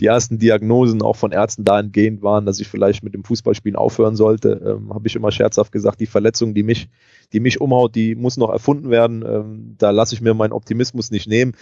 die 0.00 0.06
ersten 0.06 0.40
Diagnosen 0.40 1.02
auch 1.02 1.14
von 1.14 1.30
Ärzten 1.30 1.62
dahingehend 1.62 2.20
waren, 2.20 2.46
dass 2.46 2.58
ich 2.58 2.66
vielleicht 2.66 3.04
mit 3.04 3.14
dem 3.14 3.22
Fußballspielen 3.22 3.76
aufhören 3.76 4.16
sollte, 4.16 4.60
ähm, 4.66 4.92
habe 4.92 5.06
ich 5.06 5.14
immer 5.14 5.30
scherzhaft 5.30 5.70
gesagt, 5.70 6.00
die 6.00 6.06
Verletzung, 6.06 6.52
die 6.52 6.64
mich, 6.64 6.88
die 7.32 7.38
mich 7.38 7.60
umhaut, 7.60 7.94
die 7.94 8.16
muss 8.16 8.36
noch 8.36 8.50
erfunden 8.50 8.90
werden. 8.90 9.24
Ähm, 9.24 9.76
da 9.78 9.90
lasse 9.92 10.16
ich 10.16 10.20
mir 10.20 10.34
meinen 10.34 10.52
Optimismus 10.52 11.12
nicht 11.12 11.28
nehmen. 11.28 11.52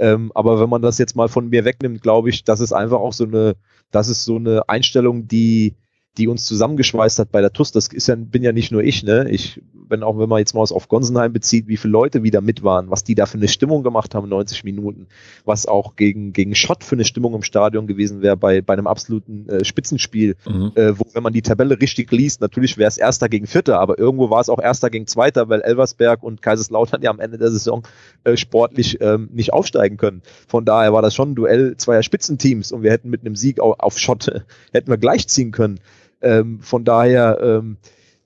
Ähm, 0.00 0.32
aber 0.34 0.58
wenn 0.60 0.68
man 0.70 0.82
das 0.82 0.98
jetzt 0.98 1.14
mal 1.14 1.28
von 1.28 1.48
mir 1.48 1.64
wegnimmt, 1.64 2.02
glaube 2.02 2.30
ich, 2.30 2.42
das 2.42 2.58
ist 2.58 2.72
einfach 2.72 2.98
auch 2.98 3.12
so 3.12 3.22
eine, 3.24 3.54
das 3.92 4.08
ist 4.08 4.24
so 4.24 4.34
eine 4.34 4.68
Einstellung, 4.68 5.28
die, 5.28 5.76
die 6.18 6.28
uns 6.28 6.44
zusammengeschweißt 6.44 7.18
hat 7.18 7.32
bei 7.32 7.40
der 7.40 7.52
TUS. 7.52 7.72
Das 7.72 7.88
ist 7.88 8.06
ja, 8.06 8.16
bin 8.16 8.42
ja 8.42 8.52
nicht 8.52 8.70
nur 8.70 8.82
ich, 8.82 9.02
ne? 9.02 9.30
Ich, 9.30 9.62
wenn 9.88 10.02
auch 10.02 10.18
wenn 10.18 10.28
man 10.28 10.40
jetzt 10.40 10.54
mal 10.54 10.60
auf 10.62 10.88
Gonsenheim 10.88 11.32
bezieht, 11.32 11.68
wie 11.68 11.76
viele 11.76 11.92
Leute 11.92 12.22
wieder 12.22 12.40
mit 12.40 12.62
waren, 12.62 12.90
was 12.90 13.02
die 13.04 13.14
da 13.14 13.26
für 13.26 13.38
eine 13.38 13.48
Stimmung 13.48 13.82
gemacht 13.82 14.14
haben, 14.14 14.28
90 14.28 14.64
Minuten, 14.64 15.06
was 15.44 15.66
auch 15.66 15.96
gegen, 15.96 16.32
gegen 16.32 16.54
Schott 16.54 16.84
für 16.84 16.96
eine 16.96 17.04
Stimmung 17.04 17.34
im 17.34 17.42
Stadion 17.42 17.86
gewesen 17.86 18.20
wäre 18.20 18.36
bei, 18.36 18.60
bei 18.60 18.74
einem 18.74 18.86
absoluten 18.86 19.48
äh, 19.48 19.64
Spitzenspiel, 19.64 20.36
mhm. 20.46 20.72
äh, 20.74 20.98
wo, 20.98 21.04
wenn 21.14 21.22
man 21.22 21.32
die 21.32 21.42
Tabelle 21.42 21.80
richtig 21.80 22.10
liest, 22.12 22.42
natürlich 22.42 22.76
wäre 22.76 22.88
es 22.88 22.98
Erster 22.98 23.28
gegen 23.28 23.46
Vierter, 23.46 23.80
aber 23.80 23.98
irgendwo 23.98 24.28
war 24.28 24.40
es 24.40 24.50
auch 24.50 24.60
Erster 24.60 24.90
gegen 24.90 25.06
Zweiter, 25.06 25.48
weil 25.48 25.62
Elversberg 25.62 26.22
und 26.22 26.42
Kaiserslautern 26.42 27.02
ja 27.02 27.10
am 27.10 27.20
Ende 27.20 27.38
der 27.38 27.50
Saison 27.50 27.82
äh, 28.24 28.36
sportlich 28.36 28.98
ähm, 29.00 29.30
nicht 29.32 29.52
aufsteigen 29.52 29.96
können. 29.96 30.22
Von 30.46 30.64
daher 30.66 30.92
war 30.92 31.02
das 31.02 31.14
schon 31.14 31.32
ein 31.32 31.34
Duell 31.34 31.76
zweier 31.78 32.02
Spitzenteams 32.02 32.70
und 32.72 32.82
wir 32.82 32.90
hätten 32.90 33.08
mit 33.08 33.22
einem 33.22 33.36
Sieg 33.36 33.60
auf, 33.60 33.80
auf 33.80 33.98
Schott, 33.98 34.30
hätten 34.72 34.90
wir 34.90 34.98
gleichziehen 34.98 35.52
können. 35.52 35.80
Ähm, 36.22 36.60
von 36.60 36.84
daher, 36.84 37.38
ähm, 37.42 37.76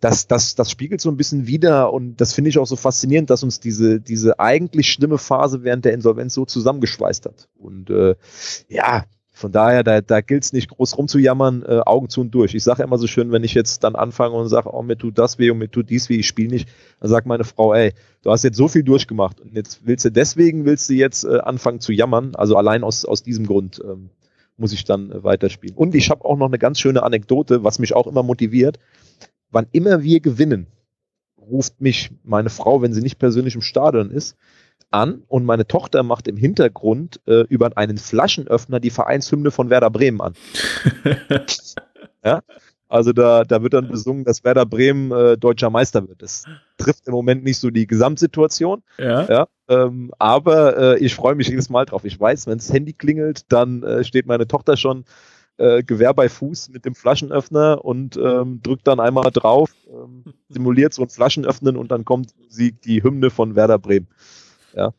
das, 0.01 0.27
das, 0.27 0.55
das 0.55 0.71
spiegelt 0.71 1.01
so 1.01 1.11
ein 1.11 1.17
bisschen 1.17 1.47
wider 1.47 1.93
und 1.93 2.21
das 2.21 2.33
finde 2.33 2.51
ich 2.51 2.59
auch 2.59 2.67
so 2.67 2.77
faszinierend, 2.77 3.31
dass 3.31 3.43
uns 3.43 3.61
diese, 3.61 4.01
diese 4.01 4.39
eigentlich 4.39 4.93
schlimme 4.93 5.19
Phase 5.19 5.65
während 5.65 5.85
der 5.85 5.95
Insolvenz 5.95 6.35
so 6.35 6.45
zusammengeschweißt 6.45 7.27
hat. 7.27 7.49
Und 7.59 7.91
äh, 7.91 8.15
ja, 8.69 9.05
von 9.37 9.53
daher, 9.53 9.83
da, 9.83 10.01
da 10.01 10.23
gilt 10.23 10.45
es 10.45 10.55
nicht 10.55 10.71
groß 10.71 10.97
rumzujammern, 10.97 11.63
äh, 11.63 11.81
Augen 11.85 12.09
zu 12.09 12.23
und 12.23 12.31
durch. 12.31 12.55
Ich 12.55 12.65
sage 12.65 12.83
immer 12.83 12.97
so 12.97 13.07
schön, 13.07 13.33
wenn 13.33 13.45
ich 13.45 13.53
jetzt 13.53 13.85
dann 13.85 13.95
anfange 13.95 14.35
und 14.35 14.49
sage, 14.49 14.73
oh, 14.73 14.83
mir 14.83 14.97
tut 14.97 15.19
das 15.19 15.39
weh 15.39 15.51
und 15.51 15.59
mir 15.59 15.71
tut 15.71 15.91
dies 15.91 16.09
weh, 16.09 16.17
ich 16.17 16.27
spiele 16.27 16.49
nicht, 16.49 16.71
dann 17.01 17.11
sagt 17.11 17.27
meine 17.27 17.45
Frau, 17.45 17.75
ey, 17.75 17.93
du 18.23 18.31
hast 18.31 18.45
jetzt 18.45 18.57
so 18.57 18.67
viel 18.67 18.83
durchgemacht 18.83 19.41
und 19.43 19.55
jetzt 19.55 19.81
willst 19.85 20.07
du 20.07 20.11
deswegen, 20.11 20.65
willst 20.65 20.89
du 20.89 20.95
jetzt 20.95 21.25
äh, 21.25 21.41
anfangen 21.41 21.81
zu 21.81 21.93
jammern, 21.93 22.35
also 22.35 22.57
allein 22.57 22.83
aus, 22.83 23.05
aus 23.05 23.23
diesem 23.23 23.47
Grund. 23.47 23.83
Ähm, 23.85 24.09
muss 24.57 24.73
ich 24.73 24.85
dann 24.85 25.11
äh, 25.11 25.25
weiterspielen. 25.25 25.77
Und 25.77 25.95
ich 25.95 26.11
habe 26.11 26.25
auch 26.25 26.37
noch 26.37 26.47
eine 26.47 26.59
ganz 26.59 26.81
schöne 26.81 27.03
Anekdote, 27.03 27.65
was 27.65 27.79
mich 27.79 27.95
auch 27.95 28.07
immer 28.07 28.23
motiviert. 28.23 28.79
Wann 29.51 29.67
immer 29.73 30.03
wir 30.03 30.21
gewinnen, 30.21 30.67
ruft 31.39 31.81
mich 31.81 32.11
meine 32.25 32.51
Frau, 32.51 32.83
wenn 32.83 32.93
sie 32.93 33.03
nicht 33.03 33.19
persönlich 33.19 33.55
im 33.55 33.61
Stadion 33.61 34.11
ist, 34.11 34.37
an 34.91 35.23
und 35.29 35.45
meine 35.45 35.67
Tochter 35.67 36.03
macht 36.03 36.29
im 36.29 36.37
Hintergrund 36.37 37.21
äh, 37.27 37.41
über 37.49 37.77
einen 37.77 37.99
Flaschenöffner 37.99 38.81
die 38.81 38.91
Vereinshymne 38.91 39.51
von 39.51 39.71
Werder 39.71 39.91
Bremen 39.91 40.21
an. 40.21 40.35
ja? 42.25 42.43
Also 42.89 43.13
da, 43.13 43.45
da 43.45 43.63
wird 43.63 43.75
dann 43.75 43.89
besungen, 43.89 44.25
dass 44.25 44.45
Werder 44.45 44.65
Bremen 44.67 45.11
äh, 45.11 45.37
deutscher 45.37 45.71
Meister 45.71 46.07
wird. 46.09 46.23
Das 46.23 46.45
trifft 46.79 47.07
im 47.07 47.13
Moment 47.13 47.43
nicht 47.43 47.59
so 47.59 47.71
die 47.71 47.87
Gesamtsituation. 47.87 48.83
Ja. 48.99 49.25
ja 49.25 49.47
ähm, 49.69 50.13
aber 50.19 50.77
äh, 50.77 50.99
ich 50.99 51.15
freue 51.15 51.35
mich 51.35 51.49
jedes 51.49 51.69
Mal 51.69 51.85
drauf. 51.85 52.05
Ich 52.05 52.19
weiß, 52.19 52.47
wenn 52.47 52.59
das 52.59 52.73
Handy 52.73 52.93
klingelt, 52.93 53.51
dann 53.51 53.83
äh, 53.83 54.05
steht 54.05 54.27
meine 54.27 54.47
Tochter 54.47 54.77
schon 54.77 55.05
äh, 55.59 55.83
Gewehr 55.83 56.15
bei 56.15 56.29
Fuß 56.29 56.69
mit 56.69 56.85
dem 56.85 56.95
Flaschenöffner 56.95 57.85
und 57.85 58.17
ähm, 58.17 58.61
drückt 58.63 58.87
dann 58.87 59.01
einmal 59.01 59.31
drauf, 59.33 59.71
ähm, 59.91 60.25
simuliert 60.49 60.95
so 60.95 61.03
ein 61.03 61.09
Flaschenöffnen 61.09 61.77
und 61.77 61.91
dann 61.91 62.05
kommt 62.05 62.35
sie 62.49 62.73
die 62.73 63.03
Hymne 63.03 63.31
von 63.31 63.57
Werder 63.57 63.79
Bremen. 63.79 64.09
Ja. 64.75 64.93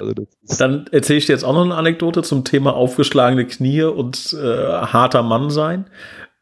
Also 0.00 0.12
dann 0.58 0.86
erzähle 0.90 1.18
ich 1.18 1.26
dir 1.26 1.32
jetzt 1.32 1.44
auch 1.44 1.52
noch 1.52 1.64
eine 1.64 1.76
Anekdote 1.76 2.22
zum 2.22 2.44
Thema 2.44 2.74
aufgeschlagene 2.74 3.46
Knie 3.46 3.82
und 3.82 4.32
äh, 4.32 4.66
harter 4.66 5.22
Mann 5.22 5.50
sein. 5.50 5.88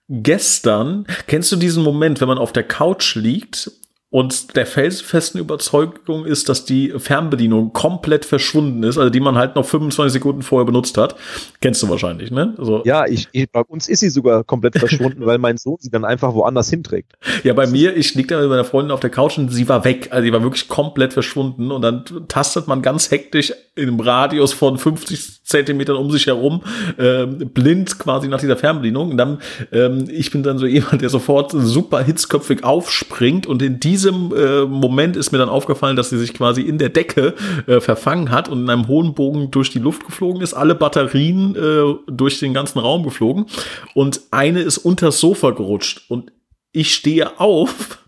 Gestern, 0.08 1.06
kennst 1.26 1.50
du 1.50 1.56
diesen 1.56 1.82
Moment, 1.82 2.20
wenn 2.20 2.28
man 2.28 2.38
auf 2.38 2.52
der 2.52 2.62
Couch 2.62 3.16
liegt 3.16 3.70
und 4.08 4.54
der 4.54 4.66
felsenfesten 4.66 5.40
Überzeugung 5.40 6.24
ist, 6.24 6.48
dass 6.48 6.64
die 6.64 6.94
Fernbedienung 6.96 7.72
komplett 7.72 8.24
verschwunden 8.24 8.84
ist, 8.84 8.98
also 8.98 9.10
die 9.10 9.18
man 9.18 9.36
halt 9.36 9.56
noch 9.56 9.66
25 9.66 10.12
Sekunden 10.12 10.42
vorher 10.42 10.64
benutzt 10.64 10.96
hat. 10.96 11.16
Kennst 11.60 11.82
du 11.82 11.88
wahrscheinlich, 11.88 12.30
ne? 12.30 12.54
Also 12.56 12.82
ja, 12.84 13.04
ich, 13.06 13.28
ich, 13.32 13.50
bei 13.50 13.62
uns 13.62 13.88
ist 13.88 14.00
sie 14.00 14.08
sogar 14.08 14.44
komplett 14.44 14.78
verschwunden, 14.78 15.26
weil 15.26 15.38
mein 15.38 15.56
Sohn 15.56 15.78
sie 15.80 15.90
dann 15.90 16.04
einfach 16.04 16.34
woanders 16.34 16.70
hinträgt. 16.70 17.14
Ja, 17.42 17.52
bei 17.52 17.66
mir, 17.66 17.96
ich 17.96 18.14
lieg 18.14 18.28
da 18.28 18.40
mit 18.40 18.48
meiner 18.48 18.64
Freundin 18.64 18.92
auf 18.92 19.00
der 19.00 19.10
Couch 19.10 19.38
und 19.38 19.48
sie 19.48 19.68
war 19.68 19.84
weg. 19.84 20.08
Also 20.12 20.24
sie 20.24 20.32
war 20.32 20.42
wirklich 20.42 20.68
komplett 20.68 21.12
verschwunden 21.12 21.72
und 21.72 21.82
dann 21.82 22.04
tastet 22.28 22.68
man 22.68 22.82
ganz 22.82 23.10
hektisch 23.10 23.52
im 23.74 23.98
Radius 23.98 24.52
von 24.52 24.78
50 24.78 25.40
Zentimetern 25.46 25.96
um 25.96 26.10
sich 26.10 26.26
herum, 26.26 26.62
äh, 26.98 27.24
blind 27.24 28.00
quasi 28.00 28.26
nach 28.26 28.40
dieser 28.40 28.56
Fernbedienung. 28.56 29.12
Und 29.12 29.16
dann, 29.16 29.38
ähm, 29.70 30.04
ich 30.10 30.32
bin 30.32 30.42
dann 30.42 30.58
so 30.58 30.66
jemand, 30.66 31.02
der 31.02 31.08
sofort 31.08 31.52
super 31.52 32.02
hitzköpfig 32.02 32.64
aufspringt. 32.64 33.46
Und 33.46 33.62
in 33.62 33.78
diesem 33.78 34.34
äh, 34.36 34.64
Moment 34.64 35.16
ist 35.16 35.30
mir 35.30 35.38
dann 35.38 35.48
aufgefallen, 35.48 35.94
dass 35.94 36.10
sie 36.10 36.18
sich 36.18 36.34
quasi 36.34 36.62
in 36.62 36.78
der 36.78 36.88
Decke 36.88 37.34
äh, 37.68 37.80
verfangen 37.80 38.32
hat 38.32 38.48
und 38.48 38.64
in 38.64 38.70
einem 38.70 38.88
hohen 38.88 39.14
Bogen 39.14 39.52
durch 39.52 39.70
die 39.70 39.78
Luft 39.78 40.04
geflogen 40.04 40.42
ist, 40.42 40.52
alle 40.52 40.74
Batterien 40.74 41.54
äh, 41.54 41.94
durch 42.10 42.40
den 42.40 42.52
ganzen 42.52 42.80
Raum 42.80 43.04
geflogen. 43.04 43.46
Und 43.94 44.22
eine 44.32 44.60
ist 44.62 44.78
unter 44.78 45.06
das 45.06 45.20
Sofa 45.20 45.50
gerutscht. 45.50 46.06
Und 46.08 46.32
ich 46.72 46.92
stehe 46.92 47.38
auf 47.38 48.04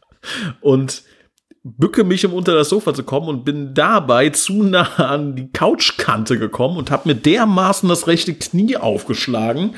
und 0.60 1.04
bücke 1.76 2.04
mich, 2.04 2.24
um 2.24 2.32
unter 2.32 2.54
das 2.54 2.68
Sofa 2.68 2.94
zu 2.94 3.02
kommen 3.02 3.28
und 3.28 3.44
bin 3.44 3.74
dabei 3.74 4.30
zu 4.30 4.62
nah 4.62 4.96
an 4.96 5.36
die 5.36 5.50
Couchkante 5.52 6.38
gekommen 6.38 6.76
und 6.76 6.90
habe 6.90 7.08
mir 7.08 7.14
dermaßen 7.14 7.88
das 7.88 8.06
rechte 8.06 8.34
Knie 8.34 8.76
aufgeschlagen, 8.76 9.74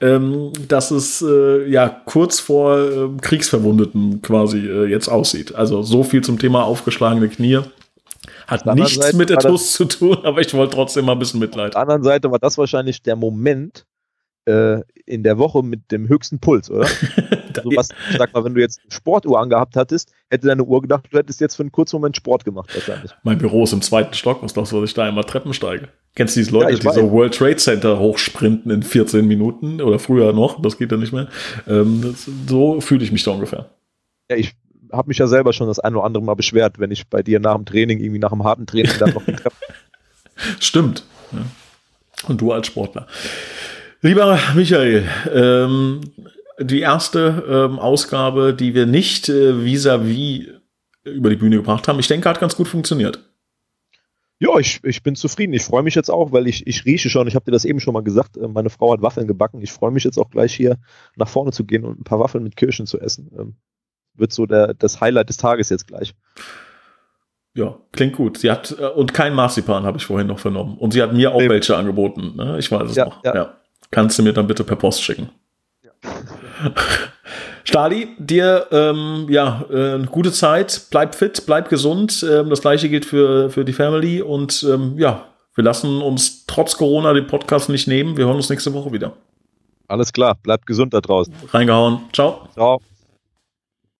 ähm, 0.00 0.52
dass 0.68 0.90
es 0.90 1.22
äh, 1.22 1.68
ja 1.68 1.88
kurz 1.88 2.40
vor 2.40 2.78
äh, 2.78 3.08
Kriegsverwundeten 3.20 4.22
quasi 4.22 4.58
äh, 4.58 4.86
jetzt 4.86 5.08
aussieht. 5.08 5.54
Also 5.54 5.82
so 5.82 6.02
viel 6.02 6.22
zum 6.22 6.38
Thema 6.38 6.64
aufgeschlagene 6.64 7.28
Knie. 7.28 7.60
Hat 8.46 8.66
nichts 8.74 9.12
mit 9.14 9.30
der 9.30 9.38
TUS 9.38 9.72
zu 9.72 9.86
tun, 9.86 10.18
aber 10.22 10.40
ich 10.40 10.52
wollte 10.52 10.74
trotzdem 10.74 11.06
mal 11.06 11.12
ein 11.12 11.18
bisschen 11.18 11.40
Mitleid. 11.40 11.68
Auf 11.68 11.72
der 11.72 11.82
anderen 11.82 12.02
Seite 12.02 12.30
war 12.30 12.38
das 12.38 12.58
wahrscheinlich 12.58 13.02
der 13.02 13.16
Moment, 13.16 13.86
äh, 14.46 14.80
in 15.06 15.22
der 15.22 15.38
Woche 15.38 15.62
mit 15.62 15.90
dem 15.90 16.08
höchsten 16.08 16.38
Puls, 16.38 16.70
oder? 16.70 16.86
so 17.62 17.70
was, 17.76 17.88
sag 18.16 18.32
mal, 18.32 18.44
wenn 18.44 18.54
du 18.54 18.60
jetzt 18.60 18.80
eine 18.82 18.92
Sportuhr 18.92 19.40
angehabt 19.40 19.76
hattest, 19.76 20.12
hätte 20.30 20.46
deine 20.48 20.64
Uhr 20.64 20.82
gedacht, 20.82 21.06
du 21.10 21.18
hättest 21.18 21.40
jetzt 21.40 21.56
für 21.56 21.62
einen 21.62 21.72
kurzen 21.72 21.96
Moment 21.96 22.16
Sport 22.16 22.44
gemacht 22.44 22.74
wahrscheinlich. 22.74 23.12
Mein 23.22 23.38
Büro 23.38 23.64
ist 23.64 23.72
im 23.72 23.82
zweiten 23.82 24.14
Stock, 24.14 24.42
was 24.42 24.54
glaubst 24.54 24.72
du, 24.72 24.80
was 24.80 24.90
ich 24.90 24.94
da 24.94 25.04
einmal 25.04 25.24
Treppen 25.24 25.54
steige? 25.54 25.88
Kennst 26.14 26.36
du 26.36 26.40
diese 26.40 26.52
Leute, 26.52 26.72
ja, 26.72 26.78
die 26.78 27.00
so 27.00 27.10
World 27.10 27.34
Trade 27.34 27.56
Center 27.56 27.98
hochsprinten 27.98 28.70
in 28.70 28.82
14 28.82 29.26
Minuten 29.26 29.80
oder 29.80 29.98
früher 29.98 30.32
noch, 30.32 30.62
das 30.62 30.78
geht 30.78 30.92
ja 30.92 30.96
nicht 30.96 31.12
mehr. 31.12 31.28
Ähm, 31.66 32.02
das, 32.02 32.28
so 32.48 32.80
fühle 32.80 33.02
ich 33.02 33.10
mich 33.10 33.24
da 33.24 33.32
ungefähr. 33.32 33.70
Ja, 34.30 34.36
ich 34.36 34.52
habe 34.92 35.08
mich 35.08 35.18
ja 35.18 35.26
selber 35.26 35.52
schon 35.52 35.66
das 35.66 35.80
ein 35.80 35.94
oder 35.94 36.04
andere 36.04 36.22
Mal 36.22 36.34
beschwert, 36.34 36.78
wenn 36.78 36.90
ich 36.90 37.08
bei 37.08 37.22
dir 37.22 37.40
nach 37.40 37.56
dem 37.56 37.64
Training, 37.64 37.98
irgendwie 37.98 38.20
nach 38.20 38.32
einem 38.32 38.44
harten 38.44 38.66
Training 38.66 38.92
dann 38.98 39.12
noch 39.12 39.24
die 39.24 39.32
Treppe. 39.32 39.56
Stimmt. 40.60 41.04
Ja. 41.32 41.38
Und 42.28 42.40
du 42.40 42.52
als 42.52 42.68
Sportler. 42.68 43.06
Lieber 44.00 44.38
Michael, 44.54 45.08
ähm, 45.32 46.00
die 46.60 46.80
erste 46.80 47.44
ähm, 47.48 47.78
Ausgabe, 47.78 48.54
die 48.54 48.74
wir 48.74 48.86
nicht 48.86 49.28
äh, 49.28 49.64
vis-à-vis 49.64 50.48
-vis 50.48 50.60
über 51.04 51.30
die 51.30 51.36
Bühne 51.36 51.56
gebracht 51.56 51.86
haben, 51.88 51.98
ich 51.98 52.08
denke, 52.08 52.28
hat 52.28 52.40
ganz 52.40 52.56
gut 52.56 52.68
funktioniert. 52.68 53.18
Ja, 54.40 54.58
ich, 54.58 54.80
ich 54.82 55.02
bin 55.02 55.14
zufrieden. 55.14 55.52
Ich 55.52 55.62
freue 55.62 55.82
mich 55.82 55.94
jetzt 55.94 56.10
auch, 56.10 56.32
weil 56.32 56.46
ich, 56.48 56.66
ich 56.66 56.84
rieche 56.84 57.08
schon, 57.08 57.28
ich 57.28 57.34
habe 57.34 57.44
dir 57.44 57.52
das 57.52 57.64
eben 57.64 57.80
schon 57.80 57.94
mal 57.94 58.02
gesagt, 58.02 58.36
äh, 58.36 58.48
meine 58.48 58.70
Frau 58.70 58.92
hat 58.92 59.02
Waffeln 59.02 59.26
gebacken. 59.26 59.60
Ich 59.62 59.72
freue 59.72 59.90
mich 59.90 60.04
jetzt 60.04 60.18
auch 60.18 60.30
gleich 60.30 60.54
hier 60.54 60.78
nach 61.16 61.28
vorne 61.28 61.52
zu 61.52 61.64
gehen 61.64 61.84
und 61.84 62.00
ein 62.00 62.04
paar 62.04 62.20
Waffeln 62.20 62.44
mit 62.44 62.56
Kirschen 62.56 62.86
zu 62.86 63.00
essen. 63.00 63.30
Ähm, 63.38 63.54
wird 64.14 64.32
so 64.32 64.46
der, 64.46 64.74
das 64.74 65.00
Highlight 65.00 65.28
des 65.28 65.36
Tages 65.36 65.70
jetzt 65.70 65.86
gleich. 65.86 66.14
Ja, 67.54 67.78
klingt 67.92 68.16
gut. 68.16 68.38
Sie 68.38 68.50
hat, 68.50 68.76
äh, 68.78 68.86
und 68.88 69.14
kein 69.14 69.34
Marzipan 69.34 69.84
habe 69.84 69.98
ich 69.98 70.04
vorhin 70.04 70.26
noch 70.26 70.40
vernommen. 70.40 70.76
Und 70.78 70.92
sie 70.92 71.02
hat 71.02 71.12
mir 71.12 71.32
auch 71.32 71.40
nee. 71.40 71.48
welche 71.48 71.76
angeboten. 71.76 72.34
Ne? 72.36 72.58
Ich 72.58 72.70
weiß 72.70 72.90
es 72.90 72.96
ja, 72.96 73.06
noch. 73.06 73.24
Ja. 73.24 73.34
ja. 73.34 73.56
Kannst 73.90 74.18
du 74.18 74.24
mir 74.24 74.32
dann 74.32 74.46
bitte 74.46 74.64
per 74.64 74.76
Post 74.76 75.02
schicken. 75.02 75.30
Ja. 75.82 75.90
Stali, 77.64 78.08
dir 78.18 78.66
ähm, 78.70 79.26
ja 79.30 79.64
äh, 79.70 80.04
gute 80.06 80.32
Zeit, 80.32 80.86
bleib 80.90 81.14
fit, 81.14 81.44
bleib 81.46 81.68
gesund. 81.68 82.24
Ähm, 82.28 82.50
das 82.50 82.60
gleiche 82.60 82.88
gilt 82.88 83.04
für, 83.04 83.50
für 83.50 83.64
die 83.64 83.72
Family 83.72 84.20
und 84.20 84.66
ähm, 84.70 84.98
ja, 84.98 85.26
wir 85.54 85.64
lassen 85.64 86.02
uns 86.02 86.46
trotz 86.46 86.76
Corona 86.76 87.12
den 87.12 87.26
Podcast 87.26 87.68
nicht 87.68 87.88
nehmen. 87.88 88.16
Wir 88.16 88.26
hören 88.26 88.36
uns 88.36 88.50
nächste 88.50 88.74
Woche 88.74 88.92
wieder. 88.92 89.12
Alles 89.88 90.12
klar, 90.12 90.36
bleibt 90.42 90.66
gesund 90.66 90.92
da 90.94 91.00
draußen. 91.00 91.32
Reingehauen. 91.52 92.00
Ciao. 92.12 92.48
Ciao. 92.54 92.80